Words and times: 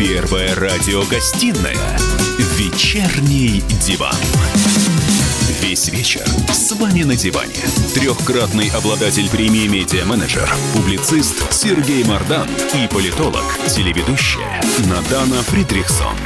Первая 0.00 0.54
радиогостинная 0.54 1.98
«Вечерний 2.56 3.62
диван». 3.82 4.16
Весь 5.60 5.88
вечер 5.88 6.26
с 6.50 6.72
вами 6.72 7.02
на 7.02 7.14
диване. 7.14 7.52
Трехкратный 7.92 8.70
обладатель 8.70 9.28
премии 9.28 9.66
«Медиа-менеджер», 9.66 10.50
публицист 10.72 11.52
Сергей 11.52 12.02
Мардан 12.04 12.48
и 12.72 12.88
политолог, 12.88 13.44
телеведущая 13.68 14.62
Надана 14.86 15.42
Фридрихсон. 15.42 16.16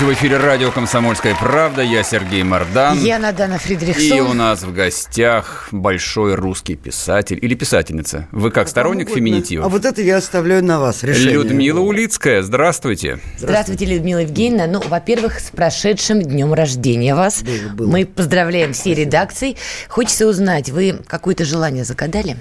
В 0.00 0.12
эфире 0.14 0.36
радио 0.38 0.72
«Комсомольская 0.72 1.36
правда». 1.36 1.80
Я 1.82 2.02
Сергей 2.02 2.42
Мордан. 2.42 2.98
Я 2.98 3.20
Надана 3.20 3.58
Фридрихсон. 3.58 4.18
И 4.18 4.20
у 4.20 4.32
нас 4.32 4.62
в 4.64 4.72
гостях 4.74 5.68
большой 5.70 6.34
русский 6.34 6.74
писатель 6.74 7.38
или 7.40 7.54
писательница. 7.54 8.26
Вы 8.32 8.50
как, 8.50 8.68
сторонник 8.68 9.10
А 9.10 9.14
феминитивов? 9.14 9.70
вот 9.70 9.84
это 9.84 10.02
я 10.02 10.16
оставляю 10.16 10.64
на 10.64 10.80
вас 10.80 11.04
решение. 11.04 11.34
Людмила 11.34 11.78
Улицкая, 11.78 12.42
здравствуйте. 12.42 13.20
Здравствуйте, 13.38 13.84
Людмила 13.84 14.18
Евгеньевна. 14.20 14.66
Ну, 14.66 14.80
во-первых, 14.84 15.38
с 15.38 15.50
прошедшим 15.50 16.20
днем 16.20 16.52
рождения 16.52 17.14
вас. 17.14 17.42
Было, 17.44 17.72
было. 17.74 17.86
Мы 17.86 18.04
поздравляем 18.04 18.72
все 18.72 18.94
редакции. 18.94 19.56
Хочется 19.88 20.26
узнать, 20.26 20.70
вы 20.70 20.98
какое-то 21.06 21.44
желание 21.44 21.84
загадали? 21.84 22.36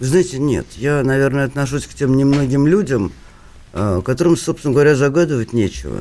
Знаете, 0.00 0.38
нет, 0.38 0.66
я, 0.76 1.02
наверное, 1.02 1.44
отношусь 1.44 1.84
к 1.86 1.92
тем 1.92 2.16
немногим 2.16 2.66
людям, 2.66 3.12
э, 3.74 4.00
которым, 4.04 4.36
собственно 4.38 4.72
говоря, 4.72 4.94
загадывать 4.94 5.52
нечего. 5.52 6.00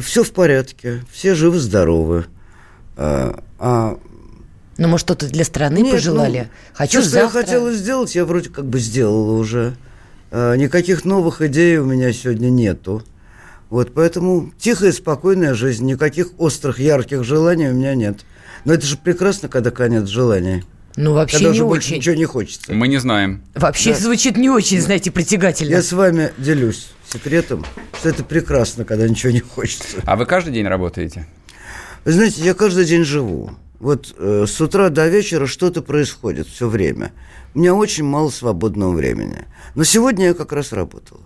Все 0.00 0.22
в 0.24 0.32
порядке, 0.32 1.02
все 1.10 1.34
живы-здоровы. 1.34 2.26
А, 2.96 3.42
а 3.58 3.98
Ну, 4.78 4.88
может, 4.88 5.06
что-то 5.06 5.28
для 5.28 5.44
страны 5.44 5.78
нет, 5.78 5.92
пожелали? 5.92 6.48
ну, 6.50 6.74
Хочу 6.74 7.00
всё, 7.00 7.08
что 7.08 7.18
я 7.18 7.22
завтра. 7.24 7.40
хотела 7.42 7.72
сделать, 7.72 8.14
я 8.14 8.24
вроде 8.24 8.50
как 8.50 8.66
бы 8.66 8.78
сделала 8.78 9.32
уже. 9.38 9.76
А, 10.30 10.54
никаких 10.56 11.04
новых 11.04 11.40
идей 11.42 11.78
у 11.78 11.84
меня 11.84 12.12
сегодня 12.12 12.50
нету. 12.50 13.02
Вот 13.68 13.94
поэтому 13.94 14.52
тихая, 14.58 14.92
спокойная 14.92 15.54
жизнь, 15.54 15.86
никаких 15.86 16.30
острых, 16.38 16.80
ярких 16.80 17.22
желаний 17.24 17.68
у 17.68 17.74
меня 17.74 17.94
нет. 17.94 18.20
Но 18.64 18.74
это 18.74 18.84
же 18.84 18.96
прекрасно, 18.96 19.48
когда 19.48 19.70
конец 19.70 20.08
желаний. 20.08 20.64
Ну, 21.00 21.14
вообще 21.14 21.38
когда 21.38 21.48
не 21.50 21.54
уже 21.54 21.64
больше 21.64 21.88
очень. 21.88 21.96
ничего 21.96 22.14
не 22.14 22.24
хочется. 22.26 22.72
Мы 22.74 22.86
не 22.86 22.98
знаем. 22.98 23.42
Вообще 23.54 23.94
звучит 23.94 24.36
не 24.36 24.50
очень, 24.50 24.80
знаете, 24.80 25.10
притягательно. 25.10 25.70
Я 25.70 25.82
с 25.82 25.92
вами 25.92 26.32
делюсь 26.36 26.88
секретом, 27.10 27.64
что 27.98 28.10
это 28.10 28.22
прекрасно, 28.22 28.84
когда 28.84 29.08
ничего 29.08 29.32
не 29.32 29.40
хочется. 29.40 29.96
А 30.04 30.16
вы 30.16 30.26
каждый 30.26 30.52
день 30.52 30.66
работаете? 30.66 31.26
Вы 32.04 32.12
знаете, 32.12 32.42
я 32.42 32.52
каждый 32.54 32.84
день 32.84 33.04
живу. 33.04 33.52
Вот 33.78 34.14
э, 34.18 34.44
с 34.46 34.60
утра 34.60 34.90
до 34.90 35.08
вечера 35.08 35.46
что-то 35.46 35.80
происходит 35.80 36.46
все 36.48 36.68
время. 36.68 37.12
У 37.54 37.60
меня 37.60 37.74
очень 37.74 38.04
мало 38.04 38.28
свободного 38.28 38.92
времени. 38.92 39.46
Но 39.74 39.84
сегодня 39.84 40.26
я 40.26 40.34
как 40.34 40.52
раз 40.52 40.72
работала. 40.72 41.22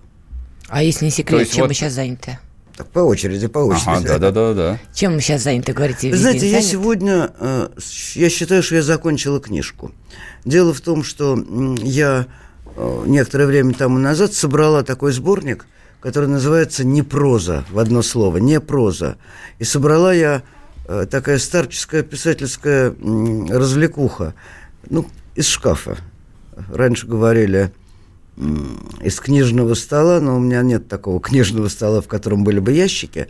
А 0.68 0.84
если 0.84 1.06
не 1.06 1.10
То 1.10 1.16
секрет, 1.16 1.40
есть 1.40 1.52
чем 1.52 1.62
вот- 1.62 1.68
вы 1.68 1.74
сейчас 1.74 1.92
заняты? 1.94 2.38
Так, 2.76 2.88
по 2.88 3.00
очереди, 3.00 3.46
по 3.46 3.58
очереди. 3.58 4.06
Ага, 4.08 4.18
да-да-да. 4.18 4.78
Чем 4.92 5.14
вы 5.14 5.20
сейчас 5.20 5.42
заняты, 5.42 5.72
говорите? 5.72 6.10
Вы 6.10 6.16
знаете, 6.16 6.48
я 6.48 6.60
сегодня, 6.60 7.30
э, 7.38 7.68
я 8.14 8.28
считаю, 8.28 8.62
что 8.64 8.74
я 8.74 8.82
закончила 8.82 9.40
книжку. 9.40 9.92
Дело 10.44 10.74
в 10.74 10.80
том, 10.80 11.04
что 11.04 11.38
я 11.82 12.26
э, 12.76 13.02
некоторое 13.06 13.46
время 13.46 13.74
тому 13.74 13.98
назад 13.98 14.32
собрала 14.32 14.82
такой 14.82 15.12
сборник, 15.12 15.66
который 16.00 16.28
называется 16.28 16.84
«Не 16.84 17.02
проза» 17.02 17.64
в 17.70 17.78
одно 17.78 18.02
слово, 18.02 18.38
«Не 18.38 18.60
проза». 18.60 19.18
И 19.60 19.64
собрала 19.64 20.12
я 20.12 20.42
э, 20.88 21.06
такая 21.08 21.38
старческая 21.38 22.02
писательская 22.02 22.92
развлекуха, 23.50 24.34
ну, 24.90 25.06
из 25.36 25.46
шкафа. 25.46 25.96
Раньше 26.72 27.06
говорили 27.06 27.72
из 28.36 29.20
книжного 29.20 29.74
стола, 29.74 30.20
но 30.20 30.36
у 30.36 30.40
меня 30.40 30.62
нет 30.62 30.88
такого 30.88 31.20
книжного 31.20 31.68
стола, 31.68 32.00
в 32.00 32.08
котором 32.08 32.42
были 32.42 32.58
бы 32.58 32.72
ящики. 32.72 33.28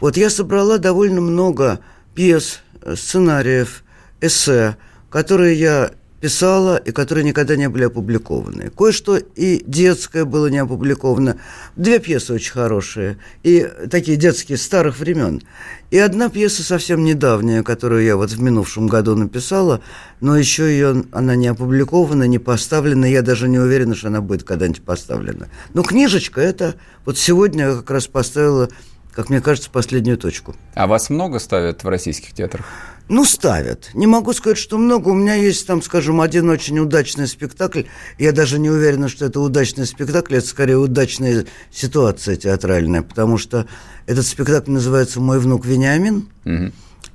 Вот 0.00 0.16
я 0.16 0.30
собрала 0.30 0.78
довольно 0.78 1.20
много 1.20 1.80
пьес, 2.14 2.60
э, 2.82 2.94
сценариев, 2.96 3.82
эссе, 4.20 4.76
которые 5.10 5.58
я 5.58 5.92
писала 6.24 6.76
и 6.76 6.90
которые 6.90 7.22
никогда 7.22 7.54
не 7.54 7.68
были 7.68 7.84
опубликованы. 7.84 8.70
Кое-что 8.70 9.18
и 9.18 9.62
детское 9.66 10.24
было 10.24 10.46
не 10.46 10.56
опубликовано. 10.56 11.36
Две 11.76 11.98
пьесы 11.98 12.32
очень 12.32 12.52
хорошие, 12.52 13.18
и 13.42 13.70
такие 13.90 14.16
детские 14.16 14.56
старых 14.56 14.98
времен. 14.98 15.42
И 15.90 15.98
одна 15.98 16.30
пьеса 16.30 16.62
совсем 16.62 17.04
недавняя, 17.04 17.62
которую 17.62 18.04
я 18.04 18.16
вот 18.16 18.30
в 18.30 18.40
минувшем 18.40 18.86
году 18.86 19.14
написала, 19.14 19.82
но 20.22 20.34
еще 20.34 20.64
ее 20.64 21.04
она 21.12 21.36
не 21.36 21.48
опубликована, 21.48 22.24
не 22.24 22.38
поставлена, 22.38 23.04
я 23.04 23.20
даже 23.20 23.46
не 23.46 23.58
уверена, 23.58 23.94
что 23.94 24.08
она 24.08 24.22
будет 24.22 24.44
когда-нибудь 24.44 24.82
поставлена. 24.82 25.48
Но 25.74 25.82
книжечка 25.82 26.40
это 26.40 26.76
вот 27.04 27.18
сегодня 27.18 27.66
я 27.66 27.74
как 27.74 27.90
раз 27.90 28.06
поставила, 28.06 28.70
как 29.12 29.28
мне 29.28 29.42
кажется, 29.42 29.68
последнюю 29.70 30.16
точку. 30.16 30.56
А 30.74 30.86
вас 30.86 31.10
много 31.10 31.38
ставят 31.38 31.84
в 31.84 31.88
российских 31.88 32.32
театрах? 32.32 32.64
Ну, 33.08 33.24
ставят. 33.24 33.90
Не 33.92 34.06
могу 34.06 34.32
сказать, 34.32 34.56
что 34.56 34.78
много. 34.78 35.10
У 35.10 35.14
меня 35.14 35.34
есть 35.34 35.66
там, 35.66 35.82
скажем, 35.82 36.22
один 36.22 36.48
очень 36.48 36.78
удачный 36.78 37.28
спектакль. 37.28 37.82
Я 38.18 38.32
даже 38.32 38.58
не 38.58 38.70
уверена, 38.70 39.08
что 39.08 39.26
это 39.26 39.40
удачный 39.40 39.86
спектакль, 39.86 40.36
это 40.36 40.46
скорее 40.46 40.78
удачная 40.78 41.44
ситуация 41.70 42.36
театральная, 42.36 43.02
потому 43.02 43.36
что 43.36 43.66
этот 44.06 44.26
спектакль 44.26 44.70
называется 44.70 45.20
«Мой 45.20 45.38
внук 45.38 45.66
Вениамин». 45.66 46.28
Мгм. 46.44 46.72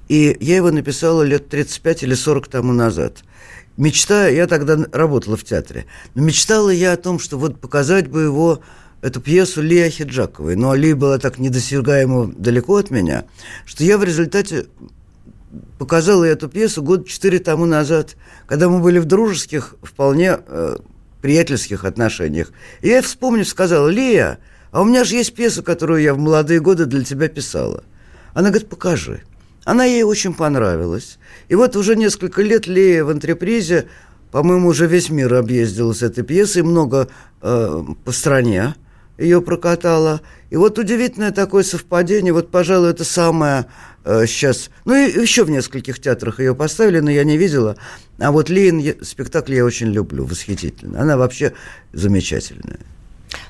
И 0.09 0.38
я 0.39 0.57
его 0.57 0.72
написала 0.72 1.23
лет 1.23 1.50
35 1.50 2.03
или 2.03 2.13
40 2.13 2.47
тому 2.47 2.73
назад. 2.73 3.23
Мечта, 3.77 4.27
я 4.27 4.45
тогда 4.45 4.77
работала 4.91 5.38
в 5.38 5.44
театре, 5.44 5.85
но 6.13 6.21
мечтала 6.21 6.69
я 6.69 6.94
о 6.94 6.97
том, 6.97 7.17
что 7.17 7.38
вот 7.39 7.61
показать 7.61 8.09
бы 8.09 8.23
его, 8.23 8.61
эту 9.01 9.21
пьесу 9.21 9.61
Ли 9.61 9.79
Ахиджаковой. 9.79 10.56
Но 10.56 10.73
Ли 10.73 10.94
была 10.94 11.17
так 11.17 11.38
недосягаемо 11.39 12.27
далеко 12.35 12.77
от 12.77 12.91
меня, 12.91 13.25
что 13.66 13.83
я 13.83 13.97
в 13.97 14.03
результате 14.03 14.66
показала 15.77 16.23
эту 16.23 16.49
пьесу 16.49 16.83
год 16.83 17.07
четыре 17.07 17.39
тому 17.39 17.65
назад, 17.65 18.15
когда 18.47 18.69
мы 18.69 18.79
были 18.79 18.99
в 18.99 19.05
дружеских, 19.05 19.75
вполне 19.81 20.37
э, 20.45 20.77
приятельских 21.21 21.85
отношениях. 21.85 22.51
И 22.81 22.89
я, 22.89 23.01
вспомнив, 23.01 23.47
сказала, 23.47 23.88
Лия, 23.88 24.39
а 24.71 24.81
у 24.81 24.85
меня 24.85 25.03
же 25.03 25.15
есть 25.15 25.33
пьеса, 25.33 25.63
которую 25.63 26.01
я 26.01 26.13
в 26.13 26.19
молодые 26.19 26.59
годы 26.59 26.85
для 26.85 27.03
тебя 27.03 27.27
писала. 27.27 27.83
Она 28.33 28.49
говорит, 28.49 28.69
покажи. 28.69 29.23
Она 29.65 29.85
ей 29.85 30.03
очень 30.03 30.33
понравилась. 30.33 31.19
И 31.47 31.55
вот 31.55 31.75
уже 31.75 31.95
несколько 31.95 32.41
лет 32.41 32.67
Лея 32.67 33.03
в 33.03 33.09
антрепризе, 33.09 33.88
по-моему, 34.31 34.69
уже 34.69 34.88
весь 34.88 35.09
мир 35.09 35.33
объездила 35.33 35.93
с 35.93 36.01
этой 36.01 36.23
пьесой, 36.23 36.63
много 36.63 37.09
э, 37.41 37.83
по 38.05 38.11
стране 38.11 38.75
ее 39.17 39.41
прокатала. 39.41 40.21
И 40.49 40.55
вот 40.55 40.79
удивительное 40.79 41.31
такое 41.31 41.63
совпадение, 41.63 42.33
вот, 42.33 42.49
пожалуй, 42.49 42.89
это 42.89 43.03
самое 43.03 43.67
э, 44.03 44.25
сейчас... 44.25 44.71
Ну, 44.85 44.95
и 44.95 45.21
еще 45.21 45.43
в 45.43 45.49
нескольких 45.49 45.99
театрах 45.99 46.39
ее 46.39 46.55
поставили, 46.55 46.99
но 46.99 47.11
я 47.11 47.23
не 47.23 47.37
видела. 47.37 47.77
А 48.17 48.31
вот 48.31 48.49
я- 48.79 48.95
спектакль 49.03 49.53
я 49.53 49.63
очень 49.63 49.88
люблю, 49.88 50.25
восхитительно. 50.25 51.01
Она 51.01 51.17
вообще 51.17 51.53
замечательная. 51.93 52.79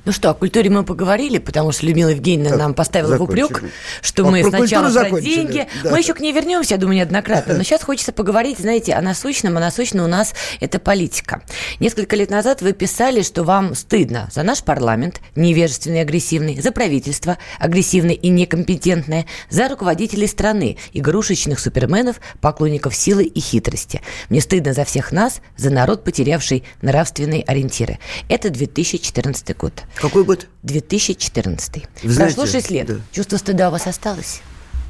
Ну 0.05 0.11
что, 0.11 0.29
о 0.29 0.33
культуре 0.33 0.69
мы 0.69 0.83
поговорили, 0.83 1.37
потому 1.37 1.71
что 1.71 1.85
Людмила 1.85 2.09
Евгеньевна 2.09 2.49
Так, 2.51 2.59
нам 2.59 2.73
поставила 2.73 3.15
в 3.15 3.19
закончили. 3.19 3.43
упрек, 3.43 3.63
что 4.01 4.25
А, 4.27 4.31
мы 4.31 4.41
про 4.41 4.49
сначала 4.57 4.91
про 4.91 5.21
деньги. 5.21 5.67
да. 5.83 5.91
Мы 5.91 5.99
еще 5.99 6.13
к 6.13 6.19
ней 6.19 6.31
вернемся, 6.31 6.75
я 6.75 6.79
думаю, 6.79 6.97
неоднократно. 6.97 7.55
Но 7.55 7.63
сейчас 7.63 7.83
хочется 7.83 8.11
поговорить, 8.11 8.59
знаете, 8.59 8.93
о 8.93 9.01
насущном. 9.01 9.57
А 9.57 9.59
насущном 9.59 10.05
у 10.05 10.07
нас 10.07 10.33
это 10.59 10.79
политика. 10.79 11.41
Несколько 11.79 12.15
лет 12.15 12.29
назад 12.29 12.61
вы 12.61 12.73
писали, 12.73 13.21
что 13.21 13.43
вам 13.43 13.75
стыдно 13.75 14.29
за 14.33 14.43
наш 14.43 14.63
парламент, 14.63 15.21
невежественный 15.35 15.97
и 15.99 16.01
агрессивный, 16.01 16.59
за 16.61 16.71
правительство, 16.71 17.38
агрессивное 17.59 18.15
и 18.15 18.29
некомпетентное, 18.29 19.25
за 19.49 19.67
руководителей 19.67 20.27
страны, 20.27 20.77
игрушечных 20.93 21.59
суперменов, 21.59 22.19
поклонников 22.41 22.95
силы 22.95 23.23
и 23.25 23.39
хитрости. 23.39 24.01
Мне 24.29 24.41
стыдно 24.41 24.73
за 24.73 24.85
всех 24.85 25.11
нас, 25.11 25.41
за 25.57 25.69
народ, 25.69 26.03
потерявший 26.03 26.63
нравственные 26.81 27.43
ориентиры. 27.43 27.99
Это 28.29 28.49
2014 28.49 29.57
год. 29.57 29.74
Какой 29.95 30.24
год? 30.24 30.47
2014. 30.63 31.88
Вы 32.03 32.12
знаете, 32.12 32.36
Прошло 32.36 32.51
6 32.51 32.71
лет. 32.71 32.88
да. 32.88 32.95
Чувство 33.12 33.38
стыда 33.38 33.69
у 33.69 33.71
вас 33.71 33.88
осталось? 33.88 34.41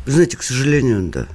Вы 0.05 0.11
знаете, 0.11 0.37
к 0.37 0.43
сожалению, 0.43 1.09
да. 1.09 1.27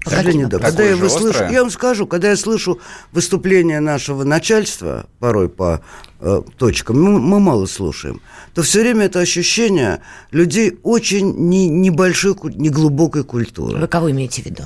К 0.00 0.04
По 0.04 0.10
сожалению, 0.10 0.48
да. 0.48 0.58
Когда 0.58 0.84
я, 0.84 0.94
выслышу- 0.96 1.30
острое? 1.30 1.50
я 1.52 1.60
вам 1.62 1.70
скажу, 1.70 2.06
когда 2.06 2.30
я 2.30 2.36
слышу 2.36 2.80
выступления 3.12 3.80
нашего 3.80 4.24
начальства, 4.24 5.06
порой 5.18 5.48
по 5.48 5.82
э, 6.20 6.42
точкам, 6.56 7.02
мы, 7.02 7.18
мы 7.18 7.40
мало 7.40 7.66
слушаем, 7.66 8.22
то 8.54 8.62
все 8.62 8.80
время 8.80 9.06
это 9.06 9.18
ощущение 9.20 10.00
людей 10.30 10.78
очень 10.84 11.34
не, 11.48 11.68
небольшой, 11.68 12.36
неглубокой 12.54 13.24
культуры. 13.24 13.78
Вы 13.78 13.88
кого 13.88 14.10
имеете 14.10 14.42
в 14.42 14.46
виду? 14.46 14.62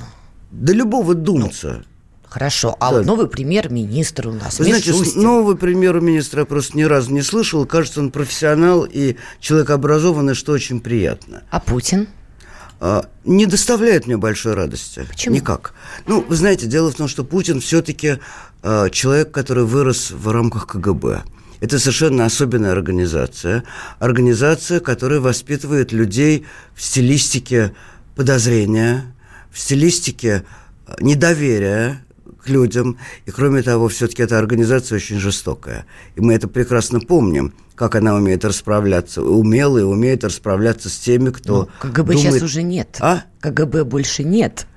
До 0.51 0.71
любого 0.71 1.15
думца. 1.15 1.83
Хорошо. 2.33 2.75
А 2.79 2.89
Да. 2.89 2.97
вот 2.97 3.05
новый 3.05 3.27
премьер-министр 3.27 4.29
у 4.29 4.31
нас. 4.31 4.57
Вы 4.57 4.65
знаете, 4.65 4.91
нового 5.15 5.53
премьер-министра 5.53 6.39
я 6.39 6.45
просто 6.47 6.75
ни 6.75 6.81
разу 6.81 7.11
не 7.11 7.21
слышал. 7.21 7.63
Кажется, 7.67 7.99
он 7.99 8.09
профессионал 8.09 8.87
и 8.91 9.17
человек 9.39 9.69
образованный, 9.69 10.33
что 10.33 10.53
очень 10.53 10.79
приятно. 10.79 11.43
А 11.51 11.59
Путин? 11.59 12.07
А, 12.79 13.05
не 13.23 13.45
доставляет 13.45 14.07
мне 14.07 14.17
большой 14.17 14.55
радости. 14.55 15.05
Почему? 15.07 15.35
Никак. 15.35 15.75
Ну, 16.07 16.25
вы 16.27 16.35
знаете, 16.35 16.65
дело 16.65 16.91
в 16.91 16.95
том, 16.95 17.07
что 17.07 17.23
Путин 17.23 17.61
все-таки 17.61 18.17
человек, 18.91 19.29
который 19.29 19.65
вырос 19.65 20.09
в 20.09 20.27
рамках 20.31 20.65
КГБ. 20.65 21.21
Это 21.61 21.77
совершенно 21.77 22.25
особенная 22.25 22.71
организация. 22.71 23.63
Организация, 23.99 24.79
которая 24.79 25.19
воспитывает 25.19 25.91
людей 25.91 26.47
в 26.73 26.81
стилистике 26.81 27.75
подозрения, 28.15 29.13
в 29.51 29.59
стилистике 29.59 30.45
э, 30.87 30.93
недоверия 30.99 32.03
к 32.43 32.49
людям. 32.49 32.97
И 33.25 33.31
кроме 33.31 33.61
того, 33.61 33.87
все-таки 33.87 34.23
эта 34.23 34.37
организация 34.37 34.97
очень 34.97 35.19
жестокая. 35.19 35.85
И 36.15 36.21
мы 36.21 36.33
это 36.33 36.47
прекрасно 36.47 36.99
помним, 36.99 37.53
как 37.75 37.95
она 37.95 38.15
умеет 38.15 38.45
расправляться, 38.45 39.23
умела 39.23 39.79
и 39.79 39.83
умеет 39.83 40.23
расправляться 40.23 40.89
с 40.89 40.97
теми, 40.97 41.29
кто 41.29 41.69
ну, 41.83 41.89
КГБ 41.89 42.13
думает... 42.13 42.19
сейчас 42.19 42.41
уже 42.43 42.63
нет. 42.63 42.97
А? 42.99 43.23
КГБ 43.39 43.85
больше 43.85 44.23
нет. 44.23 44.67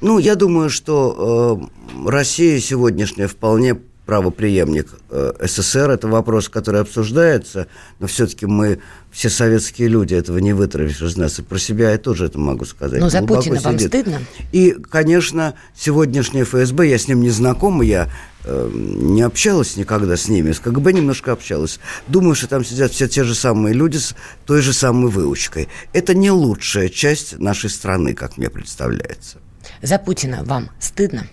Ну, 0.00 0.18
я 0.18 0.36
думаю, 0.36 0.70
что 0.70 1.60
э, 1.60 2.08
Россия 2.08 2.60
сегодняшняя 2.60 3.26
вполне 3.26 3.74
правоприемник 4.08 4.88
э, 5.10 5.32
СССР. 5.42 5.90
Это 5.90 6.08
вопрос, 6.08 6.48
который 6.48 6.80
обсуждается, 6.80 7.66
но 7.98 8.06
все-таки 8.06 8.46
мы 8.46 8.80
все 9.10 9.28
советские 9.28 9.88
люди, 9.88 10.14
этого 10.14 10.38
не 10.38 10.54
вытравишь 10.54 11.02
из 11.02 11.18
нас. 11.18 11.38
И 11.38 11.42
про 11.42 11.58
себя 11.58 11.90
я 11.90 11.98
тоже 11.98 12.24
это 12.24 12.38
могу 12.38 12.64
сказать. 12.64 13.02
Но 13.02 13.10
за 13.10 13.20
Путина 13.20 13.60
вам 13.60 13.78
стыдно? 13.78 14.20
И, 14.50 14.70
конечно, 14.70 15.52
сегодняшнее 15.76 16.44
ФСБ, 16.44 16.88
я 16.88 16.96
с 16.96 17.06
ним 17.06 17.20
не 17.20 17.28
знаком, 17.28 17.82
я 17.82 18.08
э, 18.44 18.70
не 18.72 19.20
общалась 19.20 19.76
никогда 19.76 20.16
с 20.16 20.26
ними, 20.28 20.52
с 20.52 20.60
КГБ 20.60 20.94
немножко 20.94 21.32
общалась. 21.32 21.78
Думаю, 22.06 22.34
что 22.34 22.46
там 22.46 22.64
сидят 22.64 22.92
все 22.92 23.08
те 23.08 23.24
же 23.24 23.34
самые 23.34 23.74
люди 23.74 23.98
с 23.98 24.14
той 24.46 24.62
же 24.62 24.72
самой 24.72 25.10
выучкой. 25.10 25.68
Это 25.92 26.14
не 26.14 26.30
лучшая 26.30 26.88
часть 26.88 27.38
нашей 27.38 27.68
страны, 27.68 28.14
как 28.14 28.38
мне 28.38 28.48
представляется. 28.48 29.36
За 29.82 29.98
Путина 29.98 30.44
вам 30.44 30.70
стыдно? 30.80 31.26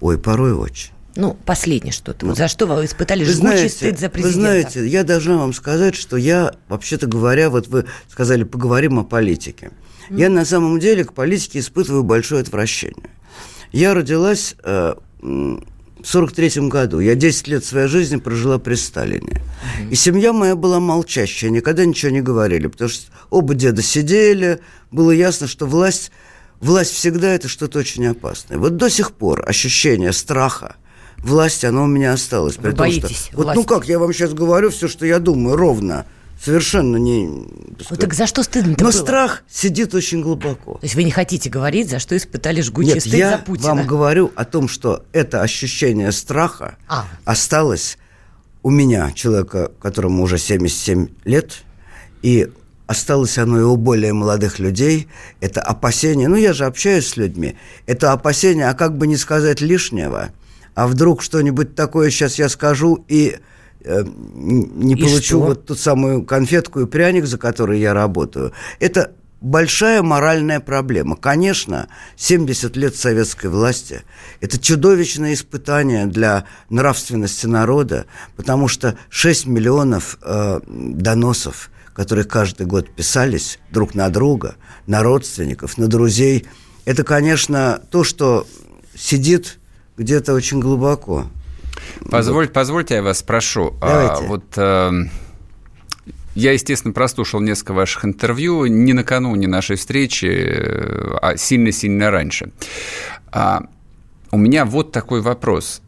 Ой, 0.00 0.16
порой 0.16 0.54
очень. 0.54 0.91
Ну, 1.16 1.36
последнее 1.44 1.92
что-то. 1.92 2.26
Вот 2.26 2.36
за 2.36 2.48
что 2.48 2.66
вы 2.66 2.84
испытали 2.84 3.24
вы 3.24 3.32
жгучий 3.32 3.40
знаете, 3.40 3.74
стыд 3.74 3.98
за 3.98 4.08
президента? 4.08 4.38
Вы 4.38 4.42
знаете, 4.42 4.86
я 4.86 5.04
должна 5.04 5.36
вам 5.36 5.52
сказать, 5.52 5.94
что 5.94 6.16
я, 6.16 6.54
вообще-то 6.68 7.06
говоря, 7.06 7.50
вот 7.50 7.68
вы 7.68 7.86
сказали, 8.08 8.44
поговорим 8.44 8.98
о 8.98 9.04
политике. 9.04 9.72
Mm. 10.08 10.20
Я 10.20 10.30
на 10.30 10.44
самом 10.44 10.80
деле 10.80 11.04
к 11.04 11.12
политике 11.12 11.58
испытываю 11.58 12.02
большое 12.02 12.40
отвращение. 12.40 13.10
Я 13.72 13.94
родилась 13.94 14.54
э, 14.64 14.94
в 15.20 15.62
43 16.04 16.68
году. 16.68 17.00
Я 17.00 17.14
10 17.14 17.48
лет 17.48 17.64
своей 17.64 17.88
жизни 17.88 18.16
прожила 18.16 18.58
при 18.58 18.74
Сталине. 18.74 19.40
Mm-hmm. 19.40 19.90
И 19.90 19.94
семья 19.94 20.32
моя 20.32 20.56
была 20.56 20.80
молчащая, 20.80 21.50
никогда 21.50 21.84
ничего 21.84 22.10
не 22.10 22.22
говорили, 22.22 22.66
потому 22.66 22.90
что 22.90 23.12
оба 23.30 23.54
деда 23.54 23.82
сидели, 23.82 24.60
было 24.90 25.10
ясно, 25.10 25.46
что 25.46 25.66
власть 25.66 26.10
власть 26.62 26.92
всегда 26.92 27.34
это 27.34 27.48
что-то 27.48 27.80
очень 27.80 28.06
опасное. 28.06 28.56
Вот 28.56 28.76
до 28.76 28.88
сих 28.88 29.12
пор 29.12 29.44
ощущение 29.46 30.12
страха, 30.12 30.76
власти, 31.22 31.66
оно 31.66 31.84
у 31.84 31.86
меня 31.86 32.12
осталось. 32.12 32.56
Вы 32.58 32.72
боитесь 32.72 33.26
что, 33.26 33.36
вот, 33.36 33.54
ну 33.54 33.64
как, 33.64 33.86
я 33.88 33.98
вам 33.98 34.12
сейчас 34.12 34.34
говорю 34.34 34.70
все, 34.70 34.88
что 34.88 35.06
я 35.06 35.18
думаю, 35.18 35.56
ровно. 35.56 36.06
Совершенно 36.42 36.96
не... 36.96 37.26
Ну 37.28 37.96
так 37.96 38.14
за 38.14 38.26
что 38.26 38.42
стыдно 38.42 38.74
Но 38.76 38.86
было? 38.86 38.90
страх 38.90 39.44
сидит 39.48 39.94
очень 39.94 40.22
глубоко. 40.22 40.74
То 40.74 40.80
есть 40.82 40.96
вы 40.96 41.04
не 41.04 41.12
хотите 41.12 41.48
говорить, 41.48 41.88
за 41.88 42.00
что 42.00 42.16
испытали 42.16 42.60
жгучий 42.60 42.94
Нет, 42.94 43.02
стыд 43.02 43.14
я 43.14 43.30
за 43.30 43.38
Путина? 43.38 43.68
вам 43.68 43.86
говорю 43.86 44.32
о 44.34 44.44
том, 44.44 44.66
что 44.66 45.04
это 45.12 45.42
ощущение 45.42 46.10
страха 46.10 46.76
а. 46.88 47.04
осталось 47.24 47.96
у 48.64 48.70
меня, 48.70 49.12
человека, 49.12 49.70
которому 49.80 50.24
уже 50.24 50.36
77 50.36 51.08
лет, 51.24 51.62
и 52.22 52.50
осталось 52.88 53.38
оно 53.38 53.60
и 53.60 53.62
у 53.62 53.76
более 53.76 54.12
молодых 54.12 54.58
людей, 54.58 55.06
это 55.40 55.62
опасение, 55.62 56.26
ну 56.26 56.34
я 56.34 56.52
же 56.54 56.64
общаюсь 56.64 57.06
с 57.06 57.16
людьми, 57.16 57.54
это 57.86 58.10
опасение, 58.10 58.68
а 58.68 58.74
как 58.74 58.98
бы 58.98 59.06
не 59.06 59.16
сказать 59.16 59.60
лишнего– 59.60 60.30
а 60.74 60.86
вдруг 60.86 61.22
что-нибудь 61.22 61.74
такое 61.74 62.10
сейчас 62.10 62.38
я 62.38 62.48
скажу 62.48 63.04
и 63.08 63.38
э, 63.84 64.04
не 64.04 64.94
и 64.94 64.96
получу 64.96 65.22
что? 65.22 65.40
вот 65.40 65.66
ту 65.66 65.74
самую 65.74 66.24
конфетку 66.24 66.80
и 66.80 66.86
пряник, 66.86 67.26
за 67.26 67.38
который 67.38 67.80
я 67.80 67.94
работаю. 67.94 68.52
Это 68.80 69.12
большая 69.42 70.02
моральная 70.02 70.60
проблема. 70.60 71.16
Конечно, 71.16 71.88
70 72.16 72.76
лет 72.76 72.96
советской 72.96 73.48
власти– 73.48 74.02
это 74.40 74.58
чудовищное 74.58 75.34
испытание 75.34 76.06
для 76.06 76.46
нравственности 76.70 77.46
народа, 77.46 78.06
потому 78.36 78.68
что 78.68 78.96
6 79.10 79.46
миллионов 79.46 80.18
э, 80.22 80.60
доносов, 80.66 81.70
которые 81.92 82.24
каждый 82.24 82.66
год 82.66 82.88
писались 82.90 83.58
друг 83.70 83.94
на 83.94 84.08
друга, 84.08 84.54
на 84.86 85.02
родственников, 85.02 85.76
на 85.76 85.88
друзей, 85.88 86.46
это, 86.84 87.04
конечно, 87.04 87.80
то, 87.90 88.04
что 88.04 88.46
сидит 88.96 89.58
где-то 89.96 90.34
очень 90.34 90.60
глубоко. 90.60 91.26
Позволь, 92.10 92.46
вот. 92.46 92.52
Позвольте, 92.52 92.94
я 92.96 93.02
вас 93.02 93.18
спрошу. 93.18 93.74
А, 93.80 93.88
Давайте. 93.88 94.24
А, 94.24 94.28
вот 94.28 94.44
э, 94.56 94.90
я, 96.34 96.52
естественно, 96.52 96.92
прослушал 96.92 97.40
несколько 97.40 97.72
ваших 97.72 98.04
интервью 98.04 98.66
не 98.66 98.92
накануне 98.92 99.48
нашей 99.48 99.76
встречи, 99.76 100.26
а 101.20 101.36
сильно-сильно 101.36 102.10
раньше. 102.10 102.52
А, 103.30 103.62
у 104.30 104.38
меня 104.38 104.64
вот 104.64 104.92
такой 104.92 105.20
вопрос. 105.20 105.82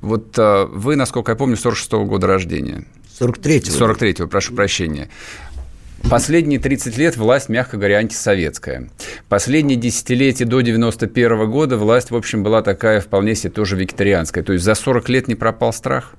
Вот 0.00 0.34
а, 0.38 0.66
вы, 0.66 0.96
насколько 0.96 1.32
я 1.32 1.36
помню, 1.36 1.56
46-го 1.56 2.04
года 2.04 2.26
рождения. 2.26 2.84
43-го. 3.20 3.92
43-го, 3.92 4.26
прошу 4.28 4.54
прощения. 4.54 5.08
Последние 6.10 6.58
30 6.58 6.96
лет 6.98 7.16
власть, 7.16 7.48
мягко 7.48 7.76
говоря, 7.76 7.98
антисоветская. 7.98 8.90
Последние 9.28 9.76
десятилетия 9.76 10.44
до 10.44 10.60
91 10.60 11.50
года 11.50 11.76
власть, 11.76 12.10
в 12.10 12.16
общем, 12.16 12.42
была 12.42 12.62
такая 12.62 13.00
вполне 13.00 13.34
себе 13.34 13.50
тоже 13.50 13.76
викторианская. 13.76 14.44
То 14.44 14.52
есть 14.52 14.64
за 14.64 14.74
40 14.74 15.08
лет 15.08 15.28
не 15.28 15.34
пропал 15.34 15.72
страх? 15.72 16.14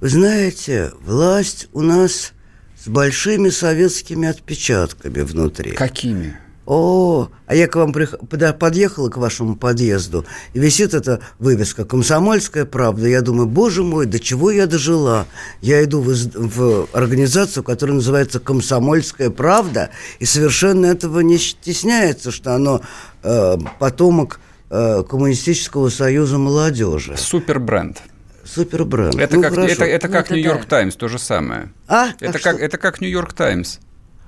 Вы 0.00 0.08
знаете, 0.08 0.92
власть 1.00 1.68
у 1.72 1.80
нас 1.80 2.32
с 2.78 2.88
большими 2.88 3.48
советскими 3.48 4.28
отпечатками 4.28 5.20
внутри. 5.20 5.72
Какими? 5.72 6.38
О, 6.66 7.28
а 7.46 7.54
я 7.54 7.68
к 7.68 7.76
вам 7.76 7.92
подъехала 7.92 9.08
к 9.08 9.16
вашему 9.18 9.54
подъезду, 9.54 10.26
и 10.52 10.58
висит 10.58 10.94
эта 10.94 11.20
вывеска 11.38 11.84
«Комсомольская 11.84 12.64
правда». 12.64 13.06
Я 13.06 13.22
думаю, 13.22 13.46
боже 13.46 13.84
мой, 13.84 14.06
до 14.06 14.18
чего 14.18 14.50
я 14.50 14.66
дожила? 14.66 15.26
Я 15.60 15.84
иду 15.84 16.00
в, 16.00 16.10
в 16.12 16.88
организацию, 16.92 17.62
которая 17.62 17.96
называется 17.96 18.40
«Комсомольская 18.40 19.30
правда», 19.30 19.90
и 20.18 20.24
совершенно 20.24 20.86
этого 20.86 21.20
не 21.20 21.38
стесняется, 21.38 22.32
что 22.32 22.56
оно 22.56 22.80
э, 23.22 23.56
потомок 23.78 24.40
э, 24.68 25.04
Коммунистического 25.08 25.88
союза 25.88 26.38
молодежи. 26.38 27.16
Супербренд. 27.16 28.02
Супербренд. 28.44 29.14
Это 29.14 29.36
ну, 29.36 29.42
как, 29.42 29.52
это, 29.56 29.84
это 29.84 30.08
как 30.08 30.30
ну, 30.30 30.36
Нью-Йорк 30.36 30.62
да. 30.62 30.68
Таймс, 30.68 30.96
то 30.96 31.06
же 31.06 31.20
самое. 31.20 31.70
А? 31.86 32.08
Это, 32.18 32.40
как, 32.40 32.58
это 32.58 32.76
как 32.76 33.00
Нью-Йорк 33.00 33.34
Таймс. 33.34 33.78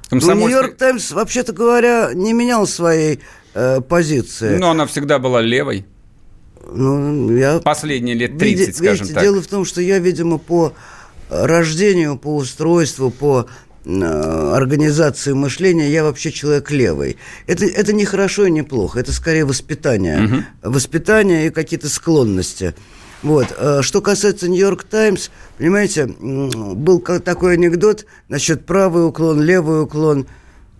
Комсомольской... 0.08 0.34
Ну, 0.34 0.48
Нью-Йорк 0.48 0.76
Таймс, 0.76 1.10
вообще-то 1.12 1.52
говоря, 1.52 2.10
не 2.14 2.32
менял 2.32 2.66
своей 2.66 3.20
э, 3.54 3.80
позиции. 3.80 4.56
Но 4.56 4.70
она 4.70 4.86
всегда 4.86 5.18
была 5.18 5.40
левой. 5.42 5.84
Ну, 6.70 7.36
я... 7.36 7.60
Последние 7.60 8.14
лет 8.14 8.38
30, 8.38 8.58
Види, 8.58 8.70
скажем 8.72 8.92
видите, 8.92 9.14
так. 9.14 9.22
Дело 9.22 9.42
в 9.42 9.46
том, 9.46 9.64
что 9.64 9.80
я, 9.80 9.98
видимо, 9.98 10.38
по 10.38 10.74
рождению, 11.30 12.16
по 12.16 12.36
устройству, 12.36 13.10
по 13.10 13.46
э, 13.84 14.52
организации 14.54 15.32
мышления, 15.32 15.90
я 15.90 16.04
вообще 16.04 16.32
человек 16.32 16.70
левый. 16.70 17.16
Это, 17.46 17.66
это 17.66 17.92
не 17.92 18.04
хорошо 18.04 18.46
и 18.46 18.50
не 18.50 18.62
плохо, 18.62 19.00
это 19.00 19.12
скорее 19.12 19.44
воспитание. 19.44 20.24
Угу. 20.24 20.72
Воспитание 20.72 21.46
и 21.46 21.50
какие-то 21.50 21.88
склонности. 21.88 22.74
Вот. 23.22 23.54
Э, 23.56 23.82
что 23.82 24.00
касается 24.00 24.48
«Нью-Йорк 24.48 24.84
Таймс», 24.84 25.30
понимаете, 25.58 26.06
был 26.06 27.00
такой 27.00 27.54
анекдот 27.54 28.06
насчет 28.28 28.66
правый 28.66 29.06
уклон, 29.06 29.42
левый 29.42 29.82
уклон. 29.82 30.26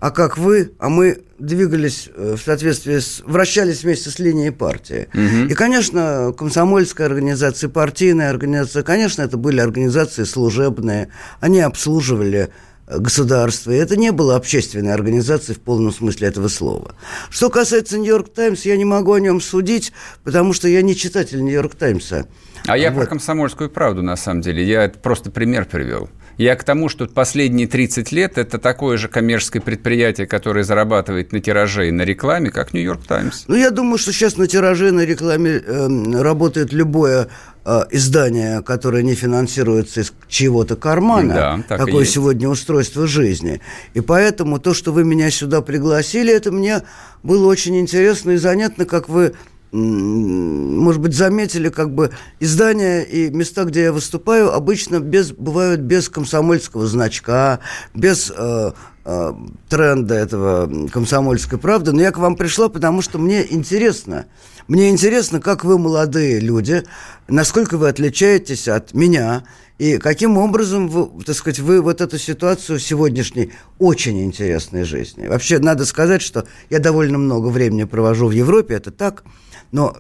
А 0.01 0.13
как 0.13 0.39
вы, 0.39 0.73
а 0.79 0.89
мы 0.89 1.23
двигались 1.41 2.09
э, 2.15 2.37
в 2.39 2.43
соответствии 2.43 2.99
с... 2.99 3.21
вращались 3.25 3.83
вместе 3.83 4.11
с 4.11 4.21
линией 4.21 4.51
партии. 4.51 5.09
Угу. 5.13 5.51
И, 5.51 5.55
конечно, 5.55 6.33
комсомольская 6.37 7.09
организация, 7.09 7.69
партийная 7.69 8.31
организация, 8.31 8.85
конечно, 8.85 9.23
это 9.23 9.37
были 9.37 9.61
организации 9.61 10.23
служебные. 10.23 11.09
Они 11.41 11.61
обслуживали 11.61 12.51
государства. 12.89 13.71
И 13.71 13.77
это 13.77 13.97
не 13.97 14.13
было 14.13 14.37
общественной 14.37 14.93
организацией 14.93 15.57
в 15.57 15.61
полном 15.61 15.93
смысле 15.93 16.29
этого 16.29 16.49
слова. 16.49 16.95
Что 17.31 17.51
касается 17.51 17.99
«Нью-Йорк 17.99 18.33
Таймс», 18.33 18.65
я 18.65 18.77
не 18.77 18.85
могу 18.85 19.13
о 19.13 19.21
нем 19.21 19.41
судить, 19.41 19.93
потому 20.25 20.53
что 20.53 20.69
я 20.69 20.83
не 20.83 20.97
читатель 20.97 21.43
«Нью-Йорк 21.43 21.75
Таймса». 21.75 22.27
А 22.67 22.73
вот. 22.73 22.77
я 22.77 22.91
про 22.91 23.07
комсомольскую 23.07 23.71
правду, 23.71 24.03
на 24.03 24.17
самом 24.17 24.41
деле. 24.41 24.65
Я 24.65 24.89
просто 24.89 25.31
пример 25.31 25.65
привел. 25.65 26.09
Я 26.39 26.55
к 26.55 26.63
тому, 26.63 26.89
что 26.89 27.07
последние 27.07 27.67
30 27.67 28.13
лет 28.13 28.39
это 28.39 28.59
такое 28.59 28.97
же 28.97 29.09
коммерческое 29.09 29.61
предприятие, 29.61 30.29
которое 30.29 30.63
зарабатывает 30.63 31.33
на 31.33 31.41
тираже 31.41 31.89
и 31.89 31.91
на 31.91 32.03
рекламе, 32.03 32.51
как 32.51 32.73
Нью-Йорк 32.73 33.05
Таймс. 33.07 33.45
Ну, 33.49 33.57
я 33.57 33.71
думаю, 33.71 33.99
что 33.99 34.13
сейчас 34.13 34.37
на 34.37 34.47
тираже 34.47 34.89
и 34.89 34.93
на 34.93 35.05
рекламе 35.05 35.51
э, 35.51 36.23
работает 36.23 36.73
любое 36.73 37.29
э, 37.69 37.85
издание, 37.91 38.63
которое 38.63 39.03
не 39.03 39.15
финансируется 39.15 40.01
из 40.01 40.13
чьего-то 40.29 40.77
кармана. 40.77 41.35
Да, 41.35 41.65
так 41.69 41.87
Такое 41.87 42.05
сегодня 42.05 42.49
устройство 42.49 43.07
жизни. 43.07 43.61
И 43.95 44.01
поэтому 44.01 44.59
то, 44.59 44.73
что 44.75 44.93
вы 44.93 45.05
меня 45.05 45.31
сюда 45.31 45.61
пригласили, 45.61 46.33
это 46.33 46.51
мне 46.51 46.83
было 47.23 47.47
очень 47.47 47.79
интересно 47.79 48.33
и 48.33 48.37
занятно, 48.37 48.85
как 48.85 49.09
вы 49.09 49.35
может 49.71 51.03
быть, 51.03 51.15
заметили, 51.15 51.69
как 51.69 51.95
бы 51.95 52.11
издания 52.41 53.03
и 53.03 53.29
места, 53.29 53.65
где 53.65 53.83
я 53.83 53.93
выступаю, 53.93 54.53
обычно 54.55 54.99
без, 54.99 55.33
бывают 55.33 55.81
без 55.81 56.09
комсомольского 56.09 56.87
значка, 56.87 57.61
без 57.95 58.33
э, 58.35 58.73
э, 59.09 59.33
тренда 59.69 60.15
этого 60.15 60.89
комсомольской 60.89 61.59
правды. 61.59 61.93
Но 61.93 62.03
я 62.03 62.13
к 62.13 62.19
вам 62.19 62.37
пришла, 62.37 62.69
потому 62.69 63.03
что 63.03 63.19
мне 63.19 63.45
интересно. 63.53 64.27
Мне 64.67 64.91
интересно, 64.91 65.41
как 65.41 65.65
вы, 65.65 65.79
молодые 65.79 66.41
люди, 66.41 66.85
насколько 67.27 67.79
вы 67.79 67.89
отличаетесь 67.89 68.69
от 68.69 68.93
меня, 68.93 69.45
и 69.79 69.97
каким 69.97 70.37
образом, 70.37 70.89
вы, 70.89 71.25
так 71.25 71.35
сказать, 71.37 71.61
вы 71.61 71.81
вот 71.81 72.01
эту 72.01 72.19
ситуацию 72.19 72.79
сегодняшней 72.79 73.53
очень 73.79 74.23
интересной 74.25 74.85
жизни. 74.85 75.27
Вообще, 75.27 75.59
надо 75.59 75.87
сказать, 75.87 76.21
что 76.21 76.47
я 76.69 76.81
довольно 76.81 77.17
много 77.17 77.49
времени 77.49 77.85
провожу 77.85 78.27
в 78.27 78.33
Европе, 78.33 78.75
это 78.75 78.91
так– 78.91 79.25
но 79.73 79.97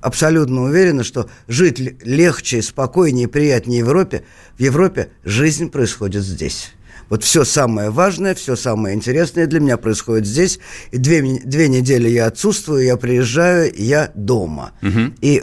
абсолютно 0.00 0.62
уверена, 0.62 1.04
что 1.04 1.28
жить 1.48 1.78
легче, 2.04 2.62
спокойнее, 2.62 3.28
приятнее 3.28 3.84
в 3.84 3.88
Европе, 3.88 4.24
в 4.56 4.60
Европе 4.60 5.10
жизнь 5.24 5.70
происходит 5.70 6.24
здесь. 6.24 6.72
Вот 7.08 7.24
все 7.24 7.44
самое 7.44 7.90
важное, 7.90 8.34
все 8.34 8.56
самое 8.56 8.94
интересное 8.94 9.46
для 9.46 9.60
меня 9.60 9.76
происходит 9.76 10.26
здесь. 10.26 10.58
И 10.90 10.98
две, 10.98 11.40
две 11.44 11.68
недели 11.68 12.08
я 12.08 12.26
отсутствую, 12.26 12.84
я 12.84 12.96
приезжаю, 12.96 13.72
я 13.76 14.10
дома. 14.14 14.72
Угу. 14.82 15.14
И 15.20 15.42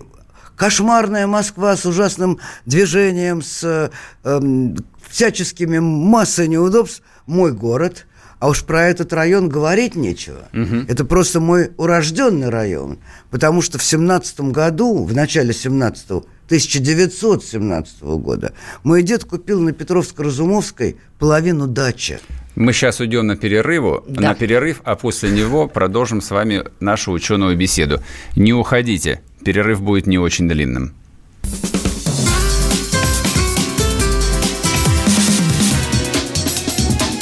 кошмарная 0.55 1.27
Москва 1.27 1.77
с 1.77 1.85
ужасным 1.85 2.39
движением, 2.65 3.41
с 3.41 3.91
э, 4.23 4.73
всяческими 5.09 5.79
массой 5.79 6.47
неудобств, 6.47 7.01
мой 7.25 7.51
город– 7.51 8.05
а 8.39 8.47
уж 8.47 8.63
про 8.63 8.87
этот 8.87 9.11
район 9.11 9.49
говорить 9.49 9.95
нечего. 9.95 10.47
Угу. 10.53 10.85
Это 10.87 11.03
просто 11.03 11.39
мой 11.39 11.71
урожденный 11.77 12.49
район. 12.49 12.99
Потому 13.29 13.61
что 13.61 13.77
в 13.77 13.83
17 13.83 14.39
году, 14.51 15.03
в 15.03 15.13
начале 15.13 15.53
17 15.53 16.23
1917 16.49 18.01
года, 18.01 18.53
мой 18.81 19.03
дед 19.03 19.23
купил 19.23 19.61
на 19.61 19.69
Петровско-Разумовской 19.69 20.97
половину 21.19 21.67
дачи. 21.67 22.19
Мы 22.55 22.73
сейчас 22.73 22.99
уйдем 22.99 23.27
на 23.27 23.37
перерыву, 23.37 24.03
да. 24.07 24.21
на 24.21 24.33
перерыв, 24.33 24.81
а 24.83 24.95
после 24.95 25.29
него 25.29 25.67
продолжим 25.67 26.21
с 26.21 26.31
вами 26.31 26.63
нашу 26.79 27.11
ученую 27.11 27.55
беседу. 27.55 28.01
Не 28.35 28.51
уходите, 28.53 29.21
перерыв 29.45 29.83
будет 29.83 30.07
не 30.07 30.17
очень 30.17 30.49
длинным. 30.49 30.95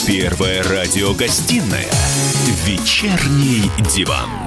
Первая 0.08 0.64
радиогостинная 0.64 1.92
«Вечерний 2.66 3.70
диван». 3.94 4.47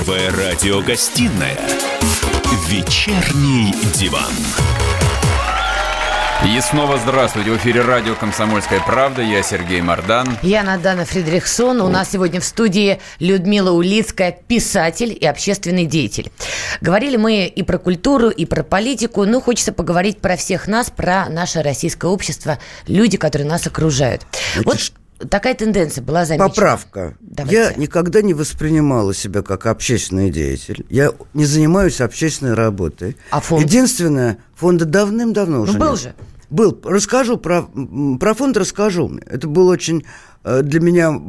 Первая 0.00 0.30
радиогостинная 0.30 1.58
«Вечерний 2.68 3.74
диван». 3.94 4.32
И 6.46 6.58
снова 6.62 6.96
здравствуйте. 6.96 7.50
В 7.50 7.58
эфире 7.58 7.82
радио 7.82 8.14
«Комсомольская 8.14 8.80
правда». 8.80 9.20
Я 9.20 9.42
Сергей 9.42 9.82
Мордан. 9.82 10.38
Я 10.40 10.62
Надана 10.62 11.04
Фридрихсон. 11.04 11.82
У 11.82 11.88
нас 11.88 12.12
сегодня 12.12 12.40
в 12.40 12.44
студии 12.44 12.98
Людмила 13.18 13.72
Улицкая, 13.72 14.32
писатель 14.32 15.14
и 15.20 15.26
общественный 15.26 15.84
деятель. 15.84 16.32
Говорили 16.80 17.18
мы 17.18 17.44
и 17.44 17.62
про 17.62 17.76
культуру, 17.76 18.30
и 18.30 18.46
про 18.46 18.62
политику. 18.62 19.26
Но 19.26 19.38
хочется 19.42 19.72
поговорить 19.72 20.22
про 20.22 20.36
всех 20.36 20.66
нас, 20.66 20.88
про 20.88 21.28
наше 21.28 21.60
российское 21.60 22.10
общество, 22.10 22.58
люди, 22.86 23.18
которые 23.18 23.46
нас 23.46 23.66
окружают. 23.66 24.22
Это 24.54 24.64
вот 24.64 24.92
такая 25.28 25.54
тенденция 25.54 26.02
была 26.02 26.24
замечена. 26.24 26.48
Поправка. 26.48 27.16
Давайте. 27.20 27.56
Я 27.56 27.74
никогда 27.74 28.22
не 28.22 28.34
воспринимала 28.34 29.14
себя 29.14 29.42
как 29.42 29.66
общественный 29.66 30.30
деятель. 30.30 30.86
Я 30.88 31.12
не 31.34 31.44
занимаюсь 31.44 32.00
общественной 32.00 32.54
работой. 32.54 33.16
А 33.30 33.40
фонд? 33.40 33.64
Единственное, 33.64 34.38
фонда 34.54 34.84
давным-давно 34.84 35.58
ну, 35.58 35.62
уже 35.62 35.78
был 35.78 35.90
нет. 35.90 36.00
же. 36.00 36.14
Был. 36.48 36.80
Расскажу 36.84 37.36
про, 37.36 37.62
про 38.18 38.34
фонд, 38.34 38.56
расскажу. 38.56 39.18
Это 39.26 39.46
был 39.46 39.68
очень 39.68 40.04
э, 40.44 40.62
для 40.62 40.80
меня 40.80 41.20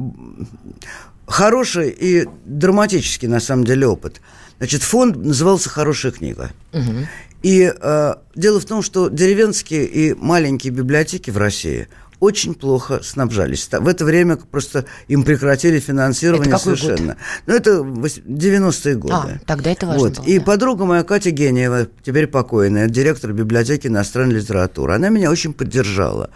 хороший 1.27 1.89
и 1.89 2.27
драматический, 2.45 3.27
на 3.27 3.39
самом 3.39 3.65
деле, 3.65 3.87
опыт. 3.87 4.21
Значит, 4.57 4.83
фонд 4.83 5.17
назывался 5.17 5.69
«Хорошая 5.69 6.11
книга». 6.11 6.51
Угу. 6.73 7.07
И 7.43 7.73
э, 7.75 8.13
дело 8.35 8.59
в 8.59 8.65
том, 8.65 8.81
что 8.81 9.09
деревенские 9.09 9.85
и 9.85 10.13
маленькие 10.13 10.71
библиотеки 10.71 11.29
в 11.29 11.37
России– 11.37 11.87
очень 12.21 12.53
плохо 12.53 13.01
снабжались. 13.03 13.67
В 13.71 13.87
это 13.87 14.05
время 14.05 14.37
просто 14.37 14.85
им 15.07 15.23
прекратили 15.23 15.79
финансирование 15.79 16.53
это 16.53 16.63
совершенно. 16.63 17.15
Год? 17.15 17.17
Ну, 17.47 17.53
это 17.55 17.71
90-е 17.71 18.95
годы. 18.95 19.13
А, 19.15 19.39
тогда 19.47 19.71
это 19.71 19.87
важно 19.87 20.01
вот. 20.03 20.17
было, 20.17 20.25
И 20.25 20.37
да. 20.37 20.45
подруга 20.45 20.85
моя 20.85 21.03
Катя 21.03 21.31
Гениева, 21.31 21.87
теперь 22.03 22.27
покойная, 22.27 22.87
директор 22.87 23.33
библиотеки 23.33 23.87
иностранной 23.87 24.35
литературы, 24.35 24.93
она 24.93 25.09
меня 25.09 25.31
очень 25.31 25.51
поддержала. 25.51 26.29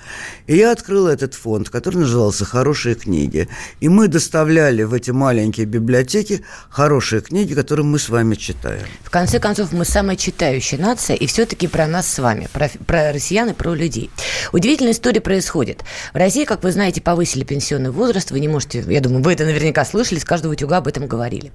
И 0.47 0.57
я 0.57 0.71
открыл 0.71 1.05
этот 1.07 1.35
фонд, 1.35 1.69
который 1.69 1.99
назывался 1.99 2.45
«Хорошие 2.45 2.95
книги». 2.95 3.47
И 3.79 3.87
мы 3.87 4.07
доставляли 4.07 4.81
в 4.81 4.93
эти 4.93 5.11
маленькие 5.11 5.67
библиотеки 5.67 6.43
хорошие 6.67 7.21
книги, 7.21 7.53
которые 7.53 7.85
мы 7.85 7.99
с 7.99 8.09
вами 8.09 8.33
читаем. 8.33 8.87
В 9.03 9.11
конце 9.11 9.39
концов, 9.39 9.71
мы 9.71 9.85
самая 9.85 10.15
читающая 10.15 10.79
нация, 10.79 11.15
и 11.15 11.27
все-таки 11.27 11.67
про 11.67 11.85
нас 11.85 12.11
с 12.11 12.17
вами, 12.17 12.47
про, 12.51 12.71
про 12.87 13.13
россиян 13.13 13.49
и 13.49 13.53
про 13.53 13.75
людей. 13.75 14.09
Удивительная 14.51 14.93
история 14.93 15.21
происходит 15.21 15.74
будет. 15.75 15.85
В 16.13 16.17
России, 16.17 16.45
как 16.45 16.63
вы 16.63 16.71
знаете, 16.71 17.01
повысили 17.01 17.43
пенсионный 17.43 17.91
возраст. 17.91 18.31
Вы 18.31 18.39
не 18.39 18.47
можете, 18.47 18.83
я 18.87 19.01
думаю, 19.01 19.23
вы 19.23 19.33
это 19.33 19.45
наверняка 19.45 19.85
слышали, 19.85 20.19
с 20.19 20.25
каждого 20.25 20.53
утюга 20.53 20.77
об 20.77 20.87
этом 20.87 21.07
говорили. 21.07 21.51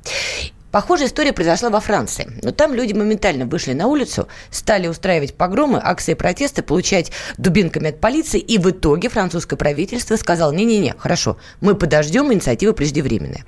Похожая 0.71 1.09
история 1.09 1.33
произошла 1.33 1.69
во 1.69 1.81
Франции. 1.81 2.31
Но 2.43 2.53
там 2.53 2.75
люди 2.75 2.93
моментально 2.93 3.45
вышли 3.45 3.73
на 3.73 3.89
улицу, 3.89 4.29
стали 4.51 4.87
устраивать 4.87 5.35
погромы, 5.35 5.81
акции 5.83 6.15
протеста, 6.15 6.63
получать 6.63 7.11
дубинками 7.39 7.89
от 7.89 8.01
полиции, 8.01 8.39
и 8.39 8.57
в 8.57 8.71
итоге 8.71 9.09
французское 9.09 9.57
правительство 9.57 10.15
сказало, 10.15 10.53
не-не-не, 10.53 10.95
хорошо, 10.97 11.39
мы 11.61 11.75
подождем, 11.75 12.33
инициатива 12.33 12.73
преждевременная. 12.73 13.45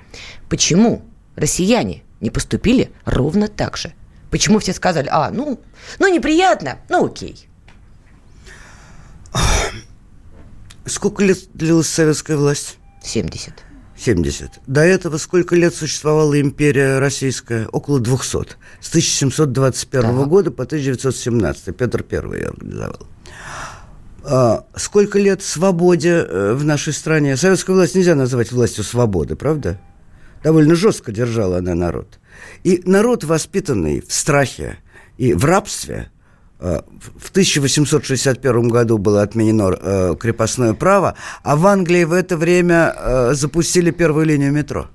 Почему 0.49 1.01
россияне 1.37 2.03
не 2.19 2.29
поступили 2.29 2.91
ровно 3.05 3.47
так 3.47 3.77
же? 3.77 3.93
Почему 4.29 4.59
все 4.59 4.73
сказали, 4.73 5.07
а, 5.09 5.29
ну, 5.29 5.61
ну 5.99 6.13
неприятно, 6.13 6.79
ну 6.89 7.05
окей. 7.05 7.47
Сколько 10.85 11.23
лет 11.23 11.37
длилась 11.53 11.87
советская 11.87 12.37
власть? 12.37 12.77
70. 13.03 13.53
70. 13.97 14.61
До 14.67 14.81
этого 14.81 15.17
сколько 15.17 15.55
лет 15.55 15.73
существовала 15.73 16.39
империя 16.39 16.99
российская? 16.99 17.67
Около 17.67 17.99
200. 17.99 18.57
С 18.81 18.89
1721 18.89 20.01
да. 20.01 20.25
года 20.25 20.51
по 20.51 20.63
1917. 20.63 21.75
Петр 21.75 22.05
I 22.09 22.37
ее 22.37 22.47
организовал. 22.47 23.07
А, 24.25 24.65
сколько 24.75 25.19
лет 25.19 25.41
свободе 25.41 26.25
э, 26.27 26.53
в 26.53 26.63
нашей 26.63 26.93
стране? 26.93 27.37
Советскую 27.37 27.75
власть 27.75 27.95
нельзя 27.95 28.15
называть 28.15 28.51
властью 28.51 28.83
свободы, 28.83 29.35
правда? 29.35 29.79
Довольно 30.43 30.75
жестко 30.75 31.11
держала 31.11 31.57
она 31.57 31.75
народ. 31.75 32.19
И 32.63 32.81
народ, 32.85 33.23
воспитанный 33.23 34.01
в 34.01 34.11
страхе 34.11 34.79
и 35.17 35.33
в 35.33 35.45
рабстве, 35.45 36.09
в 36.63 37.29
1861 37.29 38.69
году 38.69 38.97
было 38.97 39.21
отменено 39.21 39.75
э, 39.79 40.15
крепостное 40.19 40.73
право, 40.73 41.15
а 41.43 41.55
в 41.55 41.67
Англии 41.67 42.05
в 42.05 42.13
это 42.13 42.37
время 42.37 42.95
э, 42.97 43.33
запустили 43.33 43.91
первую 43.91 44.25
линию 44.25 44.51
метро. 44.51 44.87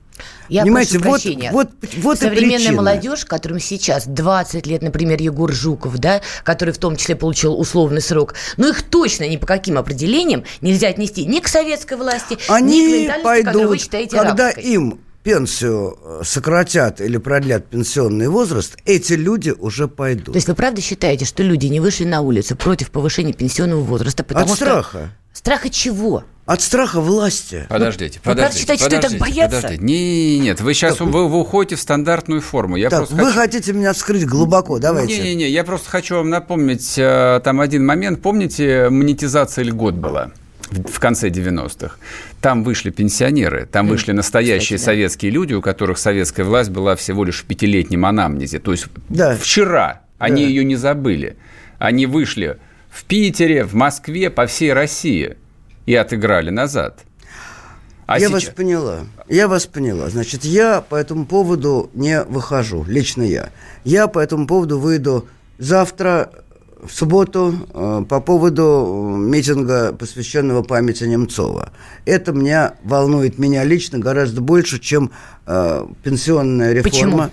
Я 0.48 0.62
Понимаете, 0.62 0.98
прошу 0.98 1.10
прощения. 1.10 1.50
вот, 1.52 1.68
вот, 1.80 1.90
вот 1.98 2.18
Современная 2.18 2.72
молодежь, 2.72 3.24
которым 3.24 3.60
сейчас 3.60 4.06
20 4.06 4.66
лет, 4.66 4.82
например, 4.82 5.20
Егор 5.20 5.52
Жуков, 5.52 5.98
да, 5.98 6.22
который 6.42 6.72
в 6.72 6.78
том 6.78 6.96
числе 6.96 7.16
получил 7.16 7.58
условный 7.58 8.00
срок, 8.00 8.34
но 8.56 8.68
их 8.68 8.82
точно 8.82 9.28
ни 9.28 9.36
по 9.36 9.46
каким 9.46 9.76
определениям 9.76 10.44
нельзя 10.60 10.88
отнести 10.88 11.26
ни 11.26 11.40
к 11.40 11.48
советской 11.48 11.98
власти, 11.98 12.38
Они 12.48 13.04
ни 13.04 13.08
к 13.08 13.22
пойдут, 13.22 13.46
которую 13.46 13.68
вы 13.68 13.78
считаете 13.78 14.16
когда 14.16 14.44
арабской. 14.44 14.64
им 14.64 15.00
пенсию 15.28 15.98
э, 16.02 16.20
сократят 16.24 17.02
или 17.02 17.18
продлят 17.18 17.66
пенсионный 17.66 18.28
возраст, 18.28 18.78
эти 18.86 19.12
люди 19.12 19.50
уже 19.50 19.86
пойдут. 19.86 20.32
То 20.32 20.36
есть 20.36 20.48
вы 20.48 20.54
правда 20.54 20.80
считаете, 20.80 21.26
что 21.26 21.42
люди 21.42 21.66
не 21.66 21.80
вышли 21.80 22.04
на 22.04 22.22
улицу 22.22 22.56
против 22.56 22.90
повышения 22.90 23.34
пенсионного 23.34 23.82
возраста? 23.82 24.24
Потому 24.24 24.46
От 24.46 24.56
что... 24.56 24.64
страха. 24.64 25.10
Страха 25.34 25.68
чего? 25.68 26.24
От 26.46 26.62
страха 26.62 27.02
власти. 27.02 27.66
Подождите, 27.68 28.20
Вы 28.24 28.30
подождите. 28.32 28.60
считаете, 28.62 28.84
что 28.84 28.90
так 28.90 29.02
подождите, 29.02 29.20
боятся? 29.22 29.56
подождите. 29.58 29.84
Не, 29.84 30.38
нет, 30.38 30.60
вы 30.62 30.72
сейчас 30.72 30.98
вы, 30.98 31.28
вы 31.28 31.40
уходите 31.40 31.76
в 31.76 31.80
стандартную 31.80 32.40
форму. 32.40 32.76
Я 32.76 32.88
Так, 32.88 33.00
просто 33.00 33.14
вы 33.16 33.24
хочу- 33.26 33.38
хотите 33.38 33.72
меня 33.74 33.92
вскрыть 33.92 34.26
глубоко, 34.26 34.78
давайте. 34.78 35.18
Не-не-не, 35.18 35.50
я 35.50 35.62
просто 35.62 35.90
хочу 35.90 36.14
вам 36.16 36.30
напомнить 36.30 36.94
э, 36.96 37.42
там 37.44 37.60
один 37.60 37.84
момент. 37.84 38.22
Помните, 38.22 38.88
монетизация 38.88 39.62
льгот 39.64 39.94
была? 39.94 40.30
В 40.70 41.00
конце 41.00 41.28
90-х. 41.28 41.96
Там 42.40 42.64
вышли 42.64 42.90
пенсионеры, 42.90 43.66
там 43.70 43.88
вышли 43.88 44.12
настоящие 44.12 44.76
кстати, 44.78 44.80
да. 44.80 44.84
советские 44.92 45.30
люди, 45.32 45.54
у 45.54 45.62
которых 45.62 45.98
советская 45.98 46.44
власть 46.46 46.70
была 46.70 46.94
всего 46.96 47.24
лишь 47.24 47.40
в 47.42 47.44
пятилетнем 47.44 48.04
анамнезе. 48.04 48.58
То 48.58 48.72
есть 48.72 48.86
Да. 49.08 49.36
вчера 49.36 50.02
они 50.18 50.42
Да. 50.42 50.48
ее 50.48 50.64
не 50.64 50.76
забыли. 50.76 51.36
Они 51.78 52.06
вышли 52.06 52.58
в 52.90 53.04
Питере, 53.04 53.64
в 53.64 53.74
Москве, 53.74 54.30
по 54.30 54.46
всей 54.46 54.72
России 54.72 55.36
и 55.86 55.94
отыграли 55.94 56.50
назад. 56.50 57.00
А 58.06 58.14
я 58.18 58.28
сейчас- 58.28 58.32
вас 58.32 58.54
поняла. 58.54 59.00
Я 59.28 59.48
вас 59.48 59.66
поняла. 59.66 60.08
Значит, 60.08 60.44
я 60.44 60.80
по 60.80 60.94
этому 60.96 61.26
поводу 61.26 61.90
не 61.92 62.22
выхожу, 62.22 62.84
лично 62.88 63.22
я. 63.22 63.50
Я 63.84 64.06
по 64.06 64.18
этому 64.18 64.46
поводу 64.46 64.78
выйду 64.78 65.28
завтра, 65.58 66.30
в 66.82 66.92
субботу, 66.92 67.54
э, 67.72 68.04
по 68.08 68.20
поводу 68.20 68.62
э, 68.62 69.18
митинга, 69.18 69.92
посвященного 69.92 70.62
памяти 70.62 71.04
Немцова. 71.04 71.72
Это 72.04 72.32
меня 72.32 72.74
волнует, 72.84 73.38
меня 73.38 73.64
лично 73.64 73.98
гораздо 73.98 74.40
больше, 74.40 74.78
чем 74.78 75.10
э, 75.46 75.86
пенсионная 76.02 76.72
реформа. 76.72 76.90
Почему? 76.90 77.30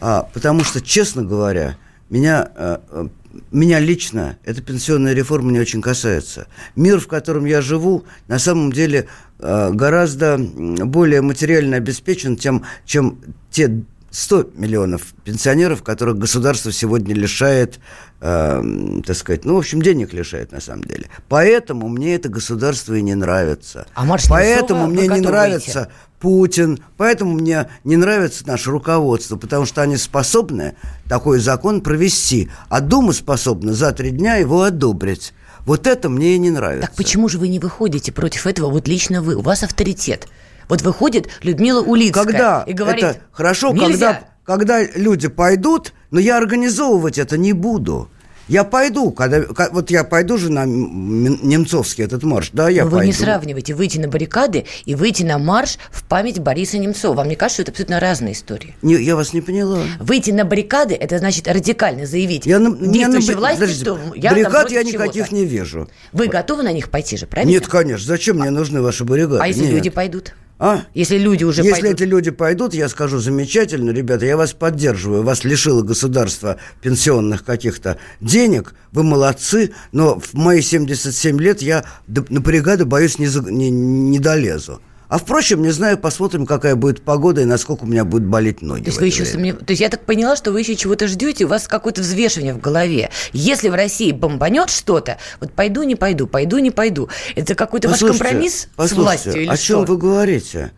А, 0.00 0.28
потому 0.32 0.62
что, 0.62 0.80
честно 0.80 1.24
говоря, 1.24 1.76
меня, 2.10 2.50
э, 2.54 3.08
меня 3.50 3.80
лично 3.80 4.38
эта 4.44 4.62
пенсионная 4.62 5.14
реформа 5.14 5.50
не 5.50 5.58
очень 5.58 5.82
касается. 5.82 6.46
Мир, 6.76 7.00
в 7.00 7.08
котором 7.08 7.44
я 7.44 7.60
живу, 7.60 8.04
на 8.28 8.38
самом 8.38 8.72
деле 8.72 9.08
э, 9.38 9.70
гораздо 9.72 10.38
более 10.38 11.22
материально 11.22 11.76
обеспечен, 11.76 12.36
тем, 12.36 12.64
чем 12.84 13.18
те 13.50 13.82
100 14.16 14.52
миллионов 14.54 15.12
пенсионеров, 15.24 15.82
которых 15.82 16.16
государство 16.16 16.72
сегодня 16.72 17.14
лишает, 17.14 17.80
э, 18.22 18.62
так 19.06 19.14
сказать, 19.14 19.44
ну, 19.44 19.56
в 19.56 19.58
общем, 19.58 19.82
денег 19.82 20.14
лишает 20.14 20.52
на 20.52 20.60
самом 20.62 20.84
деле. 20.84 21.10
Поэтому 21.28 21.88
мне 21.88 22.14
это 22.14 22.30
государство 22.30 22.94
и 22.94 23.02
не 23.02 23.14
нравится. 23.14 23.86
А 23.92 24.06
марш 24.06 24.24
Поэтому 24.30 24.86
мне 24.86 25.06
не 25.06 25.20
нравится? 25.20 25.90
Путин. 26.18 26.82
Поэтому 26.96 27.34
мне 27.34 27.68
не 27.84 27.96
нравится 27.96 28.46
наше 28.46 28.70
руководство, 28.70 29.36
потому 29.36 29.66
что 29.66 29.82
они 29.82 29.98
способны 29.98 30.76
такой 31.10 31.38
закон 31.38 31.82
провести, 31.82 32.48
а 32.70 32.80
Дума 32.80 33.12
способна 33.12 33.74
за 33.74 33.92
три 33.92 34.12
дня 34.12 34.36
его 34.36 34.62
одобрить. 34.62 35.34
Вот 35.66 35.86
это 35.86 36.08
мне 36.08 36.36
и 36.36 36.38
не 36.38 36.50
нравится. 36.50 36.86
Так 36.86 36.96
почему 36.96 37.28
же 37.28 37.36
вы 37.36 37.48
не 37.48 37.58
выходите 37.58 38.12
против 38.12 38.46
этого? 38.46 38.70
Вот 38.70 38.88
лично 38.88 39.20
вы, 39.20 39.34
у 39.34 39.42
вас 39.42 39.62
авторитет. 39.62 40.26
Вот 40.68 40.82
выходит 40.82 41.28
Людмила 41.42 41.80
Улицкая 41.80 42.24
Когда 42.24 42.64
и 42.66 42.72
говорит, 42.72 43.04
это 43.04 43.20
хорошо, 43.32 43.72
нельзя. 43.72 44.22
когда, 44.44 44.82
когда 44.82 44.98
люди 44.98 45.28
пойдут, 45.28 45.92
но 46.10 46.20
я 46.20 46.38
организовывать 46.38 47.18
это 47.18 47.36
не 47.36 47.52
буду. 47.52 48.10
Я 48.48 48.62
пойду, 48.62 49.10
когда, 49.10 49.44
вот 49.72 49.90
я 49.90 50.04
пойду 50.04 50.38
же 50.38 50.52
на 50.52 50.64
немцовский 50.64 52.04
этот 52.04 52.22
марш, 52.22 52.50
да, 52.52 52.68
я 52.68 52.84
Но 52.84 52.90
вы 52.90 52.96
пойду. 52.98 53.06
не 53.08 53.12
сравниваете 53.12 53.74
выйти 53.74 53.98
на 53.98 54.06
баррикады 54.06 54.66
и 54.84 54.94
выйти 54.94 55.24
на 55.24 55.38
марш 55.38 55.78
в 55.90 56.04
память 56.04 56.38
Бориса 56.38 56.78
Немцова. 56.78 57.14
Вам 57.14 57.28
не 57.28 57.34
кажется, 57.34 57.56
что 57.56 57.62
это 57.62 57.70
абсолютно 57.72 57.98
разные 57.98 58.34
истории? 58.34 58.76
Не, 58.82 58.94
я 59.02 59.16
вас 59.16 59.32
не 59.32 59.40
поняла. 59.40 59.80
Выйти 59.98 60.30
на 60.30 60.44
баррикады– 60.44 60.94
это 61.00 61.18
значит 61.18 61.48
радикально 61.48 62.06
заявить 62.06 62.46
Я 62.46 62.60
на, 62.60 62.70
на 62.70 62.86
действующей 62.86 63.30
бри- 63.30 63.36
власти, 63.36 63.54
подождите, 63.60 63.84
что 63.84 63.98
я 64.14 64.30
баррикад 64.30 64.70
я 64.70 64.82
никаких 64.84 65.32
не 65.32 65.44
вижу. 65.44 65.88
Вы 66.12 66.28
готовы 66.28 66.62
на 66.62 66.72
них 66.72 66.88
пойти 66.88 67.16
же, 67.16 67.26
правильно? 67.26 67.50
Нет, 67.50 67.66
конечно. 67.66 68.06
Зачем 68.06 68.38
мне 68.38 68.50
нужны 68.50 68.80
ваши 68.80 69.02
баррикады? 69.02 69.38
А 69.40 69.48
если 69.48 69.62
Нет. 69.64 69.72
люди 69.72 69.90
пойдут? 69.90 70.34
А? 70.58 70.84
Если 70.94 71.18
люди 71.18 71.44
уже 71.44 71.62
Если 71.62 71.82
пойдут? 71.82 72.00
эти 72.00 72.08
люди 72.08 72.30
пойдут, 72.30 72.72
я 72.72 72.88
скажу, 72.88 73.18
замечательно, 73.18 73.90
ребята, 73.90 74.24
я 74.24 74.38
вас 74.38 74.54
поддерживаю. 74.54 75.22
Вас 75.22 75.44
лишило 75.44 75.82
государство 75.82 76.56
пенсионных 76.80 77.44
каких-то 77.44 77.98
денег, 78.22 78.74
вы 78.92 79.02
молодцы, 79.02 79.72
но 79.92 80.18
в 80.18 80.32
мои 80.32 80.62
77 80.62 81.38
лет 81.40 81.60
я 81.60 81.84
на 82.06 82.40
бригады, 82.40 82.86
боюсь, 82.86 83.18
не, 83.18 83.26
за- 83.26 83.42
не, 83.50 83.68
не 83.70 84.18
долезу. 84.18 84.80
А 85.08 85.18
впрочем, 85.18 85.62
не 85.62 85.70
знаю, 85.70 85.98
посмотрим, 85.98 86.46
какая 86.46 86.74
будет 86.74 87.02
погода 87.02 87.40
и 87.40 87.44
насколько 87.44 87.84
у 87.84 87.86
меня 87.86 88.04
будут 88.04 88.26
болеть 88.26 88.60
ноги. 88.62 88.82
То 88.84 88.90
есть 88.90 89.00
вы 89.00 89.06
еще 89.06 89.24
сомнев- 89.24 89.58
То 89.58 89.70
есть 89.70 89.80
я 89.80 89.88
так 89.88 90.04
поняла, 90.04 90.34
что 90.36 90.50
вы 90.50 90.60
еще 90.60 90.74
чего-то 90.74 91.06
ждете, 91.06 91.44
у 91.44 91.48
вас 91.48 91.68
какое-то 91.68 92.00
взвешивание 92.00 92.54
в 92.54 92.60
голове. 92.60 93.10
Если 93.32 93.68
в 93.68 93.74
России 93.74 94.10
бомбанет 94.10 94.68
что-то, 94.70 95.18
вот 95.40 95.52
пойду, 95.52 95.84
не 95.84 95.94
пойду, 95.94 96.26
пойду, 96.26 96.58
не 96.58 96.70
пойду. 96.72 97.08
Это 97.36 97.54
какой-то 97.54 97.88
ваш 97.88 98.00
компромисс 98.00 98.68
с 98.76 98.92
властью 98.92 99.42
или 99.42 99.48
о 99.48 99.56
что? 99.56 99.64
чем 99.66 99.84
вы 99.84 99.96
говорите? 99.96 100.72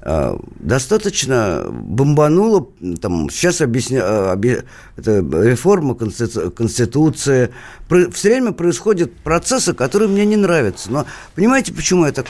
А, 0.00 0.38
Достаточно 0.60 1.66
бомбануло, 1.70 2.68
там, 3.00 3.30
сейчас 3.30 3.60
объясня, 3.60 4.00
а, 4.04 4.32
обе- 4.34 4.64
это 4.96 5.18
реформа 5.18 5.94
Конститу- 5.94 6.50
Конституции. 6.50 7.50
Про- 7.88 8.10
Все 8.10 8.28
время 8.30 8.52
происходят 8.52 9.12
процессы, 9.24 9.74
которые 9.74 10.08
мне 10.08 10.24
не 10.24 10.36
нравятся. 10.36 10.90
Но 10.92 11.06
понимаете, 11.34 11.72
почему 11.72 12.06
я 12.06 12.12
так... 12.12 12.26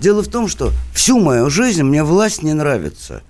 Дело 0.00 0.22
в 0.22 0.28
том, 0.28 0.48
что 0.48 0.72
всю 0.92 1.18
мою 1.20 1.50
жизнь 1.50 1.82
мне 1.82 2.02
власть 2.02 2.42
не 2.42 2.52
нравится. 2.54 3.22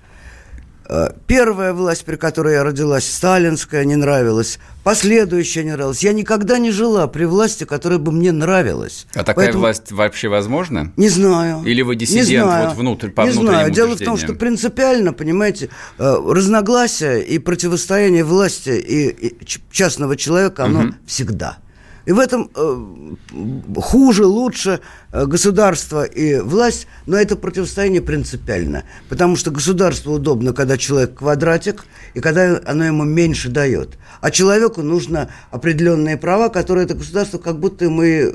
А, 0.87 1.15
Первая 1.27 1.73
власть, 1.73 2.05
при 2.05 2.17
которой 2.17 2.55
я 2.55 2.63
родилась, 2.65 3.11
сталинская, 3.11 3.85
не 3.85 3.97
нравилась. 3.97 4.59
Последующая 4.83 5.65
не 5.65 5.73
нравилась. 5.73 6.03
Я 6.03 6.13
никогда 6.13 6.59
не 6.59 6.71
жила 6.71 7.07
при 7.07 7.25
власти, 7.25 7.65
которая 7.65 7.99
бы 7.99 8.13
мне 8.13 8.33
нравилась. 8.33 9.07
А 9.15 9.21
такая 9.21 9.47
Поэтому- 9.47 9.61
власть 9.65 9.91
вообще 9.93 10.29
возможна? 10.29 10.93
не 10.97 11.09
знаю. 11.09 11.63
Или 11.65 11.81
вы 11.83 11.95
Не 11.95 12.01
диссидент 12.01 12.47
знаю. 12.47 12.69
вот 12.69 12.77
внутрь- 12.77 13.09
по 13.11 13.23
Не 13.23 13.31
знаю. 13.31 13.71
Дело 13.71 13.95
в 13.97 14.01
том, 14.01 14.19
что 14.19 14.35
принципиально, 14.35 15.13
понимаете, 15.15 15.71
э, 15.99 16.17
разногласия 16.29 17.19
и 17.21 17.39
противостояние 17.39 18.25
власти 18.25 18.71
и, 18.71 19.39
частного 19.71 20.17
человека, 20.17 20.65
оно 20.65 20.93
всегда. 21.07 21.59
И 22.07 22.13
в 22.13 22.19
этом 22.19 22.51
э, 22.55 23.81
хуже, 23.81 24.27
лучше 24.27 24.81
э, 25.13 25.25
государство 25.27 26.05
и 26.05 26.39
власть, 26.41 26.87
но 27.07 27.17
это 27.17 27.37
противостояние 27.37 28.03
принципиально. 28.03 28.85
Потому 29.09 29.37
что 29.37 29.51
государству 29.51 30.13
удобно, 30.13 30.53
когда 30.53 30.77
человек 30.77 31.15
квадратик, 31.15 31.85
и 32.13 32.21
когда 32.21 32.61
оно 32.67 32.85
ему 32.85 33.05
меньше 33.05 33.49
дает. 33.49 33.97
А 34.21 34.31
человеку 34.31 34.83
нужно 34.83 35.31
определенные 35.51 36.17
права, 36.17 36.49
которые 36.49 36.85
это 36.85 36.95
государство 36.95 37.39
как 37.39 37.59
будто 37.59 37.87
ему 37.87 38.03
и 38.03 38.33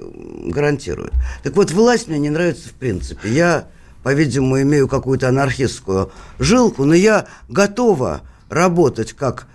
гарантирует. 0.51 1.13
Так 1.43 1.55
вот, 1.55 1.71
власть 1.71 2.07
мне 2.07 2.19
не 2.19 2.29
нравится 2.29 2.69
в 2.69 2.73
принципе. 2.73 3.29
Я, 3.29 3.67
по-видимому, 4.03 4.61
имею 4.61 4.87
какую-то 4.87 5.29
анархистскую 5.29 6.11
жилку, 6.39 6.85
но 6.85 6.95
я 6.95 7.27
готова 7.47 8.21
работать 8.49 9.13
как 9.13 9.47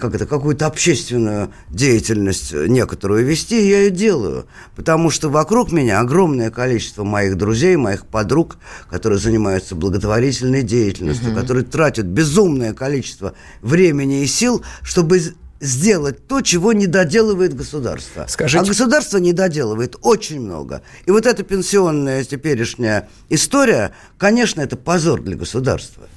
как 0.00 0.14
это, 0.14 0.26
какую-то 0.26 0.66
общественную 0.66 1.52
деятельность 1.70 2.52
э, 2.52 2.66
некоторую 2.68 3.24
вести, 3.24 3.68
я 3.68 3.80
ее 3.80 3.90
делаю. 3.90 4.46
Потому 4.76 5.10
что 5.10 5.28
вокруг 5.28 5.72
меня 5.72 6.00
огромное 6.00 6.50
количество 6.50 7.04
моих 7.04 7.36
друзей, 7.36 7.76
моих 7.76 8.06
подруг, 8.06 8.58
которые 8.90 9.18
занимаются 9.18 9.74
благотворительной 9.74 10.62
деятельностью, 10.62 11.34
которые 11.34 11.64
тратят 11.64 12.06
безумное 12.06 12.72
количество 12.72 13.34
времени 13.60 14.22
и 14.22 14.26
сил, 14.26 14.62
чтобы 14.82 15.20
сделать 15.60 16.26
то, 16.26 16.40
чего 16.40 16.72
не 16.72 16.88
доделывает 16.88 17.54
государство. 17.54 18.26
Скажите- 18.28 18.58
А 18.64 18.66
государство 18.66 19.18
не 19.18 19.32
доделывает 19.32 19.94
очень 20.02 20.40
много. 20.40 20.82
И 21.06 21.10
вот 21.12 21.24
эта 21.24 21.44
пенсионная 21.44 22.24
теперешняя 22.24 23.08
история, 23.28 23.92
конечно, 24.18 24.60
это 24.60 24.76
позор 24.76 25.22
для 25.22 25.36
государства. 25.36 26.08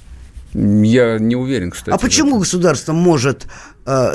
Я 0.58 1.18
не 1.18 1.36
уверен, 1.36 1.70
кстати. 1.70 1.94
А 1.94 1.98
почему 1.98 2.38
государство 2.38 2.94
может 2.94 3.46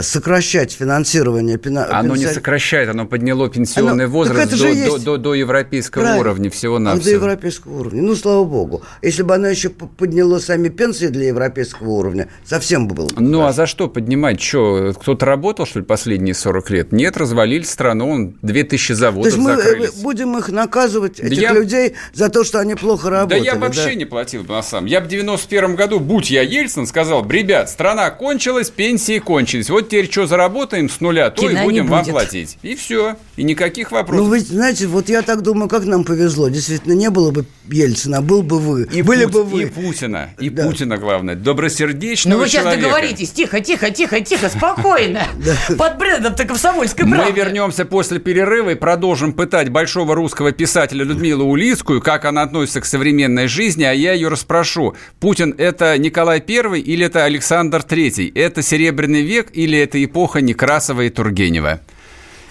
сокращать 0.02 0.72
финансирование? 0.74 1.58
пена- 1.58 1.88
Оно 1.90 2.16
не 2.16 2.26
сокращает, 2.28 2.90
оно 2.90 3.06
подняло 3.06 3.50
пенсионный 3.50 4.06
Оно- 4.06 4.14
возраст 4.14 4.52
до, 4.52 4.58
же 4.58 4.64
до- 4.64 4.70
есть- 4.70 5.04
до- 5.06 5.18
до 5.18 5.34
европейского 5.34 6.02
Правильно. 6.04 6.22
уровня 6.22 6.50
всего 6.52 6.78
на 6.80 6.96
До 6.96 7.10
европейского 7.10 7.80
уровня. 7.80 8.02
Ну, 8.02 8.16
слава 8.16 8.44
богу. 8.44 8.82
Если 9.02 9.24
бы 9.24 9.34
оно 9.36 9.48
еще 9.48 9.70
подняло 9.70 10.40
сами 10.40 10.70
пенсии 10.70 11.06
для 11.08 11.28
европейского 11.28 11.90
уровня, 11.90 12.28
совсем 12.46 12.88
бы 12.88 12.96
было. 12.96 13.08
бы 13.08 13.22
Ну, 13.22 13.46
а 13.46 13.54
за 13.54 13.66
что 13.66 13.88
поднимать? 13.88 14.42
Что, 14.42 14.94
кто-то 15.00 15.26
работал, 15.26 15.66
что 15.66 15.80
ли, 15.80 15.86
последние 15.86 16.34
40 16.34 16.70
лет? 16.70 16.92
Нет, 16.92 17.16
развалили 17.16 17.64
страну, 17.64 18.10
он 18.10 18.36
2000 18.42 18.90
То 18.94 19.00
заводов 19.00 19.26
есть 19.26 19.38
мы 19.38 19.52
э, 19.52 19.56
закрылись. 19.58 19.92
будем 20.02 20.38
их 20.38 20.50
наказывать, 20.50 21.20
этих 21.20 21.40
я- 21.40 21.54
людей, 21.54 21.94
за 22.14 22.30
то, 22.30 22.44
что 22.44 22.60
они 22.60 22.76
плохо 22.76 23.06
Да 23.10 23.18
работали. 23.22 23.46
я 23.46 23.56
вообще 23.56 23.96
не 23.96 24.06
платил 24.06 24.44
бы 24.44 24.54
на 24.54 24.64
самом. 24.64 24.88
Я 24.88 25.00
бы 25.00 25.06
в 25.08 25.10
91 25.10 25.76
году, 25.76 26.00
будь 26.00 26.30
я 26.30 26.42
Ельцин, 26.42 26.86
сказал, 26.88 27.28
ребят, 27.30 27.70
страна 27.70 28.10
кончилась, 28.12 28.70
пенсии 28.70 29.20
кончились. 29.20 29.61
Договорились. 29.62 29.70
Вот 29.70 29.90
теперь 29.90 30.12
что 30.12 30.28
заработаем 30.28 30.90
с 30.90 31.00
нуля, 31.02 31.30
то 31.30 31.42
Кино 31.48 31.62
и 31.62 31.64
будем 31.64 31.88
вам 31.88 32.06
платить. 32.06 32.58
И 32.62 32.76
все. 32.76 33.16
И 33.36 33.44
никаких 33.44 33.92
вопросов. 33.92 34.24
Ну, 34.26 34.30
вы 34.30 34.40
знаете, 34.40 34.88
вот 34.88 35.10
я 35.10 35.22
так 35.22 35.42
думаю, 35.42 35.70
как 35.70 35.86
нам 35.86 36.04
повезло. 36.04 36.50
Действительно, 36.50 36.94
не 36.94 37.10
было 37.10 37.32
бы 37.32 37.46
Ельцина, 37.70 38.22
был 38.22 38.44
бы 38.44 38.60
вы. 38.60 38.88
и, 38.92 39.02
Были 39.02 39.26
Пут- 39.26 39.34
бы 39.34 39.44
вы. 39.44 39.64
и 39.64 39.66
Путина. 39.66 40.30
И 40.40 40.50
Да. 40.50 40.66
Путина, 40.68 40.98
главное. 40.98 41.36
Добросердечного 41.36 42.36
Ну 42.38 42.44
вы 42.44 42.48
сейчас 42.50 42.64
человека. 42.64 42.84
договоритесь, 42.84 43.32
тихо, 43.32 43.60
тихо, 43.62 43.92
тихо, 43.92 44.22
тихо, 44.22 44.50
спокойно. 44.50 45.22
Под 45.78 45.98
брендом-то 45.98 46.46
комсомольской 46.46 47.06
Мы 47.06 47.16
правды. 47.18 47.34
вернемся 47.40 47.86
после 47.86 48.20
перерыва 48.20 48.72
и 48.72 48.76
продолжим 48.76 49.34
пытать 49.34 49.70
большого 49.70 50.16
русского 50.16 50.52
писателя 50.52 51.04
Людмилу 51.04 51.46
Улицкую, 51.46 52.02
как 52.02 52.26
она 52.26 52.42
относится 52.44 52.82
к 52.82 52.86
современной 52.86 53.48
жизни, 53.48 53.84
а 53.84 53.94
я 53.94 54.14
ее 54.14 54.28
расспрошу. 54.28 54.96
Путин– 55.20 55.56
это 55.58 55.98
Николай 55.98 56.44
I 56.46 56.80
или 56.82 57.06
это 57.06 57.24
Александр 57.26 57.80
III? 57.88 58.32
Это 58.36 58.62
Серебряный 58.62 59.22
век 59.22 59.48
или 59.54 59.78
это 59.78 60.04
эпоха 60.04 60.42
Некрасова 60.42 61.02
и 61.02 61.10
Тургенева? 61.10 61.82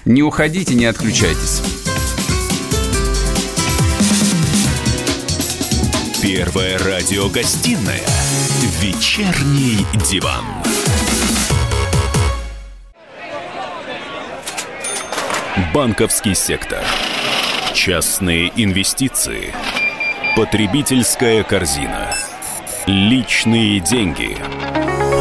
Не 0.05 0.23
уходите, 0.23 0.75
не 0.75 0.87
отключайтесь. 0.87 1.63
Первая 6.23 6.79
радиогостинная 6.79 8.01
«Вечерний 8.81 9.87
диван». 10.11 10.45
Банковский 15.75 16.35
сектор. 16.35 16.83
Частные 17.75 18.51
инвестиции. 18.57 19.55
Потребительская 20.37 21.45
корзина. 21.45 22.15
Личные 22.87 23.81
деньги. 23.81 24.37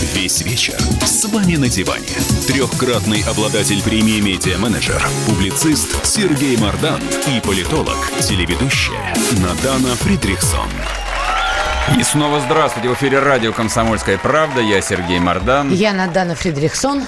Весь 0.00 0.42
вечер 0.42 0.78
с 1.04 1.24
вами 1.24 1.56
на 1.56 1.68
диване. 1.68 2.06
Трехкратный 2.46 3.24
обладатель 3.28 3.82
премии 3.82 4.20
«Медиа-менеджер», 4.20 5.04
публицист 5.26 6.06
Сергей 6.06 6.56
Мардан 6.56 7.00
и 7.26 7.40
политолог, 7.40 7.96
телеведущая 8.20 9.12
Надана 9.42 9.96
Фридрихсон. 9.96 10.68
И 11.98 12.02
снова 12.04 12.40
здравствуйте. 12.40 12.90
В 12.90 12.94
эфире 12.94 13.18
радио 13.18 13.52
«Комсомольская 13.52 14.18
правда». 14.18 14.60
Я 14.60 14.80
Сергей 14.82 15.18
Мордан. 15.18 15.72
Я 15.72 15.92
Надана 15.92 16.36
Фридрихсон. 16.36 17.02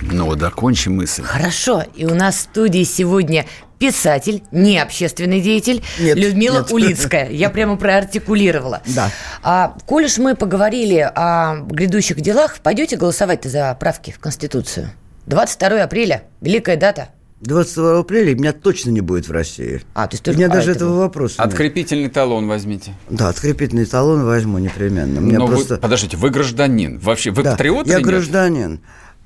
Ну, 0.00 0.34
докончим 0.34 0.96
мысль. 0.96 1.22
Хорошо. 1.22 1.84
И 1.94 2.04
у 2.04 2.14
нас 2.16 2.34
в 2.34 2.40
студии 2.40 2.82
сегодня 2.82 3.46
писатель, 3.82 4.44
не 4.52 4.78
общественный 4.78 5.40
деятель, 5.40 5.82
Нет, 5.98 6.16
Людмила 6.16 6.58
нет. 6.58 6.70
Улицкая. 6.70 7.28
Я 7.30 7.50
прямо 7.50 7.76
проартикулировала. 7.76 8.80
Да. 8.86 9.10
А, 9.42 9.76
коль 9.86 10.04
уж 10.04 10.18
мы 10.18 10.36
поговорили 10.36 10.98
о 10.98 11.56
грядущих 11.66 12.20
делах, 12.20 12.60
пойдете 12.62 12.96
голосовать 12.96 13.42
за 13.44 13.74
правки 13.80 14.12
в 14.12 14.20
Конституцию? 14.20 14.90
22 15.26 15.82
апреля, 15.82 16.22
великая 16.40 16.76
дата. 16.76 17.08
22 17.40 17.98
апреля 17.98 18.36
меня 18.36 18.52
точно 18.52 18.90
не 18.90 19.00
будет 19.00 19.26
в 19.26 19.32
России. 19.32 19.82
А, 19.94 20.06
то 20.06 20.14
есть 20.14 20.22
У 20.22 20.26
только 20.26 20.38
меня 20.38 20.48
даже 20.48 20.66
поэтому. 20.68 20.90
этого 20.92 21.00
вопроса 21.00 21.34
нет. 21.42 21.46
Открепительный 21.52 22.08
талон 22.08 22.46
возьмите. 22.46 22.94
Да, 23.10 23.30
открепительный 23.30 23.84
талон 23.86 24.24
возьму 24.24 24.58
непременно. 24.58 25.20
Мне 25.20 25.38
Но 25.38 25.46
вы- 25.46 25.54
просто... 25.56 25.76
подождите, 25.78 26.16
вы 26.16 26.30
гражданин. 26.30 27.00
Вообще, 27.00 27.32
вы 27.32 27.42
Да, 27.42 27.50
патриот 27.52 27.88
Я 27.88 27.94
или 27.94 28.02
нет? 28.04 28.06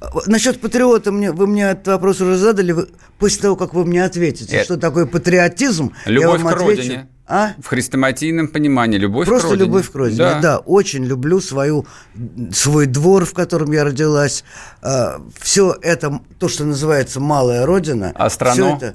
Гражданин. 0.00 0.32
Насчет 0.32 0.60
патриота 0.60 1.12
мне, 1.12 1.32
вы 1.32 1.46
мне 1.46 1.64
этот 1.70 1.86
вопрос 1.88 2.20
уже 2.20 2.36
задали. 2.36 2.72
Вы, 2.72 2.88
после 3.18 3.42
того, 3.42 3.56
как 3.56 3.74
вы 3.74 3.84
мне 3.84 4.04
ответите, 4.04 4.56
Это- 4.56 4.64
что 4.64 4.76
такое 4.76 5.06
патриотизм, 5.06 5.92
я 6.06 6.12
Любовь 6.12 6.40
вам 6.42 6.52
к 6.52 6.56
отвечу. 6.56 6.80
родине. 6.82 7.08
А? 7.28 7.54
В 7.60 7.66
хрестоматийном 7.66 8.46
понимании 8.46 8.98
любовь 8.98 9.26
Просто 9.26 9.48
к 9.48 9.50
родине. 9.50 9.66
любовь 9.66 9.90
к 9.90 9.94
родине. 9.96 10.18
Да. 10.18 10.40
Да. 10.40 10.58
очень 10.58 11.04
люблю 11.04 11.40
свою, 11.40 11.84
свой 12.52 12.86
двор, 12.86 13.24
в 13.24 13.32
котором 13.34 13.72
я 13.72 13.82
родилась. 13.82 14.44
все 15.40 15.76
это, 15.82 16.20
то, 16.38 16.48
что 16.48 16.64
называется 16.64 17.18
малая 17.18 17.66
родина. 17.66 18.12
А 18.14 18.30
страну? 18.30 18.76
это 18.76 18.94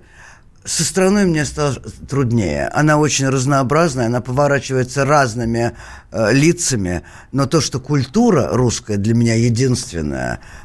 со 0.64 0.84
страной 0.84 1.26
мне 1.26 1.44
стало 1.44 1.76
труднее. 2.08 2.68
Она 2.68 2.98
очень 3.00 3.28
разнообразная, 3.28 4.06
она 4.06 4.22
поворачивается 4.22 5.06
разными 5.06 5.76
э, 6.12 6.34
лицами, 6.34 7.02
но 7.32 7.48
то, 7.48 7.62
что 7.62 7.80
культура 7.80 8.48
русская 8.52 8.98
для 8.98 9.16
меня 9.16 9.34
единственная 9.36 10.36
э, 10.36 10.61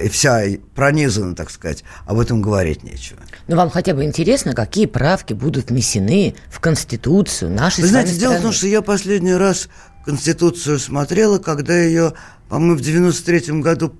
и 0.00 0.08
вся 0.08 0.44
пронизана, 0.74 1.34
так 1.34 1.50
сказать, 1.50 1.82
об 2.06 2.20
этом 2.20 2.40
говорить 2.40 2.84
нечего. 2.84 3.18
Но 3.48 3.56
вам 3.56 3.70
хотя 3.70 3.94
бы 3.94 4.04
интересно, 4.04 4.54
какие 4.54 4.86
правки 4.86 5.32
будут 5.32 5.70
внесены 5.70 6.36
в 6.48 6.60
Конституцию 6.60 7.50
нашей 7.50 7.80
Вы 7.80 7.88
с 7.88 7.90
знаете, 7.90 8.14
дело 8.14 8.32
в 8.32 8.34
том, 8.34 8.52
страны? 8.52 8.56
что 8.56 8.66
я 8.68 8.82
последний 8.82 9.34
раз 9.34 9.68
Конституцию 10.04 10.78
смотрела, 10.78 11.38
когда 11.38 11.76
ее, 11.76 12.12
по-моему, 12.48 12.76
в 12.76 12.80
93-м 12.80 13.60
году 13.60 13.92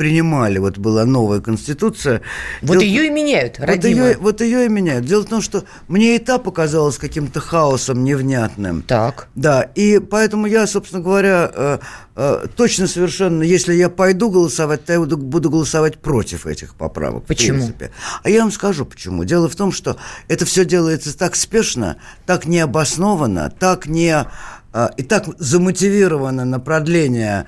принимали. 0.00 0.56
Вот 0.56 0.78
была 0.78 1.04
новая 1.04 1.40
Конституция. 1.42 2.22
Вот 2.62 2.78
Дело- 2.78 2.80
ее 2.80 3.06
и 3.08 3.10
меняют, 3.10 3.58
вот 3.58 3.84
ее, 3.84 4.16
вот 4.18 4.40
ее 4.40 4.64
и 4.64 4.68
меняют. 4.70 5.04
Дело 5.04 5.24
в 5.24 5.28
том, 5.28 5.42
что 5.42 5.64
мне 5.88 6.16
и 6.16 6.18
та 6.18 6.38
показалась 6.38 6.96
каким-то 6.96 7.40
хаосом 7.40 8.02
невнятным. 8.02 8.80
Так. 8.80 9.28
Да, 9.34 9.60
и 9.74 9.98
поэтому 9.98 10.46
я, 10.46 10.66
собственно 10.66 11.02
говоря, 11.02 11.50
э, 11.54 11.78
э, 12.16 12.46
точно 12.56 12.86
совершенно, 12.86 13.42
если 13.42 13.74
я 13.74 13.90
пойду 13.90 14.30
голосовать, 14.30 14.86
то 14.86 14.94
я 14.94 15.00
буду, 15.00 15.18
буду 15.18 15.50
голосовать 15.50 15.98
против 15.98 16.46
этих 16.46 16.76
поправок. 16.76 17.24
в 17.24 17.26
Почему? 17.26 17.58
принципе. 17.58 17.90
А 18.22 18.30
я 18.30 18.40
вам 18.40 18.52
скажу 18.52 18.86
почему. 18.86 19.24
Дело 19.24 19.50
в 19.50 19.54
том, 19.54 19.70
что 19.70 19.98
это 20.28 20.46
все 20.46 20.64
делается 20.64 21.14
так 21.14 21.36
спешно, 21.36 21.98
так 22.24 22.46
необоснованно, 22.46 23.50
так 23.50 23.84
не 23.84 24.24
э, 24.72 24.88
и 24.96 25.02
так 25.02 25.26
замотивировано 25.38 26.46
на 26.46 26.58
продление 26.58 27.44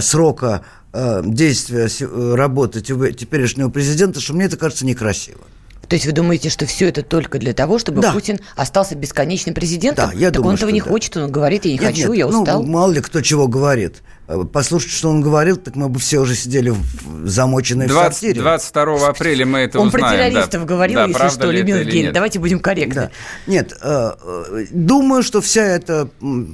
срока 0.00 0.62
э, 0.94 1.22
действия 1.24 1.88
э, 2.00 2.34
работы 2.34 2.80
те- 2.80 3.12
теперешнего 3.12 3.68
президента, 3.68 4.20
что 4.20 4.32
мне 4.32 4.46
это 4.46 4.56
кажется 4.56 4.86
некрасиво. 4.86 5.40
То 5.88 5.96
есть 5.96 6.06
вы 6.06 6.12
думаете, 6.12 6.48
что 6.48 6.64
все 6.64 6.88
это 6.88 7.02
только 7.02 7.38
для 7.38 7.52
того, 7.52 7.78
чтобы 7.78 8.00
Да. 8.00 8.12
Путин 8.12 8.38
остался 8.56 8.94
бесконечным 8.94 9.54
президентом? 9.54 10.10
Да, 10.10 10.16
я 10.16 10.28
так 10.28 10.36
думаю, 10.36 10.50
он 10.50 10.54
этого 10.56 10.70
не 10.70 10.80
да. 10.80 10.88
хочет, 10.88 11.16
он 11.16 11.30
говорит, 11.30 11.66
я 11.66 11.72
не 11.72 11.78
Нет, 11.78 11.86
хочу, 11.88 12.08
нет, 12.08 12.16
я 12.18 12.26
ну, 12.28 12.40
устал. 12.42 12.62
мало 12.62 12.92
ли 12.92 13.00
кто 13.02 13.20
чего 13.20 13.48
говорит. 13.48 13.96
Э, 14.26 14.42
Послушать, 14.50 14.90
что 14.90 15.10
он 15.10 15.20
говорил, 15.20 15.56
так 15.58 15.76
мы 15.76 15.88
бы 15.90 16.00
все 16.00 16.18
уже 16.18 16.34
сидели 16.34 16.70
в- 16.70 17.26
замоченные 17.26 17.88
в 17.88 17.90
20 17.90 18.12
сортире. 18.14 18.40
22 18.40 19.08
апреля 19.08 19.44
мы 19.44 19.58
это 19.60 19.78
он 19.80 19.90
про 19.90 19.98
узнаем. 19.98 20.18
да. 20.18 20.28
террористов 20.30 20.64
говорил, 20.66 20.94
Да, 20.96 21.04
если 21.06 21.28
что, 21.28 21.50
Людмила 21.50 21.76
или 21.76 21.84
Евгеньевна. 21.84 22.06
нет. 22.06 22.14
Давайте 22.14 22.38
будем 22.38 22.60
корректны. 22.60 22.94
Да. 22.94 23.10
Нет, 23.46 23.72
э, 23.82 24.12
э, 24.22 24.66
думаю, 24.70 25.22
что 25.22 25.40
вся 25.42 25.62
эта 25.62 26.08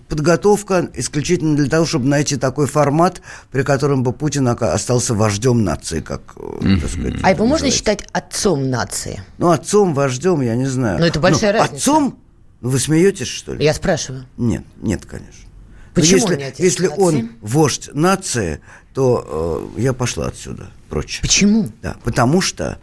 подготовка 0.08 0.88
исключительно 0.94 1.56
для 1.56 1.68
того, 1.68 1.86
чтобы 1.86 2.06
найти 2.06 2.36
такой 2.36 2.66
формат, 2.66 3.22
при 3.50 3.62
котором 3.62 4.02
бы 4.02 4.12
Путин 4.12 4.48
остался 4.48 5.14
вождем 5.14 5.62
нации, 5.64 6.00
как, 6.00 6.22
так 6.34 6.90
сказать, 6.90 7.14
А 7.22 7.30
его 7.30 7.46
можно 7.46 7.70
считать 7.70 8.04
отцом 8.12 8.68
нации? 8.68 9.22
Ну, 9.38 9.50
отцом, 9.50 9.94
вождем, 9.94 10.40
я 10.40 10.56
не 10.56 10.66
знаю. 10.66 10.98
Ну, 10.98 11.04
это 11.04 11.20
большая 11.20 11.52
разница. 11.52 11.76
Отцом? 11.76 12.18
Ну, 12.60 12.68
Вы 12.68 12.78
смеетесь, 12.78 13.28
что 13.28 13.54
ли? 13.54 13.64
Я 13.64 13.72
спрашиваю. 13.74 14.26
Нет, 14.36 14.64
нет, 14.82 15.06
конечно. 15.06 15.44
Почему 15.94 16.26
Но 16.26 16.32
если, 16.32 16.36
не 16.36 16.44
отец 16.48 16.60
если 16.60 16.86
нации? 16.86 17.02
он 17.02 17.30
вождь 17.40 17.90
нации, 17.92 18.60
то 18.94 19.70
э, 19.76 19.80
я 19.80 19.92
пошла 19.92 20.26
отсюда 20.26 20.70
прочь. 20.88 21.20
Почему? 21.20 21.68
Да, 21.82 21.96
потому 22.04 22.40
что 22.40 22.78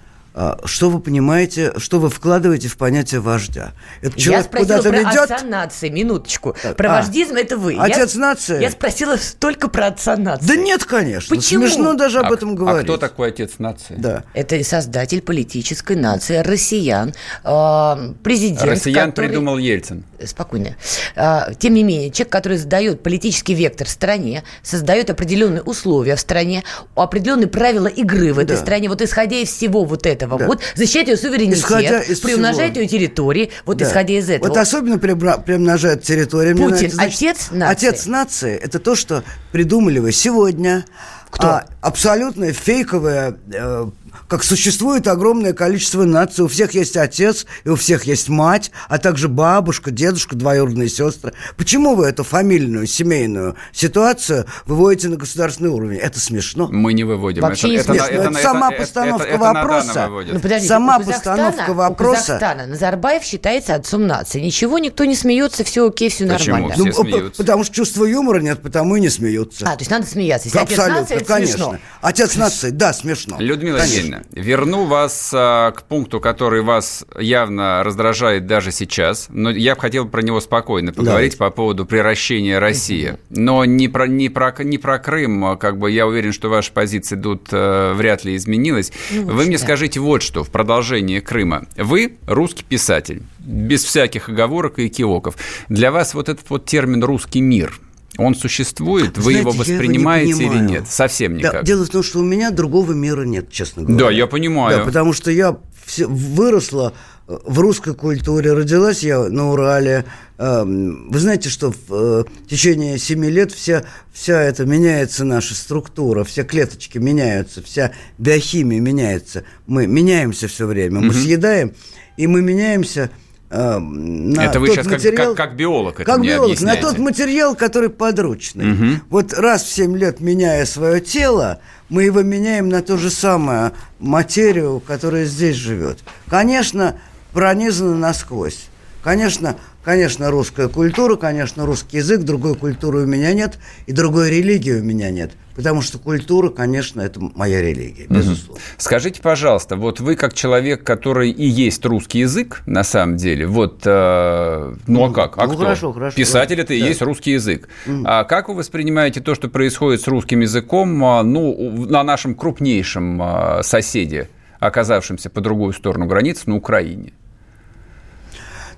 что 0.65 0.89
вы 0.89 1.00
понимаете, 1.00 1.73
что 1.78 2.00
вы 2.00 2.10
вкладываете 2.10 2.67
в 2.67 2.78
понятие 2.78 3.21
вождя? 3.21 3.71
Этот 4.02 4.17
я 4.17 4.23
человек 4.23 4.45
спросила 4.45 4.78
куда-то 4.78 4.89
про 4.89 4.97
ведет. 5.00 5.32
отца 5.32 5.45
нации, 5.45 5.89
минуточку. 5.89 6.56
Так, 6.62 6.76
про 6.78 6.89
а. 6.89 7.02
вождизм 7.02 7.36
это 7.36 7.58
вы. 7.58 7.76
Отец 7.80 8.13
я, 8.15 8.21
нации? 8.21 8.62
Я 8.62 8.69
спросила 8.71 9.15
только 9.39 9.67
про 9.67 9.88
отца 9.88 10.15
нации. 10.15 10.45
Да 10.47 10.56
нет, 10.56 10.84
конечно. 10.86 11.36
Почему? 11.36 11.67
Смешно 11.67 11.93
даже 11.93 12.19
об 12.19 12.32
А- 12.32 12.36
этом 12.36 12.52
а 12.52 12.56
говорить. 12.56 12.84
кто 12.84 12.97
такой 12.97 13.30
отец 13.30 13.54
нации? 13.58 13.95
Да. 13.97 14.23
Это 14.34 14.63
создатель 14.63 15.21
политической 15.21 15.95
нации 15.95 16.38
россиян, 16.38 17.13
э, 17.43 18.13
президент, 18.23 18.62
Россиян 18.63 19.10
который- 19.12 19.28
придумал 19.30 19.58
Ельцин. 19.58 20.04
спокойно. 20.26 20.76
А, 21.15 21.54
Тем 21.54 21.73
не 21.73 21.84
менее, 21.84 22.10
человек, 22.12 22.32
который 22.32 22.58
задает 22.58 23.02
политический 23.04 23.54
вектор 23.54 23.88
стране, 23.88 24.43
создает 24.63 25.10
определенные 25.10 25.62
условия 25.62 26.15
в 26.15 26.19
стране, 26.19 26.63
определенные 26.95 27.47
правила 27.47 27.88
игры 27.88 28.34
в 28.34 28.39
этой 28.39 28.56
Да. 28.56 28.62
стране, 28.62 28.89
вот 28.89 29.02
исходя 29.02 29.38
из 29.38 29.50
всего 29.50 29.84
вот 29.86 30.06
этого, 30.06 30.26
Да. 30.37 30.47
вот 30.47 30.61
защищает 30.75 31.07
ее 31.07 31.17
суверенитет, 31.17 31.59
Исходя 31.59 32.01
из 32.01 32.19
приумножает 32.19 32.71
всего. 32.73 32.81
ее 32.83 32.87
территории, 32.89 33.51
вот 33.65 33.77
Да. 33.77 33.85
исходя 33.85 34.13
из 34.13 34.29
этого. 34.29 34.49
Вот 34.49 34.57
особенно 34.57 34.97
приумножает 34.99 36.03
территорию. 36.03 36.55
Мне 36.55 36.65
Путин 36.67 36.91
нравится, 36.95 36.95
значит, 36.97 37.21
отец 37.21 37.47
нации? 37.51 37.71
Отец 37.87 38.05
нации– 38.07 38.55
это 38.63 38.79
то, 38.79 38.95
что 38.95 39.23
придумали 39.51 39.99
вы 39.99 40.11
сегодня, 40.11 40.85
Кто? 41.29 41.47
а 41.47 41.65
абсолютно 41.81 42.51
фейковая 42.51 43.35
э, 43.53 43.85
как 44.28 44.43
существует 44.43 45.08
огромное 45.08 45.54
количество 45.54 46.04
наций, 46.04 46.43
у 46.46 46.48
всех 46.48 46.74
есть 46.74 46.98
отец, 46.98 47.46
и 47.63 47.70
у 47.70 47.76
всех 47.76 48.04
есть 48.06 48.30
мать, 48.30 48.72
а 48.89 48.98
также 48.98 49.28
бабушка, 49.28 49.91
дедушка, 49.91 50.36
двоюродные 50.36 50.89
сестры. 50.89 51.34
Почему 51.58 51.96
вы 51.96 52.06
эту 52.08 52.24
фамильную, 52.24 52.88
семейную 52.88 53.56
ситуацию 53.72 54.46
выводите 54.65 55.10
на 55.10 55.17
государственный 55.17 55.70
уровень? 55.70 55.98
Это 55.98 56.20
смешно. 56.20 56.67
Мы 56.72 56.93
не 56.93 57.04
выводим. 57.04 57.41
Вообще 57.41 57.70
не 57.70 57.80
смешно. 57.80 58.06
Это 58.08 58.34
сама 58.34 58.72
постановка 58.72 59.38
вопроса. 59.38 60.10
Ну, 60.10 60.39
подождите, 60.39 60.67
Сама 60.67 60.98
у 60.98 61.04
постановка 61.04 61.72
У 61.72 61.74
вопроса. 61.74 62.22
Казахстана 62.34 62.65
Назарбаев 62.67 63.24
считается 63.24 63.76
отцом 63.76 64.06
нации. 64.08 64.39
Ничего, 64.41 64.80
никто 64.80 65.06
не 65.06 65.15
смеется, 65.15 65.63
все 65.63 65.88
окей, 65.88 66.10
все 66.10 66.28
Почему? 66.28 66.58
нормально. 66.58 66.74
Все 66.76 66.84
Ну, 66.86 66.93
смеются. 67.04 67.38
потому 67.43 67.63
что 67.63 67.74
чувства 67.76 68.06
юмора 68.06 68.39
нет, 68.39 68.62
потому 68.62 68.96
и 68.96 69.00
не 69.02 69.10
смеются. 69.10 69.65
А, 69.67 69.74
то 69.76 69.80
есть 69.80 69.91
надо 69.91 70.06
смеяться. 70.06 70.48
Если 70.48 70.60
отец 70.60 70.72
Абсолютно, 70.78 71.02
нации, 71.02 71.15
это 71.15 71.26
конечно. 71.26 71.54
смешно. 71.58 71.78
Отец 72.02 72.36
нации, 72.36 72.70
да, 72.70 72.93
смешно. 72.93 73.38
Людмила 73.39 73.78
Конечно. 73.80 73.96
Евгеньевна, 73.97 74.23
верну 74.31 74.86
вас 74.86 75.31
а, 75.33 75.71
к 75.71 75.83
пункту, 75.83 76.19
который 76.19 76.62
вас 76.62 77.05
явно 77.19 77.83
раздражает 77.83 78.45
даже 78.47 78.71
сейчас, 78.71 79.27
но 79.29 79.49
я 79.49 79.75
бы 79.75 79.81
хотел 79.81 80.07
про 80.07 80.21
него 80.21 80.39
спокойно 80.41 80.91
поговорить 80.93 81.33
Давайте. 81.33 81.38
по 81.38 81.49
поводу 81.49 81.86
приращения 81.86 82.60
России. 82.60 83.17
Но 83.29 83.65
не 83.65 83.88
про, 83.88 84.07
не, 84.07 84.29
про, 84.29 84.53
не 84.63 84.77
про 84.77 84.99
Крым, 84.99 85.45
а 85.45 85.55
как 85.55 85.77
бы 85.77 85.91
я 85.91 86.07
уверен, 86.07 86.31
что 86.33 86.49
ваша 86.49 86.71
позиция 86.71 87.21
тут 87.21 87.47
э, 87.51 87.93
вряд 87.93 88.23
ли 88.23 88.36
изменилась. 88.36 88.91
Ну, 89.12 89.23
Вы 89.23 89.45
мне 89.45 89.57
да. 89.57 89.63
скажите 89.63 89.99
вот 89.99 90.21
что 90.21 90.43
в 90.43 90.49
продолжение 90.49 91.21
Крыма. 91.21 91.65
Вы 91.75 92.17
русский 92.27 92.63
писатель, 92.63 93.23
без 93.39 93.83
всяких 93.83 94.29
оговорок 94.29 94.79
и 94.79 94.89
кивоков. 94.89 95.36
Для 95.69 95.91
вас 95.91 96.13
вот 96.13 96.29
этот 96.29 96.49
вот 96.49 96.65
термин 96.65 97.03
«русский 97.03 97.41
мир», 97.41 97.79
он 98.17 98.36
существует? 98.36 99.17
Вы 99.17 99.23
Знаете, 99.23 99.39
его 99.39 99.49
я 99.51 99.53
его 99.53 99.53
не 99.53 99.60
воспринимаете 99.60 100.43
или 100.43 100.60
нет? 100.60 100.88
Совсем 100.89 101.34
Да, 101.34 101.49
никак. 101.49 101.63
дело 101.65 101.86
в 101.86 101.89
том, 101.89 102.03
что 102.03 102.19
у 102.19 102.23
меня 102.23 102.51
другого 102.51 102.91
мира 102.93 103.23
нет, 103.23 103.51
честно 103.51 103.84
говоря. 103.84 104.06
Да, 104.06 104.12
я 104.12 104.27
понимаю. 104.27 104.80
Да, 104.80 104.84
потому 104.86 105.13
что 105.13 105.32
я 105.32 105.58
выросла 105.97 106.93
э, 107.27 107.38
в 107.45 107.60
русской 107.60 107.93
культуре, 107.93 108.53
родилась 108.53 109.03
я 109.03 109.23
на 109.30 109.51
Урале. 109.51 110.06
Эм, 110.38 111.10
Вы 111.10 111.19
знаете, 111.19 111.49
что 111.49 111.71
в 111.71 111.77
э, 111.89 112.23
течение 112.49 112.97
семи 112.97 113.30
лет 113.30 113.51
вся, 113.51 113.84
вся 114.12 114.41
эта 114.41 114.65
меняется 114.65 115.23
наша 115.23 115.56
структура, 115.56 116.23
все 116.23 116.43
клеточки 116.43 116.97
меняются, 116.97 117.63
вся 117.63 117.91
биохимия 118.17 118.80
меняется. 118.80 119.43
Мы 119.65 119.88
меняемся 119.88 120.47
все 120.47 120.65
время, 120.65 120.99
мы 120.99 121.13
съедаем, 121.13 121.73
и 122.17 122.27
мы 122.27 122.41
меняемся 122.41 123.10
на 123.49 124.43
Это 124.45 124.60
вы 124.60 124.67
сейчас 124.67 124.86
как- 124.88 124.97
материал- 124.97 125.36
как- 125.36 125.38
как 125.49 125.55
биолог 125.55 125.95
это 125.95 126.03
как 126.05 126.19
мне 126.19 126.29
биолог, 126.36 126.60
на 126.62 126.75
тот 126.75 126.97
материал, 126.97 127.55
который 127.55 127.89
подручный. 127.89 128.65
Мгм. 128.65 129.01
Вот 129.10 129.33
раз 129.33 129.63
в 129.63 129.71
7 129.71 129.95
лет, 129.97 130.19
меняя 130.19 130.65
свое 130.65 130.99
тело, 130.99 131.60
мы 131.89 132.03
его 132.03 132.21
меняем 132.23 132.67
на 132.67 132.81
ту 132.81 132.97
же 132.97 133.10
самую 133.10 133.71
материю, 133.99 134.81
которая 134.86 135.25
здесь 135.25 135.55
живет. 135.55 135.99
Конечно, 136.29 136.99
пронизано 137.31 137.95
насквозь. 137.95 138.67
Конечно, 139.08 139.56
конечно, 139.86 140.30
русская 140.30 140.67
культура, 140.67 141.15
конечно, 141.15 141.65
русский 141.65 141.96
язык, 141.96 142.24
другой 142.24 142.56
культуры 142.56 143.04
у 143.04 143.06
меня 143.06 143.34
нет, 143.34 143.58
и 143.86 143.93
другой 143.93 144.30
религии 144.30 144.74
у 144.74 144.84
меня 144.84 145.12
нет. 145.12 145.32
Потому 145.56 145.82
что 145.82 145.98
культура, 145.98 146.50
конечно, 146.50 147.00
это 147.00 147.22
моя 147.22 147.62
религия, 147.62 148.08
безусловно. 148.10 148.62
Скажите, 148.76 149.22
пожалуйста, 149.22 149.78
вот 149.78 150.02
вы 150.02 150.17
как 150.17 150.34
человек, 150.34 150.84
который 150.84 151.32
и 151.32 151.48
есть 151.48 151.86
русский 151.86 152.20
язык, 152.20 152.63
на 152.65 152.84
самом 152.84 153.15
деле, 153.15 153.48
вот, 153.48 153.84
э, 153.86 154.76
ну 154.88 155.06
а 155.06 155.13
как? 155.13 155.38
А 155.38 155.48
ну, 155.48 155.54
кто? 155.54 155.63
хорошо, 155.63 155.93
хорошо, 155.93 156.17
Писатель 156.17 156.58
да. 156.58 156.63
это 156.63 156.74
и 156.74 156.82
Да. 156.82 156.88
есть 156.88 157.02
русский 157.02 157.32
язык. 157.32 157.70
А 158.04 158.26
как 158.26 158.50
вы 158.50 158.56
воспринимаете 158.56 159.22
то, 159.22 159.36
что 159.36 159.48
происходит 159.48 160.02
с 160.02 160.08
русским 160.10 160.41
языком, 160.41 161.02
а, 161.06 161.24
ну, 161.24 161.86
на 161.88 162.04
нашем 162.04 162.36
крупнейшем 162.36 163.22
а, 163.22 163.63
соседе, 163.63 164.28
оказавшемся 164.60 165.30
по 165.30 165.39
другую 165.39 165.72
сторону 165.72 166.08
границы, 166.08 166.41
на 166.48 166.58
Украине? 166.58 167.13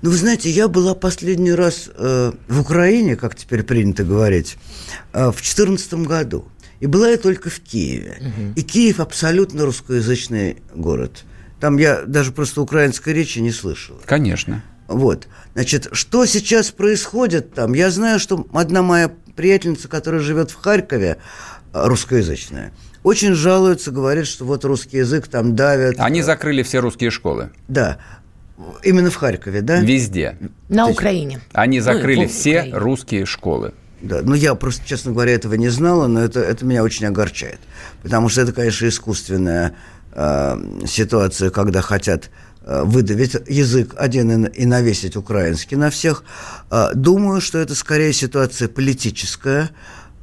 Ну, 0.01 0.11
вы 0.11 0.15
знаете, 0.15 0.49
я 0.49 0.67
была 0.67 0.95
последний 0.95 1.51
раз 1.51 1.89
э, 1.93 2.31
в 2.47 2.61
Украине, 2.61 3.15
как 3.15 3.35
теперь 3.35 3.63
принято 3.63 4.03
говорить, 4.03 4.57
э, 5.13 5.27
в 5.27 5.35
2014 5.35 5.93
году. 6.05 6.47
И 6.79 6.87
была 6.87 7.09
я 7.09 7.17
только 7.17 7.49
в 7.49 7.59
Киеве. 7.59 8.21
И 8.55 8.61
Киев 8.61 9.01
абсолютно 9.01 9.65
русскоязычный 9.65 10.57
город. 10.73 11.25
Там 11.59 11.77
я 11.77 12.03
даже 12.03 12.31
просто 12.31 12.61
украинской 12.61 13.13
речи 13.13 13.39
не 13.39 13.51
слышал. 13.51 13.99
Конечно. 14.05 14.63
Вот. 14.87 15.27
Значит, 15.53 15.89
что 15.91 16.25
сейчас 16.25 16.71
происходит 16.71 17.53
там? 17.53 17.73
Я 17.73 17.91
знаю, 17.91 18.19
что 18.19 18.47
одна 18.53 18.81
моя 18.81 19.11
приятельница, 19.35 19.89
которая 19.89 20.21
живет 20.21 20.51
в 20.51 20.55
Харькове, 20.55 21.17
э, 21.73 21.87
русскоязычная, 21.87 22.71
очень 23.03 23.33
жалуется, 23.33 23.91
говорит, 23.91 24.27
что 24.27 24.45
вот 24.45 24.65
русский 24.65 24.97
язык 24.97 25.27
там 25.27 25.55
давят. 25.55 25.95
Они 25.99 26.21
закрыли 26.21 26.63
все 26.63 26.79
русские 26.79 27.11
школы. 27.11 27.51
Да. 27.67 27.99
Именно 28.83 29.09
в 29.09 29.15
Харькове, 29.15 29.61
да? 29.61 29.79
Везде. 29.79 30.37
На 30.67 30.83
То 30.83 30.89
есть- 30.89 30.99
Украине. 30.99 31.41
Они 31.53 31.79
Ну, 31.79 31.83
закрыли 31.85 32.25
в 32.25 32.31
все 32.31 32.57
Украине. 32.59 32.77
русские 32.77 33.25
школы. 33.25 33.73
Да, 34.01 34.21
ну 34.23 34.33
я 34.33 34.55
просто, 34.55 34.85
честно 34.85 35.11
говоря, 35.11 35.33
этого 35.33 35.55
не 35.55 35.69
знала, 35.69 36.07
но 36.07 36.21
это, 36.21 36.39
это 36.39 36.65
меня 36.65 36.83
очень 36.83 37.05
огорчает. 37.05 37.59
Потому 38.01 38.29
что 38.29 38.41
это, 38.41 38.53
конечно, 38.53 38.87
искусственная 38.87 39.73
э, 40.13 40.57
ситуация, 40.87 41.49
когда 41.49 41.81
хотят 41.81 42.29
э, 42.65 42.83
выдавить 42.85 43.35
язык 43.47 43.93
один 43.97 44.45
и, 44.45 44.61
и 44.61 44.65
навесить 44.65 45.15
украинский 45.17 45.75
на 45.77 45.89
всех. 45.89 46.23
Э, 46.71 46.89
думаю, 46.95 47.41
что 47.41 47.57
это 47.59 47.75
скорее 47.75 48.13
ситуация 48.13 48.67
политическая, 48.69 49.69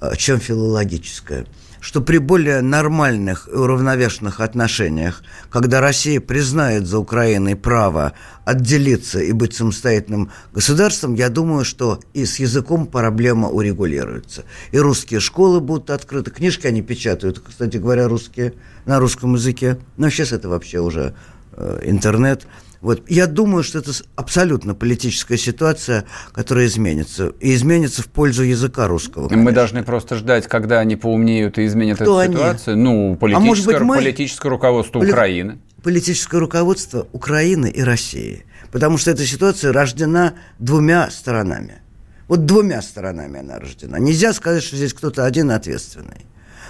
э, 0.01 0.17
чем 0.17 0.41
филологическая. 0.41 1.45
Что 1.87 2.01
при 2.01 2.19
более 2.19 2.63
нормальных 2.63 3.47
и 3.47 3.53
уравновешенных 3.53 4.41
отношениях, 4.41 5.23
когда 5.51 5.81
Россия 5.81 6.21
признает 6.21 6.85
за 6.85 6.99
Украиной 6.99 7.55
право 7.55 8.13
отделиться 8.45 9.21
и 9.21 9.31
быть 9.31 9.55
самостоятельным 9.55 10.33
государством, 10.53 11.15
я 11.15 11.29
думаю, 11.29 11.65
что 11.65 12.01
и 12.13 12.25
с 12.25 12.41
языком 12.41 12.89
проблема 12.89 13.51
урегулируется. 13.51 14.43
И 14.73 14.79
русские 14.79 15.21
школы 15.21 15.61
будут 15.61 15.91
открыты, 15.91 16.33
книжки 16.33 16.67
они 16.67 16.83
печатают, 16.83 17.39
кстати 17.39 17.77
говоря, 17.77 18.09
русские, 18.09 18.55
на 18.85 18.99
русском 18.99 19.35
языке. 19.35 19.79
Но 19.97 20.11
сейчас 20.11 20.33
это 20.33 20.49
вообще 20.49 20.81
уже 20.81 21.15
э, 21.53 21.83
интернет. 21.85 22.49
Вот. 22.81 23.03
Я 23.09 23.27
думаю, 23.27 23.63
что 23.65 23.79
это 23.79 23.93
абсолютно 24.17 24.75
политическая 24.75 25.37
ситуация, 25.39 26.05
которая 26.33 26.67
изменится. 26.67 27.29
И 27.41 27.55
изменится 27.55 28.03
в 28.03 28.07
пользу 28.09 28.43
языка 28.43 28.87
русского. 28.87 29.25
Мы 29.25 29.29
конечно. 29.31 29.53
должны 29.53 29.83
просто 29.83 30.17
ждать, 30.17 30.47
когда 30.47 30.81
они 30.81 30.97
поумнеют 30.97 31.59
и 31.59 31.67
изменят 31.67 31.97
Кто 31.99 32.21
эту 32.23 32.31
они? 32.31 32.35
ситуацию. 32.35 32.77
Ну, 32.77 33.19
А 33.21 33.41
может 33.41 33.65
политическое, 33.65 33.79
быть, 33.79 33.81
мы? 33.83 33.97
политическое 33.97 34.49
руководство 34.51 34.99
Поли- 35.01 35.11
Украины. 35.13 35.59
Политическое 35.83 36.39
руководство 36.39 37.07
Украины 37.13 37.69
и 37.69 37.83
России. 37.83 38.45
Потому 38.73 38.99
что 38.99 39.11
эта 39.11 39.25
ситуация 39.25 39.73
рождена 39.73 40.35
двумя 40.59 41.11
сторонами. 41.11 41.81
Вот 42.29 42.45
двумя 42.45 42.83
сторонами 42.83 43.39
она 43.41 43.59
рождена. 43.59 43.99
Нельзя 43.99 44.33
сказать, 44.33 44.63
что 44.65 44.77
здесь 44.77 44.93
кто-то 44.93 45.25
один 45.25 45.51
ответственный. 45.51 46.27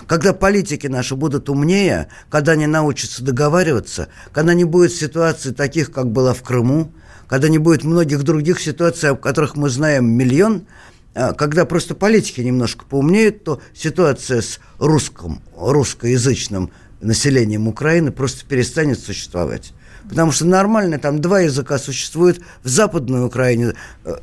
Когда 0.07 0.33
политики 0.33 0.87
наши 0.87 1.17
будут 1.17 1.49
умнее, 1.49 2.09
когда 2.31 2.53
они 2.53 2.67
научатся 2.67 3.25
договариваться, 3.25 4.09
когда 4.33 4.55
не 4.55 4.65
будет 4.65 4.93
ситуаций 4.93 5.53
таких, 5.53 5.91
как 5.91 6.11
была 6.11 6.33
в 6.33 6.43
Крыму, 6.43 6.93
когда 7.27 7.49
не 7.49 7.59
будет 7.59 7.83
многих 7.83 8.23
других 8.23 8.61
ситуаций, 8.61 9.11
о 9.11 9.17
которых 9.17 9.57
мы 9.57 9.69
знаем 9.69 10.09
миллион, 10.09 10.67
а, 11.15 11.33
когда 11.33 11.65
просто 11.65 11.95
политики 11.95 12.41
немножко 12.41 12.85
поумнеют, 12.85 13.43
то 13.43 13.61
ситуация 13.75 14.43
с 14.43 14.61
русским, 14.79 15.41
русскоязычным 15.57 16.71
населением 17.01 17.67
Украины 17.67 18.13
просто 18.13 18.47
перестанет 18.47 19.01
существовать. 19.01 19.73
Потому 20.09 20.31
что 20.31 20.45
нормально 20.45 20.99
там 20.99 21.21
два 21.21 21.41
языка 21.41 21.79
существуют. 21.79 22.41
В 22.63 22.69
Западной 22.69 23.25
Украине 23.25 23.75
э, 24.05 24.15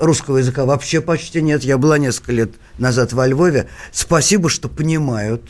русского 0.00 0.38
языка 0.38 0.64
вообще 0.64 1.00
почти 1.00 1.42
нет. 1.42 1.62
Я 1.62 1.78
была 1.78 1.98
несколько 1.98 2.32
лет 2.32 2.50
назад 2.78 3.12
во 3.12 3.26
Львове. 3.26 3.68
Спасибо, 3.92 4.48
что 4.48 4.68
понимают. 4.68 5.42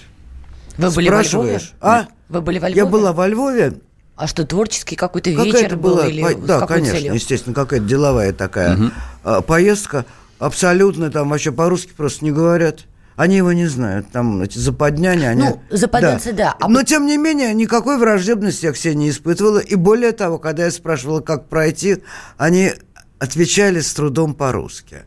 Вы 0.77 0.91
были 0.91 1.09
во 1.09 1.23
Львове? 1.23 1.29
Спрашиваешь, 1.29 1.73
а? 1.81 2.07
Вы 2.29 2.41
были 2.43 2.59
во 2.59 2.69
Львове? 2.69 2.77
Я 2.81 2.87
была 2.87 3.13
во 3.13 3.27
Львове. 3.27 3.75
А 4.17 4.27
что, 4.27 4.45
творческий 4.45 4.97
какой-то 4.97 5.31
вечер 5.31 5.53
Какая-то 5.53 5.77
был? 5.77 5.95
была, 5.95 6.07
или 6.07 6.23
по- 6.23 6.35
да, 6.35 6.67
конечно, 6.67 6.95
целью? 6.99 7.15
естественно, 7.15 7.55
какая-то 7.55 7.87
деловая 7.87 8.33
такая 8.35 8.93
а, 9.25 9.41
поездка. 9.41 10.05
Абсолютно 10.39 11.11
там 11.11 11.31
вообще 11.31 11.53
по-русски 11.53 11.93
просто 11.97 12.25
не 12.25 12.31
говорят. 12.33 12.81
Они 13.17 13.37
его 13.37 13.53
не 13.53 13.67
знают. 13.67 14.11
Там 14.13 14.41
эти 14.41 14.59
западняне, 14.59 15.29
они... 15.29 15.43
Ну, 15.43 15.63
западенцы, 15.71 16.33
да. 16.33 16.55
А 16.59 16.69
Но, 16.69 16.83
тем 16.83 17.05
не 17.07 17.19
менее, 17.19 17.53
никакой 17.53 17.99
враждебности 17.99 18.65
я 18.67 18.73
к 18.73 18.77
себе 18.79 18.95
не 18.95 19.11
испытывала. 19.11 19.59
И 19.59 19.75
более 19.75 20.13
того, 20.13 20.39
когда 20.39 20.65
я 20.65 20.71
спрашивала, 20.71 21.21
как 21.21 21.49
пройти, 21.49 21.99
они 22.39 22.73
отвечали 23.21 23.81
с 23.81 23.93
трудом 23.95 24.35
по-русски. 24.35 25.05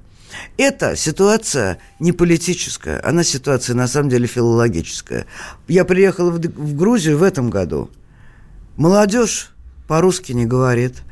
Эта 0.58 0.96
ситуация 0.96 1.80
не 2.00 2.12
политическая, 2.12 3.02
она 3.04 3.24
ситуация 3.24 3.76
на 3.76 3.88
самом 3.88 4.10
деле 4.10 4.28
филологическая. 4.28 5.26
Я 5.68 5.84
приехал 5.84 6.32
в, 6.32 6.40
в 6.40 6.76
Грузию 6.76 7.18
в 7.18 7.24
этом 7.24 7.50
году. 7.50 7.90
Молодежь 8.78 9.52
по-русски 9.88 10.32
не 10.32 10.46
говорит. 10.46 11.04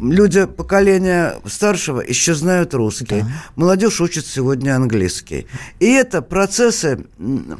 Люди 0.00 0.46
поколения 0.46 1.36
старшего 1.46 2.00
еще 2.00 2.34
знают 2.34 2.74
русский. 2.74 3.22
Да. 3.22 3.28
Молодежь 3.56 4.00
учит 4.00 4.26
сегодня 4.26 4.76
английский. 4.76 5.46
И 5.80 5.90
это 5.92 6.22
процессы, 6.22 7.06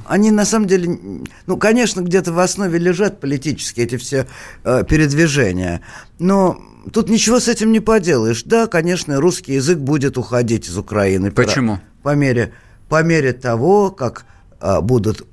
они 0.07 0.31
на 0.31 0.44
самом 0.44 0.66
деле, 0.66 0.98
ну, 1.46 1.57
конечно, 1.57 2.00
где-то 2.00 2.33
в 2.33 2.38
основе 2.38 2.79
лежат 2.79 3.20
политические 3.20 3.87
эти 3.87 3.96
все 3.96 4.27
э, 4.64 4.85
передвижения. 4.88 5.81
Но 6.18 6.61
тут 6.92 7.09
ничего 7.09 7.40
с 7.40 7.48
этим 7.48 7.72
не 7.72 7.81
поделаешь. 7.81 8.42
Да, 8.44 8.66
конечно, 8.66 9.20
русский 9.20 9.55
язык 9.55 9.79
будет 9.79 10.18
уходить 10.18 10.68
из 10.68 10.77
Украины. 10.77 11.31
Почему? 11.31 11.81
По 12.03 12.14
мере, 12.14 12.53
по 12.88 13.03
мере 13.03 13.33
того, 13.33 13.90
как 13.90 14.27
э, 14.61 14.81
будут 14.81 15.27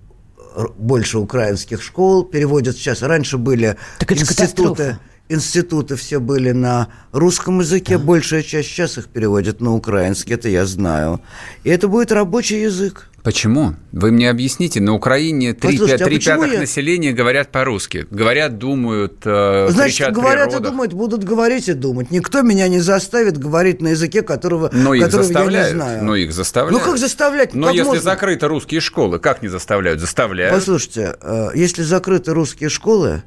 больше 0.77 1.17
украинских 1.17 1.81
школ, 1.81 2.25
переводят 2.25 2.75
сейчас. 2.75 3.01
Раньше 3.01 3.37
были 3.37 3.77
так 3.99 4.11
институты 4.11 4.97
институты 5.31 5.95
все 5.95 6.19
были 6.19 6.51
на 6.51 6.87
русском 7.11 7.59
языке, 7.59 7.97
да. 7.97 8.03
большая 8.03 8.43
часть 8.43 8.69
сейчас 8.69 8.97
их 8.97 9.07
переводят 9.07 9.61
на 9.61 9.73
украинский, 9.73 10.33
это 10.33 10.49
я 10.49 10.65
знаю. 10.65 11.21
И 11.63 11.69
это 11.69 11.87
будет 11.87 12.11
рабочий 12.11 12.61
язык. 12.61 13.07
Почему? 13.23 13.75
Вы 13.91 14.11
мне 14.11 14.29
объясните, 14.31 14.81
на 14.81 14.95
Украине 14.95 15.53
три, 15.53 15.77
Послушайте, 15.77 16.05
три 16.05 16.17
а 16.17 16.19
пятых 16.19 16.53
я... 16.53 16.59
населения 16.59 17.11
говорят 17.11 17.51
по-русски. 17.51 18.07
Говорят, 18.09 18.57
думают, 18.57 19.21
э, 19.25 19.67
Значит, 19.69 20.11
говорят 20.11 20.55
и 20.55 20.59
думают, 20.59 20.93
будут 20.93 21.23
говорить 21.23 21.69
и 21.69 21.73
думать. 21.73 22.09
Никто 22.09 22.41
меня 22.41 22.67
не 22.67 22.79
заставит 22.79 23.37
говорить 23.37 23.79
на 23.79 23.89
языке, 23.89 24.23
которого, 24.23 24.71
Но 24.73 24.95
их 24.95 25.05
которого 25.05 25.23
заставляют. 25.23 25.67
я 25.67 25.73
не 25.73 25.75
знаю. 25.75 26.03
Но 26.03 26.15
их 26.15 26.33
заставляют. 26.33 26.79
Ну 26.83 26.91
как 26.91 26.97
заставлять? 26.97 27.53
Но 27.53 27.67
как 27.67 27.75
если 27.75 27.87
можно? 27.89 28.03
закрыты 28.03 28.47
русские 28.47 28.81
школы, 28.81 29.19
как 29.19 29.43
не 29.43 29.49
заставляют? 29.49 29.99
Заставляют. 29.99 30.55
Послушайте, 30.55 31.15
э, 31.21 31.49
если 31.53 31.83
закрыты 31.83 32.33
русские 32.33 32.69
школы, 32.69 33.21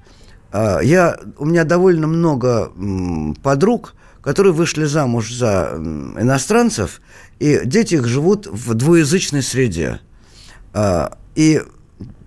я, 0.55 1.19
у 1.39 1.47
меня 1.47 1.65
довольно 1.65 2.07
много 2.07 2.73
подруг, 3.43 3.95
которые 4.23 4.53
вышли 4.53 4.85
замуж 4.85 5.33
за 5.33 5.75
иностранцев, 5.77 7.01
и 7.39 7.61
дети 7.65 7.97
их 7.97 8.07
живут 8.07 8.47
в 8.47 8.75
двуязычной 8.75 9.43
среде. 9.43 10.01
А, 10.73 11.19
и 11.35 11.61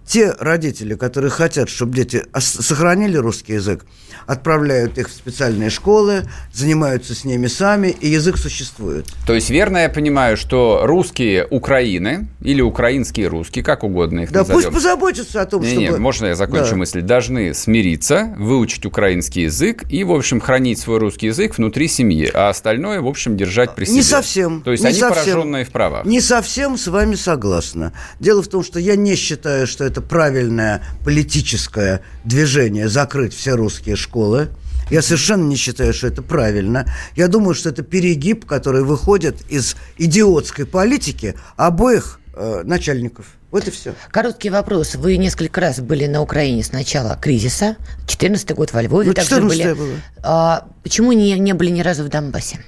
те 0.08 0.34
родители, 0.40 0.96
которые 0.96 1.30
хотят, 1.30 1.70
чтобы 1.70 1.94
дети 1.96 2.24
сохранили 2.38 3.18
русский 3.18 3.54
язык, 3.54 3.86
отправляют 4.26 4.98
их 4.98 5.10
в 5.10 5.12
специальные 5.12 5.70
школы, 5.70 6.24
занимаются 6.54 7.14
с 7.14 7.26
ними 7.26 7.48
сами, 7.48 7.90
и 7.90 8.08
язык 8.08 8.38
существует. 8.38 9.06
То 9.26 9.34
есть 9.34 9.50
верно 9.50 9.80
я 9.80 9.90
понимаю, 9.90 10.38
что 10.38 10.82
русские 10.84 11.46
Украины 11.50 12.28
или 12.42 12.62
украинские 12.62 13.28
русские, 13.28 13.64
как 13.64 13.84
угодно 13.84 14.22
их 14.22 14.32
да, 14.32 14.40
назовем. 14.40 14.62
пусть 14.62 14.74
позаботятся 14.74 15.42
о 15.42 15.46
том, 15.46 15.62
не, 15.62 15.70
чтобы... 15.70 15.82
Нет, 15.82 16.00
можно 16.00 16.28
я 16.28 16.36
закончу 16.36 16.72
да. 16.72 16.76
мысль? 16.78 17.02
Должны 17.02 17.54
смириться, 17.54 18.36
выучить 18.38 18.86
украинский 18.86 19.44
язык 19.44 19.84
и, 19.90 20.04
в 20.04 20.12
общем, 20.12 20.40
хранить 20.40 20.80
свой 20.80 21.00
русский 21.00 21.28
язык 21.28 21.58
внутри 21.58 21.88
семьи, 21.88 22.30
а 22.34 22.50
остальное, 22.50 23.02
в 23.02 23.08
общем, 23.08 23.36
держать 23.36 23.76
при 23.76 23.86
себе. 23.86 23.96
Не 23.96 24.04
совсем. 24.04 24.62
То 24.62 24.72
есть 24.72 24.84
не 24.84 24.90
они 24.90 25.00
совсем, 25.00 25.24
пораженные 25.26 25.66
в 25.66 25.70
правах. 25.70 26.06
Не 26.06 26.22
совсем 26.22 26.78
с 26.78 26.88
вами 26.88 27.16
согласна. 27.16 27.94
Дело 28.20 28.42
в 28.42 28.48
том, 28.48 28.64
что 28.64 28.80
я 28.80 28.96
не 28.96 29.16
считаю, 29.16 29.68
что 29.68 29.84
это 29.84 29.97
правильное 30.02 30.84
политическое 31.04 32.02
движение 32.24 32.90
закрыть 32.90 33.34
все 33.34 33.56
русские 33.56 33.96
школы. 33.96 34.50
Я 34.90 35.02
совершенно 35.02 35.44
не 35.44 35.56
считаю, 35.56 35.94
что 35.94 36.08
это 36.08 36.22
правильно. 36.22 36.88
Я 37.16 37.28
думаю, 37.28 37.56
что 37.56 37.70
это 37.70 37.84
перегиб, 37.84 38.46
который 38.46 38.84
выходит 38.84 39.42
из 39.50 39.76
идиотской 39.98 40.66
политики 40.66 41.36
обоих 41.58 42.20
э, 42.34 42.62
начальников. 42.64 43.26
Вот 43.52 43.68
и 43.68 43.72
все. 43.72 43.94
Короткий 44.12 44.50
вопрос. 44.50 44.96
Вы 44.96 45.18
несколько 45.18 45.62
раз 45.62 45.80
были 45.80 46.06
на 46.06 46.22
Украине 46.22 46.64
с 46.64 46.72
начала 46.72 47.16
кризиса. 47.16 47.78
14 48.06 48.52
год 48.52 48.74
во 48.74 48.82
Львове 48.82 49.10
ну, 49.10 49.14
также 49.14 49.42
были. 49.42 49.74
было. 49.74 49.96
А, 50.22 50.68
почему 50.84 51.14
не, 51.14 51.38
не 51.40 51.54
были 51.54 51.70
ни 51.70 51.82
разу 51.82 52.04
в 52.04 52.10
Донбассе? 52.10 52.60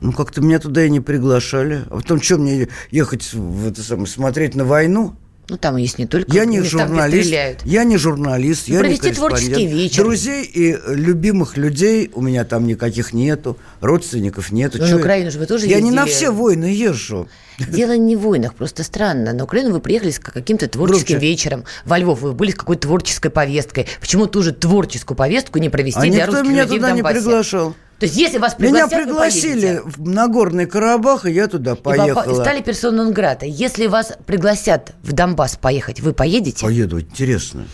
Ну, 0.00 0.12
как-то 0.12 0.40
меня 0.40 0.58
туда 0.58 0.84
и 0.84 0.90
не 0.90 1.00
приглашали. 1.00 1.84
А 1.88 1.96
потом, 1.96 2.20
что 2.20 2.38
мне 2.38 2.68
ехать 2.90 3.32
в 3.32 3.68
это 3.68 3.82
самое, 3.82 4.06
смотреть 4.06 4.54
на 4.54 4.64
войну? 4.64 5.16
Ну, 5.48 5.56
там 5.56 5.76
есть 5.76 5.98
не 5.98 6.06
только 6.06 6.30
я 6.32 6.44
не 6.44 6.60
журналист, 6.62 7.32
я 7.64 7.84
не 7.84 7.96
журналист, 7.96 8.68
я 8.68 8.80
Провести 8.80 9.08
не 9.08 9.14
творческий 9.14 9.66
вечер. 9.66 10.02
Друзей 10.02 10.44
и 10.44 10.76
любимых 10.88 11.56
людей 11.56 12.10
у 12.14 12.20
меня 12.20 12.44
там 12.44 12.66
никаких 12.66 13.14
нету, 13.14 13.56
родственников 13.80 14.52
нету. 14.52 14.78
Ну, 14.78 14.86
на 14.86 14.96
Украину 14.96 15.30
же 15.30 15.38
вы 15.38 15.46
тоже 15.46 15.66
Я 15.66 15.76
ездили. 15.76 15.90
не 15.90 15.96
на 15.96 16.04
все 16.04 16.30
войны 16.30 16.66
езжу. 16.66 17.28
Дело 17.68 17.96
не 17.96 18.16
в 18.16 18.20
войнах, 18.20 18.54
просто 18.54 18.84
странно. 18.84 19.32
На 19.32 19.44
Украину 19.44 19.72
вы 19.72 19.80
приехали 19.80 20.10
с 20.10 20.18
каким-то 20.18 20.68
творческим 20.68 21.14
Громче. 21.14 21.26
вечером. 21.26 21.64
Во 21.84 21.98
Львов 21.98 22.20
вы 22.20 22.32
были 22.32 22.52
с 22.52 22.54
какой-то 22.54 22.82
творческой 22.82 23.30
повесткой. 23.30 23.86
Почему 24.00 24.26
ту 24.26 24.42
же 24.42 24.52
творческую 24.52 25.16
повестку 25.16 25.58
не 25.58 25.68
провести 25.68 26.08
а 26.08 26.12
для 26.12 26.26
русских 26.26 26.44
меня 26.44 26.62
людей 26.62 26.78
туда 26.78 26.88
в 26.88 26.96
Донбассе? 26.96 27.16
не 27.16 27.20
приглашал. 27.24 27.74
То 27.98 28.06
есть, 28.06 28.16
если 28.16 28.38
вас 28.38 28.54
пригласят, 28.54 28.92
Меня 28.92 29.04
пригласили 29.04 29.80
в 29.84 30.08
Нагорный 30.08 30.66
Карабах, 30.66 31.26
и 31.26 31.32
я 31.32 31.48
туда 31.48 31.74
поехала. 31.74 32.30
И, 32.30 32.34
стали 32.34 32.62
персоной 32.62 33.10
Грата. 33.12 33.44
Если 33.44 33.88
вас 33.88 34.12
пригласят 34.24 34.92
в 35.02 35.12
Донбасс 35.12 35.56
поехать, 35.56 35.98
вы 35.98 36.12
поедете? 36.12 36.64
Поеду, 36.64 37.00
интересно. 37.00 37.66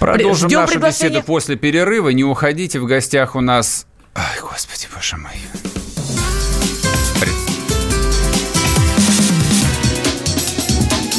Продолжим 0.00 0.48
Ждем 0.48 0.60
нашу 0.60 0.80
беседу 0.80 1.22
после 1.22 1.56
перерыва. 1.56 2.08
Не 2.10 2.24
уходите, 2.24 2.80
в 2.80 2.86
гостях 2.86 3.36
у 3.36 3.42
нас... 3.42 3.86
Ай, 4.14 4.40
господи, 4.40 4.86
боже 4.94 5.18
мой. 5.18 5.32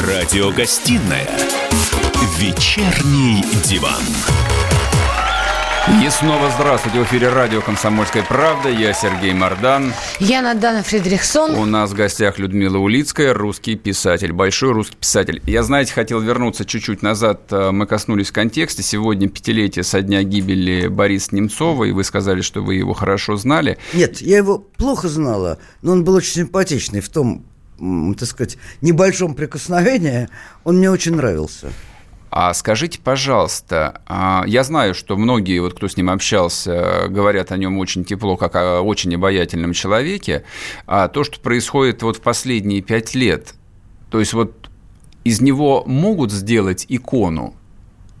Радиогостинная 0.00 1.28
«Вечерний 2.38 3.42
диван». 3.64 4.02
И 6.04 6.10
снова 6.10 6.50
здравствуйте. 6.50 6.98
В 6.98 7.04
эфире 7.04 7.28
радио 7.28 7.62
«Комсомольская 7.62 8.24
правда». 8.24 8.68
Я 8.68 8.92
Сергей 8.92 9.32
Мордан. 9.32 9.92
Я 10.18 10.42
Надана 10.42 10.82
Фредериксон. 10.82 11.52
У 11.52 11.64
нас 11.64 11.92
в 11.92 11.94
гостях 11.94 12.38
Людмила 12.38 12.76
Улицкая, 12.78 13.32
русский 13.32 13.76
писатель, 13.76 14.32
большой 14.32 14.72
русский 14.72 14.96
писатель. 14.96 15.40
Я, 15.46 15.62
знаете, 15.62 15.92
хотел 15.92 16.20
вернуться 16.20 16.64
чуть-чуть 16.64 17.02
назад. 17.02 17.42
Э, 17.50 17.70
мы 17.70 17.86
коснулись 17.86 18.32
контекста. 18.32 18.82
Сегодня 18.82 19.28
пятилетие 19.28 19.84
со 19.84 20.02
дня 20.02 20.24
гибели 20.24 20.88
Бориса 20.88 21.34
Немцова, 21.34 21.84
и 21.84 21.92
вы 21.92 22.02
сказали, 22.02 22.40
что 22.40 22.62
вы 22.62 22.74
его 22.74 22.92
хорошо 22.92 23.36
знали. 23.36 23.78
Нет, 23.94 24.20
я 24.20 24.38
его 24.38 24.58
плохо 24.58 25.08
знала, 25.08 25.58
но 25.82 25.92
он 25.92 26.04
был 26.04 26.14
очень 26.14 26.32
симпатичный 26.32 27.00
в 27.00 27.08
том, 27.08 27.46
так 27.78 28.28
сказать, 28.28 28.58
небольшом 28.80 29.34
прикосновении. 29.34 30.28
Он 30.64 30.78
мне 30.78 30.90
очень 30.90 31.14
нравился. 31.14 31.68
А 32.30 32.52
скажите, 32.52 32.98
пожалуйста, 33.02 34.02
а, 34.06 34.44
я 34.46 34.62
знаю, 34.62 34.94
что 34.94 35.16
многие, 35.16 35.58
вот 35.60 35.74
кто 35.74 35.88
с 35.88 35.96
ним 35.96 36.10
общался, 36.10 37.06
говорят 37.08 37.50
о 37.50 37.56
нем 37.56 37.78
очень 37.78 38.04
тепло, 38.04 38.36
как 38.36 38.56
о 38.56 38.82
очень 38.82 39.14
обаятельном 39.14 39.72
человеке. 39.72 40.44
А 40.86 41.08
то, 41.08 41.24
что 41.24 41.40
происходит 41.40 42.02
вот 42.02 42.18
в 42.18 42.20
последние 42.20 42.82
пять 42.82 43.14
лет, 43.14 43.54
то 44.10 44.20
есть 44.20 44.34
вот 44.34 44.70
из 45.24 45.40
него 45.40 45.84
могут 45.86 46.30
сделать 46.30 46.84
икону, 46.88 47.54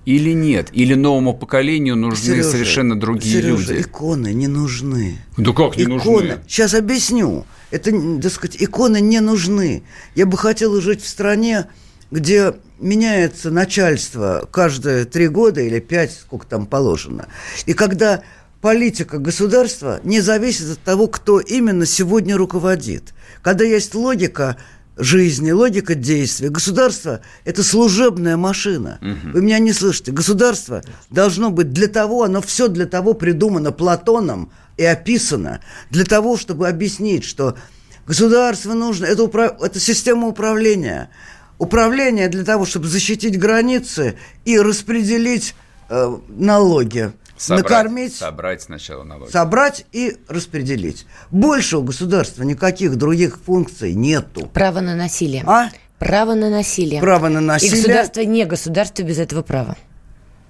или 0.06 0.30
нет? 0.30 0.70
Или 0.72 0.94
новому 0.94 1.34
поколению 1.34 1.96
нужны 1.96 2.36
Сережа, 2.36 2.50
совершенно 2.50 2.98
другие 2.98 3.42
Сережа, 3.42 3.72
люди? 3.74 3.82
иконы 3.82 4.32
не 4.32 4.46
нужны. 4.46 5.18
Да 5.36 5.52
как 5.52 5.76
не 5.76 5.82
иконы? 5.82 5.94
нужны? 5.96 6.38
Сейчас 6.46 6.74
объясню. 6.74 7.44
Это, 7.76 8.20
так 8.20 8.32
сказать, 8.32 8.56
иконы 8.58 9.00
не 9.00 9.20
нужны. 9.20 9.82
Я 10.14 10.26
бы 10.26 10.36
хотел 10.36 10.80
жить 10.80 11.02
в 11.02 11.08
стране, 11.08 11.66
где 12.10 12.54
меняется 12.78 13.50
начальство 13.50 14.48
каждые 14.50 15.04
три 15.04 15.28
года 15.28 15.60
или 15.60 15.80
пять, 15.80 16.12
сколько 16.12 16.46
там 16.46 16.66
положено. 16.66 17.28
И 17.66 17.72
когда 17.72 18.22
политика 18.60 19.18
государства 19.18 20.00
не 20.02 20.20
зависит 20.20 20.70
от 20.72 20.80
того, 20.80 21.06
кто 21.08 21.40
именно 21.40 21.86
сегодня 21.86 22.36
руководит. 22.36 23.14
Когда 23.42 23.64
есть 23.64 23.94
логика 23.94 24.56
жизни, 24.96 25.50
логика 25.50 25.94
действия. 25.94 26.48
Государство– 26.48 27.20
это 27.44 27.62
служебная 27.62 28.36
машина. 28.36 28.98
Угу. 29.02 29.32
Вы 29.34 29.42
меня 29.42 29.58
не 29.58 29.72
слышите. 29.72 30.10
Государство 30.10 30.82
должно 31.10 31.50
быть 31.50 31.72
для 31.72 31.86
того, 31.88 32.22
оно 32.24 32.40
все 32.40 32.68
для 32.68 32.86
того 32.86 33.14
придумано 33.14 33.72
Платоном 33.72 34.50
и 34.76 34.84
описано, 34.84 35.60
для 35.90 36.04
того, 36.04 36.36
чтобы 36.36 36.68
объяснить, 36.68 37.24
что 37.24 37.56
государство 38.06 38.74
нужно, 38.74 39.06
это, 39.06 39.24
управ, 39.24 39.60
это 39.62 39.80
система 39.80 40.28
управления. 40.28 41.10
Управление 41.58 42.28
для 42.28 42.44
того, 42.44 42.66
чтобы 42.66 42.86
защитить 42.86 43.38
границы 43.38 44.18
и 44.44 44.58
распределить 44.58 45.54
э, 45.88 46.16
налоги. 46.28 47.12
Собрать, 47.36 47.64
накормить, 47.64 48.14
собрать 48.14 48.62
сначала 48.62 49.04
налоги. 49.04 49.30
Собрать 49.30 49.84
и 49.92 50.16
распределить. 50.28 51.06
Больше 51.30 51.76
у 51.76 51.82
государства 51.82 52.42
никаких 52.42 52.96
других 52.96 53.38
функций 53.44 53.92
нету. 53.92 54.46
Право 54.52 54.80
на 54.80 54.94
насилие. 54.94 55.44
А? 55.46 55.68
Право 55.98 56.34
на 56.34 56.50
насилие. 56.50 57.00
Право 57.00 57.28
на 57.28 57.40
насилие. 57.40 57.74
И 57.74 57.80
государство 57.80 58.20
не 58.20 58.44
государство 58.44 59.02
без 59.02 59.18
этого 59.18 59.42
права. 59.42 59.76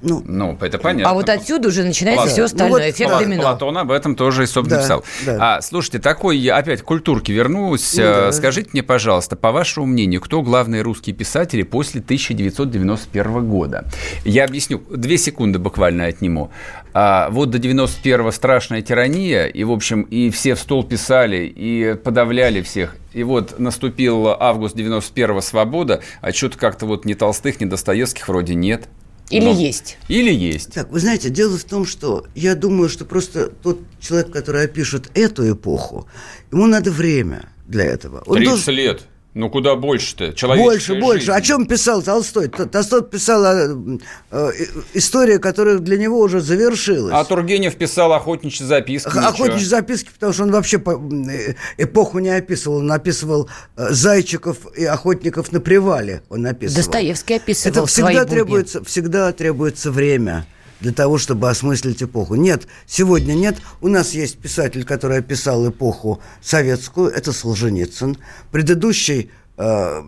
Ну, 0.03 0.23
ну, 0.27 0.59
это 0.61 0.79
понятно. 0.79 1.11
А 1.11 1.15
вот 1.15 1.29
отсюда 1.31 1.69
уже 1.69 1.83
начинается 1.83 2.25
Платон. 2.25 2.33
все 2.33 2.45
остальное, 2.45 2.69
ну, 2.69 2.85
вот 2.85 2.95
эффект 2.95 3.11
Платон, 3.11 3.29
домино. 3.29 3.43
Платон 3.43 3.79
об 3.79 3.91
этом 3.91 4.15
тоже 4.15 4.43
и, 4.45 4.47
собственно, 4.47 4.81
да, 4.81 4.85
писал. 4.85 5.05
Да. 5.25 5.57
А, 5.57 5.61
слушайте, 5.63 5.99
такой, 5.99 6.37
я 6.37 6.57
опять 6.57 6.83
к 6.83 6.85
культурке 6.85 7.33
вернусь. 7.33 7.95
Ну, 7.95 8.03
да. 8.03 8.33
Скажите 8.33 8.71
мне, 8.75 8.83
пожалуйста, 8.83 9.37
по 9.37 9.53
вашему 9.53 9.87
мнению, 9.87 10.21
кто 10.21 10.43
главные 10.43 10.83
русские 10.83 11.17
писатели 11.17 11.63
после 11.63 12.03
1991 12.03 13.49
года? 13.49 13.87
Я 14.25 14.45
объясню, 14.45 14.83
две 14.91 15.17
секунды 15.17 15.59
буквально 15.59 16.05
отниму. 16.05 16.51
А, 16.93 17.31
вот 17.31 17.51
до 17.51 17.59
91-го 17.59 18.31
страшная 18.33 18.83
тирания, 18.83 19.47
и, 19.47 19.65
в 19.65 19.73
общем, 19.73 20.03
и 20.03 20.29
все 20.29 20.55
в 20.55 20.61
стол 20.61 20.85
писали, 20.85 21.51
и 21.55 21.95
подавляли 21.95 22.61
всех. 22.61 22.97
И 23.15 23.23
вот 23.23 23.59
наступил 23.59 24.29
август 24.29 24.77
91-го 24.77 25.41
свобода, 25.41 26.03
а 26.21 26.33
что-то 26.33 26.59
как-то 26.59 26.85
вот 26.85 27.07
ни 27.07 27.15
Толстых, 27.15 27.61
ни 27.61 27.65
Достоевских 27.65 28.29
вроде 28.29 28.55
нет. 28.55 28.89
Или 29.31 29.45
Но... 29.45 29.53
есть. 29.53 29.99
Или 30.09 30.33
есть. 30.33 30.73
Так, 30.73 30.91
вы 30.91 31.01
знаете, 31.01 31.31
дело 31.31 31.59
в 31.59 31.65
том, 31.65 31.85
что 31.85 32.27
я 32.35 32.55
думаю, 32.55 32.89
что 32.89 33.05
просто 33.05 33.49
тот 33.49 33.81
человек, 34.01 34.31
который 34.31 34.65
опишет 34.65 35.11
эту 35.15 35.51
эпоху, 35.53 36.07
ему 36.53 36.67
надо 36.67 36.91
время 36.91 37.49
для 37.67 37.85
этого. 37.85 38.23
Он 38.27 38.37
30 38.37 38.47
должен... 38.47 38.75
лет. 38.75 39.03
Ну, 39.37 39.51
куда 39.51 39.77
больше-то? 39.77 40.33
Больше, 40.57 40.95
больше. 40.99 41.31
О 41.31 41.43
чем 41.43 41.67
писал 41.67 42.01
Толстой? 42.01 42.49
Толстой 42.49 43.03
писал 43.03 43.45
о, 43.45 43.99
э, 44.31 44.51
история, 44.95 45.39
которая 45.39 45.77
для 45.77 45.99
него 45.99 46.21
уже 46.21 46.41
завершилась. 46.41 47.13
А 47.15 47.23
Тургенев 47.23 47.77
писал 47.77 48.15
охотничьи 48.15 48.67
записки. 48.67 49.09
Охотничьи 49.09 49.67
записки, 49.67 50.09
потому 50.15 50.33
что 50.33 50.45
он 50.45 50.53
вообще 50.53 50.79
по, 50.79 50.93
э, 50.93 51.55
эпоху 51.77 52.19
не 52.21 52.31
описывал. 52.31 52.79
Он 52.79 52.91
описывал 52.91 53.51
э, 53.77 53.89
зайчиков 53.91 54.57
и 54.75 54.87
охотников 54.87 55.53
на 55.53 55.61
привале. 55.61 56.23
Он 56.31 56.47
описывал. 56.47 56.85
Достоевский 56.85 57.35
описывал 57.35 57.77
Это 57.77 57.87
всегда 57.87 58.25
требуется, 58.25 58.83
всегда 58.85 59.33
требуется 59.33 59.91
время 59.91 60.47
для 60.81 60.93
того, 60.93 61.19
чтобы 61.19 61.49
осмыслить 61.49 62.03
эпоху. 62.03 62.35
Нет, 62.35 62.67
сегодня 62.87 63.35
нет. 63.35 63.57
У 63.81 63.89
нас 63.89 64.15
есть 64.15 64.39
писатель, 64.39 64.85
который 64.85 65.19
описал 65.19 65.69
эпоху 65.69 66.21
советскую, 66.43 67.11
это 67.11 67.33
Солженицын. 67.33 68.19
Предыдущий, 68.51 69.31
э, 69.57 70.03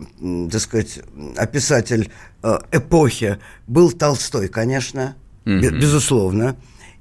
так 0.51 0.61
сказать, 0.61 0.99
описатель 1.35 2.11
э, 2.43 2.59
эпохи 2.71 3.39
был 3.67 3.91
Толстой, 3.91 4.47
конечно, 4.47 5.15
mm-hmm. 5.45 5.79
безусловно. 5.79 6.55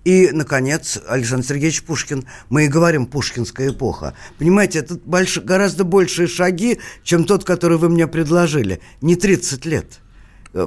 И, 0.04 0.30
наконец, 0.32 0.98
Александр 1.06 1.44
Сергеевич 1.44 1.82
Пушкин. 1.82 2.24
Мы 2.48 2.64
и 2.64 2.68
говорим 2.68 3.04
«пушкинская 3.04 3.72
эпоха». 3.72 4.14
Понимаете, 4.38 4.78
это 4.78 4.94
больш... 4.94 5.36
гораздо 5.38 5.84
большие 5.84 6.28
шаги, 6.28 6.78
чем 7.02 7.24
тот, 7.24 7.44
который 7.44 7.76
вы 7.76 7.90
мне 7.90 8.06
предложили. 8.06 8.80
Не 9.02 9.16
30 9.16 9.66
лет. 9.66 10.00
Э, 10.54 10.66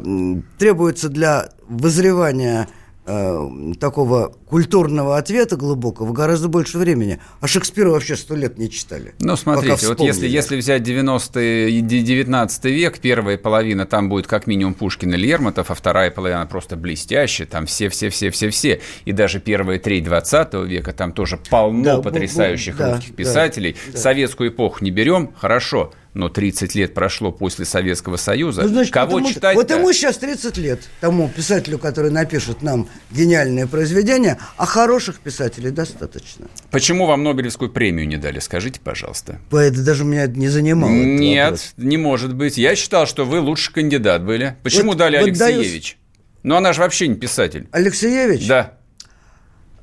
требуется 0.59 1.09
для 1.09 1.49
вызревания 1.67 2.67
Э, 3.03 3.49
такого 3.79 4.31
культурного 4.45 5.17
ответа 5.17 5.55
глубокого 5.55 6.13
гораздо 6.13 6.49
больше 6.49 6.77
времени. 6.77 7.19
А 7.39 7.47
Шекспира 7.47 7.89
вообще 7.89 8.15
сто 8.15 8.35
лет 8.35 8.59
не 8.59 8.69
читали. 8.69 9.15
Ну, 9.19 9.35
смотрите, 9.35 9.87
вот 9.87 9.99
если, 10.01 10.27
если 10.27 10.55
взять 10.55 10.83
90-й, 10.83 11.81
19 11.81 12.65
век, 12.65 12.99
первая 12.99 13.39
половина 13.39 13.87
там 13.87 14.07
будет 14.07 14.27
как 14.27 14.45
минимум 14.45 14.75
Пушкин 14.75 15.15
и 15.15 15.17
Лермонтов, 15.17 15.71
а 15.71 15.73
вторая 15.73 16.11
половина 16.11 16.45
просто 16.45 16.75
блестящая, 16.75 17.47
там 17.47 17.65
все-все-все-все-все. 17.65 18.81
И 19.05 19.13
даже 19.13 19.39
первая 19.39 19.79
треть 19.79 20.03
20 20.03 20.53
века 20.65 20.93
там 20.93 21.11
тоже 21.11 21.39
полно 21.49 21.83
да, 21.83 22.01
потрясающих 22.03 22.77
да, 22.77 22.93
русских 22.93 23.15
писателей. 23.15 23.75
Да, 23.87 23.93
да. 23.93 23.97
Советскую 23.97 24.51
эпоху 24.51 24.83
не 24.83 24.91
берем, 24.91 25.33
хорошо, 25.35 25.91
но 26.13 26.29
30 26.29 26.75
лет 26.75 26.93
прошло 26.93 27.31
после 27.31 27.65
Советского 27.65 28.17
Союза. 28.17 28.63
Ну, 28.63 28.67
значит, 28.69 28.93
Кого 28.93 29.19
вот 29.19 29.27
читать? 29.27 29.55
Вот 29.55 29.69
ему 29.69 29.91
сейчас 29.93 30.17
30 30.17 30.57
лет, 30.57 30.81
тому 30.99 31.29
писателю, 31.29 31.77
который 31.79 32.11
напишет 32.11 32.61
нам 32.61 32.87
гениальное 33.11 33.67
произведение, 33.67 34.37
а 34.57 34.65
хороших 34.65 35.19
писателей 35.19 35.71
достаточно. 35.71 36.47
Почему 36.69 37.05
вам 37.05 37.23
Нобелевскую 37.23 37.71
премию 37.71 38.07
не 38.07 38.17
дали? 38.17 38.39
Скажите, 38.39 38.79
пожалуйста. 38.79 39.39
Это 39.51 39.83
даже 39.83 40.03
меня 40.03 40.27
не 40.27 40.49
занимало. 40.49 40.91
Нет, 40.91 41.73
не 41.77 41.97
может 41.97 42.35
быть. 42.35 42.57
Я 42.57 42.75
считал, 42.75 43.07
что 43.07 43.25
вы 43.25 43.39
лучший 43.39 43.73
кандидат 43.73 44.23
были. 44.23 44.57
Почему 44.63 44.89
вот, 44.89 44.97
дали 44.97 45.17
вот 45.17 45.27
Алексеевич? 45.27 45.93
Даю... 45.93 46.01
Ну, 46.43 46.55
она 46.55 46.73
же 46.73 46.81
вообще 46.81 47.07
не 47.07 47.15
писатель. 47.15 47.67
Алексеевич? 47.71 48.47
Да. 48.47 48.77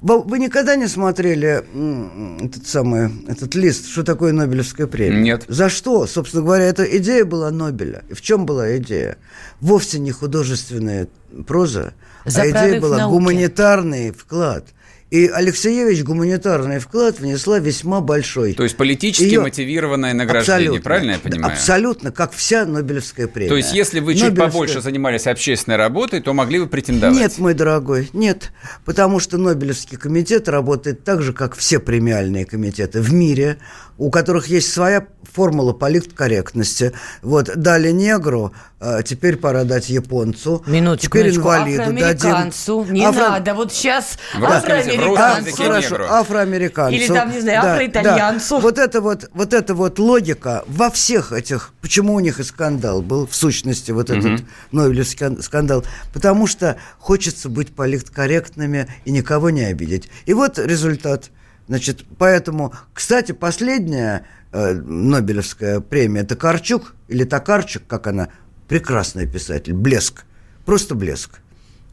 Вы 0.00 0.38
никогда 0.38 0.76
не 0.76 0.86
смотрели 0.86 1.64
этот 2.44 2.66
самый 2.66 3.10
этот 3.26 3.54
лист, 3.54 3.88
что 3.88 4.04
такое 4.04 4.32
Нобелевская 4.32 4.86
премия? 4.86 5.20
Нет. 5.20 5.44
За 5.48 5.68
что? 5.68 6.06
Собственно 6.06 6.42
говоря, 6.44 6.64
эта 6.64 6.84
идея 6.98 7.24
была 7.24 7.50
Нобеля. 7.50 8.04
И 8.08 8.14
в 8.14 8.20
чем 8.20 8.46
была 8.46 8.76
идея? 8.78 9.16
Вовсе 9.60 9.98
не 9.98 10.12
художественная 10.12 11.08
проза, 11.46 11.94
За 12.24 12.42
а 12.42 12.50
идея 12.50 12.80
была 12.80 12.98
науки. 12.98 13.12
гуманитарный 13.12 14.12
вклад– 14.12 14.64
и 15.10 15.26
Алексеевич 15.26 16.02
гуманитарный 16.04 16.80
вклад 16.80 17.18
внесла 17.18 17.58
весьма 17.58 18.00
большой. 18.00 18.52
То 18.52 18.62
есть 18.62 18.76
политически 18.76 19.24
Ее... 19.24 19.40
мотивированное 19.40 20.12
награждение, 20.12 20.68
абсолютно, 20.68 20.82
правильно 20.82 21.10
я 21.12 21.18
понимаю? 21.18 21.52
Абсолютно, 21.54 22.12
как 22.12 22.32
вся 22.32 22.66
Нобелевская 22.66 23.26
премия. 23.26 23.48
То 23.48 23.56
есть 23.56 23.72
если 23.72 24.00
вы 24.00 24.14
чуть 24.14 24.24
Нобелевская... 24.24 24.50
побольше 24.50 24.80
занимались 24.82 25.26
общественной 25.26 25.76
работой, 25.76 26.20
то 26.20 26.34
могли 26.34 26.60
бы 26.60 26.66
претендовать? 26.66 27.16
Нет, 27.16 27.38
мой 27.38 27.54
дорогой, 27.54 28.10
нет. 28.12 28.52
Потому 28.84 29.18
что 29.18 29.38
Нобелевский 29.38 29.96
комитет 29.96 30.46
работает 30.48 31.04
так 31.04 31.22
же, 31.22 31.32
как 31.32 31.56
все 31.56 31.78
премиальные 31.78 32.44
комитеты 32.44 33.00
в 33.00 33.12
мире 33.12 33.58
у 33.98 34.10
которых 34.10 34.46
есть 34.46 34.72
своя 34.72 35.06
формула 35.22 35.72
политкорректности. 35.72 36.92
Вот, 37.20 37.50
дали 37.56 37.90
негру, 37.90 38.52
а 38.80 39.02
теперь 39.02 39.36
пора 39.36 39.64
дать 39.64 39.88
японцу. 39.90 40.62
Минуточку, 40.66 41.18
теперь 41.18 41.34
инвалиду 41.34 41.82
афроамериканцу. 41.82 42.80
Дадим. 42.80 42.94
Не 42.94 43.04
Афро... 43.04 43.20
надо, 43.20 43.54
вот 43.54 43.72
сейчас 43.72 44.18
афроамериканцу. 44.40 45.56
Хорошо, 45.56 45.96
афроамериканцу. 46.08 46.96
Или 46.96 47.08
там, 47.08 47.32
не 47.32 47.40
знаю, 47.40 47.72
афроитальянцу. 47.72 48.56
Да. 48.56 48.60
Вот, 48.60 48.78
это 48.78 49.00
вот, 49.00 49.30
вот 49.34 49.52
эта 49.52 49.74
вот 49.74 49.98
логика 49.98 50.64
во 50.68 50.90
всех 50.90 51.32
этих... 51.32 51.72
Почему 51.82 52.14
у 52.14 52.20
них 52.20 52.38
и 52.38 52.44
скандал 52.44 53.02
был, 53.02 53.26
в 53.26 53.34
сущности, 53.34 53.90
вот 53.90 54.10
этот 54.10 54.40
угу. 54.40 54.48
Нобелевский 54.72 55.42
скандал? 55.42 55.84
Потому 56.14 56.46
что 56.46 56.76
хочется 56.98 57.48
быть 57.48 57.74
политкорректными 57.74 58.86
и 59.04 59.10
никого 59.10 59.50
не 59.50 59.64
обидеть. 59.64 60.08
И 60.26 60.34
вот 60.34 60.58
результат– 60.58 61.30
Значит, 61.68 62.04
поэтому, 62.16 62.72
кстати, 62.94 63.32
последняя 63.32 64.24
э, 64.52 64.72
Нобелевская 64.72 65.80
премия 65.80 66.24
Токарчук, 66.24 66.94
или 67.08 67.24
Токарчук, 67.24 67.82
как 67.86 68.06
она, 68.06 68.28
прекрасный 68.68 69.26
писатель, 69.26 69.74
блеск, 69.74 70.24
просто 70.64 70.94
блеск. 70.94 71.40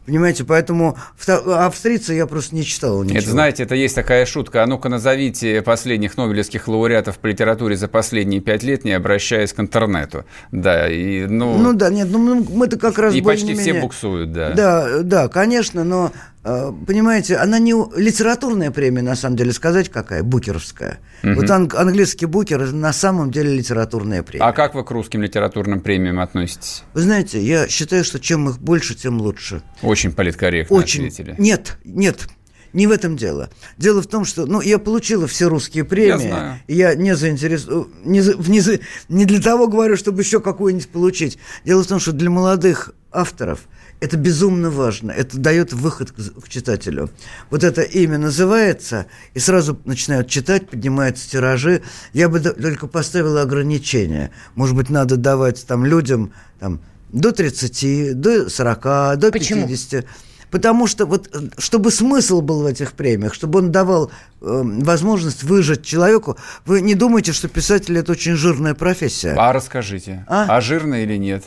Понимаете, 0.05 0.43
поэтому 0.43 0.97
австрийца 1.25 2.13
я 2.13 2.27
просто 2.27 2.53
не 2.53 2.63
читал 2.63 3.03
ничего. 3.03 3.17
Это, 3.17 3.31
знаете, 3.31 3.63
это 3.63 3.73
есть 3.73 3.95
такая 3.95 4.27
шутка. 4.27 4.61
А 4.61 4.67
ну-ка 4.67 4.87
назовите 4.87 5.63
последних 5.63 6.15
нобелевских 6.15 6.67
лауреатов 6.67 7.17
по 7.17 7.25
литературе 7.25 7.75
за 7.75 7.87
последние 7.87 8.39
пять 8.39 8.61
лет, 8.61 8.83
не 8.83 8.91
обращаясь 8.91 9.51
к 9.51 9.59
интернету. 9.59 10.23
Да, 10.51 10.87
и, 10.87 11.25
ну... 11.25 11.57
Ну 11.57 11.73
да, 11.73 11.89
нет, 11.89 12.07
ну 12.11 12.45
мы-то 12.47 12.77
как 12.77 12.99
раз 12.99 13.15
И 13.15 13.21
почти 13.21 13.55
все 13.55 13.81
буксуют, 13.81 14.31
да. 14.31 14.51
Да, 14.51 14.99
да, 15.01 15.27
конечно, 15.27 15.83
но 15.83 16.11
понимаете, 16.45 17.37
она 17.37 17.57
не 17.57 17.73
литературная 17.97 18.69
премия, 18.69 19.01
на 19.01 19.15
самом 19.15 19.35
деле, 19.35 19.51
сказать 19.51 19.89
какая, 19.89 20.21
букеровская. 20.21 20.99
Угу. 21.23 21.33
Вот 21.33 21.49
ан- 21.49 21.71
английский 21.73 22.27
букер 22.27 22.71
на 22.71 22.93
самом 22.93 23.31
деле 23.31 23.55
литературная 23.55 24.21
премия. 24.21 24.45
А 24.45 24.53
как 24.53 24.75
вы 24.75 24.83
к 24.83 24.91
русским 24.91 25.23
литературным 25.23 25.81
премиям 25.81 26.19
относитесь? 26.19 26.83
Вы 26.93 27.01
знаете, 27.01 27.41
я 27.41 27.67
считаю, 27.67 28.03
что 28.03 28.19
чем 28.19 28.47
их 28.47 28.59
больше, 28.59 28.93
тем 28.93 29.19
лучше. 29.19 29.63
Очень 29.81 30.11
политкорректно 30.11 30.77
Очень. 30.77 31.07
ответили. 31.07 31.33
Нет, 31.39 31.77
нет, 31.83 32.27
не 32.73 32.85
в 32.85 32.91
этом 32.91 33.17
дело. 33.17 33.49
Дело 33.77 34.03
в 34.03 34.07
том, 34.07 34.23
что 34.23 34.45
ну, 34.45 34.61
я 34.61 34.77
получила 34.77 35.25
все 35.25 35.49
русские 35.49 35.83
премии. 35.83 36.09
Я 36.09 36.17
знаю. 36.19 36.59
Я 36.67 36.93
не 36.93 37.15
заинтересован. 37.15 37.87
Не, 38.03 38.19
не, 38.19 38.79
не 39.09 39.25
для 39.25 39.41
того 39.41 39.67
говорю, 39.67 39.97
чтобы 39.97 40.21
еще 40.21 40.39
какую-нибудь 40.39 40.89
получить. 40.89 41.39
Дело 41.63 41.83
в 41.83 41.87
том, 41.87 41.99
что 41.99 42.11
для 42.11 42.29
молодых 42.29 42.91
авторов– 43.11 43.61
Это 44.05 44.17
безумно 44.17 44.69
важно. 44.69 45.09
Это 45.09 45.39
дает 45.39 45.73
выход 45.73 46.11
к, 46.11 46.41
к 46.41 46.47
читателю. 46.47 47.09
Вот 47.49 47.63
это 47.63 47.81
имя 47.81 48.19
называется, 48.19 49.07
и 49.33 49.39
сразу 49.39 49.79
начинают 49.83 50.29
читать, 50.29 50.69
поднимаются 50.69 51.27
тиражи. 51.27 51.81
Я 52.13 52.29
бы 52.29 52.39
только 52.39 52.85
поставила 52.85 53.41
ограничения. 53.41 54.29
Может 54.53 54.75
быть, 54.75 54.91
надо 54.91 55.17
давать 55.17 55.65
там 55.65 55.85
людям 55.85 56.33
там, 56.59 56.81
до 57.09 57.31
30, 57.31 58.21
до 58.21 58.47
40, 58.47 59.17
до 59.17 59.31
Почему? 59.31 59.67
50. 59.67 60.05
Потому 60.51 60.85
что 60.85 61.07
вот, 61.07 61.35
чтобы 61.57 61.89
смысл 61.89 62.41
был 62.41 62.61
в 62.61 62.67
этих 62.67 62.93
премиях, 62.93 63.33
чтобы 63.33 63.57
он 63.57 63.71
давал 63.71 64.11
э, 64.39 64.61
возможность 64.83 65.41
выжить 65.41 65.83
человеку, 65.83 66.37
вы 66.67 66.81
не 66.81 66.93
думаете, 66.93 67.33
что 67.33 67.47
писатель 67.47 67.97
это 67.97 68.11
очень 68.11 68.35
жирная 68.35 68.75
профессия? 68.75 69.33
А 69.35 69.51
расскажите, 69.51 70.23
а, 70.27 70.45
а 70.47 70.61
жирная 70.61 71.03
или 71.03 71.17
нет? 71.17 71.43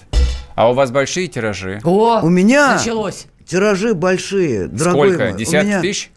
А 0.59 0.69
у 0.73 0.75
вас 0.75 0.91
большие 0.91 1.29
тиражи? 1.29 1.81
О, 1.85 2.19
у 2.21 2.29
меня 2.29 2.75
началось. 2.75 3.27
Тиражи 3.47 3.95
большие, 3.95 4.67
дорогой 4.67 5.11
Сколько? 5.11 5.29
Мой. 5.31 5.39
Десятки 5.39 5.67
меня, 5.69 5.81
тысяч? 5.81 6.11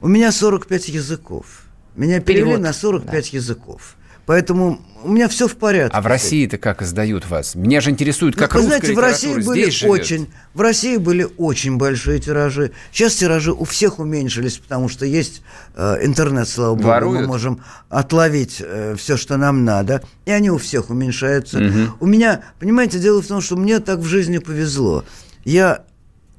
У 0.00 0.08
меня 0.08 0.32
45 0.32 0.88
языков. 0.88 1.64
Меня 1.94 2.20
перевели 2.20 2.52
Перевод. 2.52 2.62
на 2.62 2.72
45 2.72 3.12
да. 3.12 3.36
языков. 3.36 3.96
Поэтому 4.26 4.80
у 5.04 5.08
меня 5.08 5.28
все 5.28 5.46
в 5.46 5.56
порядке. 5.56 5.96
А 5.96 6.02
в 6.02 6.06
России-то 6.06 6.58
как 6.58 6.82
издают 6.82 7.28
вас? 7.30 7.54
Меня 7.54 7.80
же 7.80 7.90
интересует, 7.90 8.34
как 8.34 8.54
ну, 8.54 8.60
вы 8.60 8.66
знаете, 8.66 8.92
в 8.92 8.98
России 8.98 9.34
были 9.34 9.86
очень, 9.86 10.28
в 10.52 10.60
России 10.60 10.96
были 10.96 11.28
очень 11.36 11.76
большие 11.76 12.18
тиражи. 12.18 12.72
Сейчас 12.90 13.14
тиражи 13.14 13.52
у 13.52 13.64
всех 13.64 14.00
уменьшились, 14.00 14.58
потому 14.58 14.88
что 14.88 15.06
есть 15.06 15.42
э, 15.76 16.04
интернет, 16.04 16.48
слава 16.48 16.74
богу, 16.74 16.88
Воруют. 16.88 17.20
мы 17.20 17.26
можем 17.28 17.62
отловить 17.88 18.56
э, 18.60 18.96
все, 18.98 19.16
что 19.16 19.36
нам 19.36 19.64
надо, 19.64 20.02
и 20.24 20.32
они 20.32 20.50
у 20.50 20.58
всех 20.58 20.90
уменьшаются. 20.90 21.58
Угу. 21.58 21.96
У 22.00 22.06
меня, 22.06 22.42
понимаете, 22.58 22.98
дело 22.98 23.22
в 23.22 23.26
том, 23.26 23.40
что 23.40 23.56
мне 23.56 23.78
так 23.78 24.00
в 24.00 24.06
жизни 24.06 24.38
повезло. 24.38 25.04
Я 25.44 25.84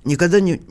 никогда 0.04 0.42
не 0.42 0.62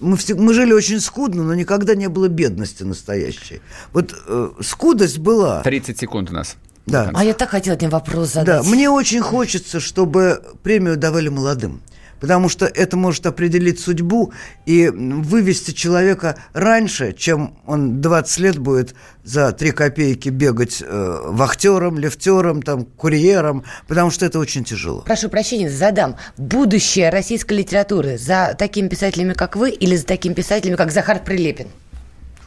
мы, 0.00 0.16
все, 0.16 0.34
мы 0.34 0.54
жили 0.54 0.72
очень 0.72 1.00
скудно, 1.00 1.44
но 1.44 1.54
никогда 1.54 1.94
не 1.94 2.08
было 2.08 2.28
бедности 2.28 2.82
настоящей. 2.82 3.60
Вот 3.92 4.14
э, 4.26 4.50
скудость 4.60 5.18
была. 5.18 5.62
30 5.62 5.98
секунд 5.98 6.30
у 6.30 6.34
нас. 6.34 6.56
Да. 6.86 7.10
А 7.14 7.24
я 7.24 7.34
так 7.34 7.50
хотела 7.50 7.76
один 7.76 7.90
вопрос 7.90 8.32
задать. 8.32 8.62
Да, 8.64 8.68
мне 8.68 8.88
очень 8.88 9.20
хочется, 9.20 9.78
чтобы 9.80 10.42
премию 10.62 10.96
давали 10.96 11.28
молодым 11.28 11.82
потому 12.20 12.48
что 12.48 12.66
это 12.66 12.96
может 12.96 13.26
определить 13.26 13.80
судьбу 13.80 14.32
и 14.66 14.88
вывести 14.88 15.72
человека 15.72 16.36
раньше, 16.52 17.12
чем 17.12 17.58
он 17.66 18.00
20 18.00 18.38
лет 18.38 18.58
будет 18.58 18.94
за 19.24 19.52
3 19.52 19.72
копейки 19.72 20.28
бегать 20.30 20.82
э, 20.84 21.20
вахтером, 21.26 21.98
лифтером, 21.98 22.62
там, 22.62 22.84
курьером, 22.84 23.64
потому 23.86 24.10
что 24.10 24.24
это 24.24 24.38
очень 24.38 24.64
тяжело. 24.64 25.02
Прошу 25.02 25.28
прощения, 25.28 25.70
задам. 25.70 26.16
Будущее 26.36 27.10
российской 27.10 27.54
литературы 27.54 28.18
за 28.18 28.54
такими 28.58 28.88
писателями, 28.88 29.34
как 29.34 29.56
вы, 29.56 29.70
или 29.70 29.96
за 29.96 30.06
такими 30.06 30.34
писателями, 30.34 30.76
как 30.76 30.90
Захар 30.90 31.22
Прилепин? 31.22 31.68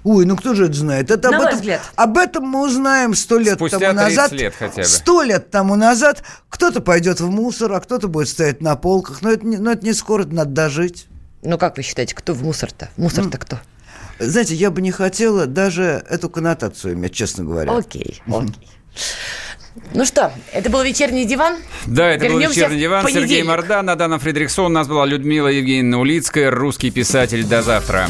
Ой, 0.04 0.26
ну 0.26 0.36
кто 0.36 0.56
же 0.56 0.66
это 0.66 0.74
знает? 0.74 1.12
Это 1.12 1.30
На 1.30 1.38
об, 1.38 1.44
этом, 1.44 1.56
взгляд. 1.56 1.82
об 1.96 2.18
этом 2.18 2.44
мы 2.46 2.64
узнаем 2.66 3.14
сто 3.14 3.38
лет 3.38 3.56
Спустя 3.56 3.80
тому 3.80 3.94
назад. 3.94 4.32
лет 4.32 4.54
хотя 4.58 4.82
бы. 4.82 4.88
Сто 4.88 5.22
лет 5.22 5.52
тому 5.52 5.76
назад 5.76 6.24
кто-то 6.50 6.82
пойдет 6.82 7.20
в 7.20 7.30
мусор, 7.30 7.74
а 7.74 7.80
кто-то 7.80 8.08
будет 8.08 8.28
стоять 8.28 8.62
на 8.62 8.76
полках. 8.76 9.22
Но 9.22 9.32
это 9.32 9.46
не, 9.46 9.58
но 9.58 9.72
это 9.72 9.86
не 9.86 9.94
скоро, 9.94 10.24
это 10.24 10.34
надо 10.34 10.52
дожить. 10.52 11.08
Ну 11.44 11.58
как 11.58 11.78
вы 11.78 11.84
считаете, 11.84 12.16
кто 12.16 12.34
в 12.34 12.42
мусор-то? 12.44 12.90
Мусор-то 12.98 13.38
кто? 13.38 13.60
Знаете, 14.20 14.56
я 14.56 14.70
бы 14.72 14.82
не 14.82 14.92
хотела 14.92 15.46
даже 15.46 16.04
эту 16.10 16.30
коннотацию 16.30 16.94
иметь, 16.94 17.14
честно 17.14 17.44
говоря. 17.44 17.72
Окей, 17.72 18.22
окей. 18.28 18.56
Ну 19.94 20.04
что, 20.06 20.34
это 20.52 20.70
был 20.70 20.84
вечерний 20.84 21.26
диван. 21.26 21.56
Да, 21.86 22.10
это 22.10 22.26
Вернемся 22.26 22.48
был 22.48 22.54
вечерний 22.56 22.80
диван. 22.82 23.08
Сергей 23.08 23.42
Мордан, 23.44 23.90
Адана 23.90 24.20
Фредериксон. 24.20 24.66
У 24.66 24.70
нас 24.70 24.88
была 24.88 25.06
Людмила 25.06 25.48
Евгеньевна 25.48 25.98
Улицкая, 26.00 26.52
русский 26.52 26.92
писатель. 26.92 27.46
До 27.46 27.62
завтра. 27.62 28.10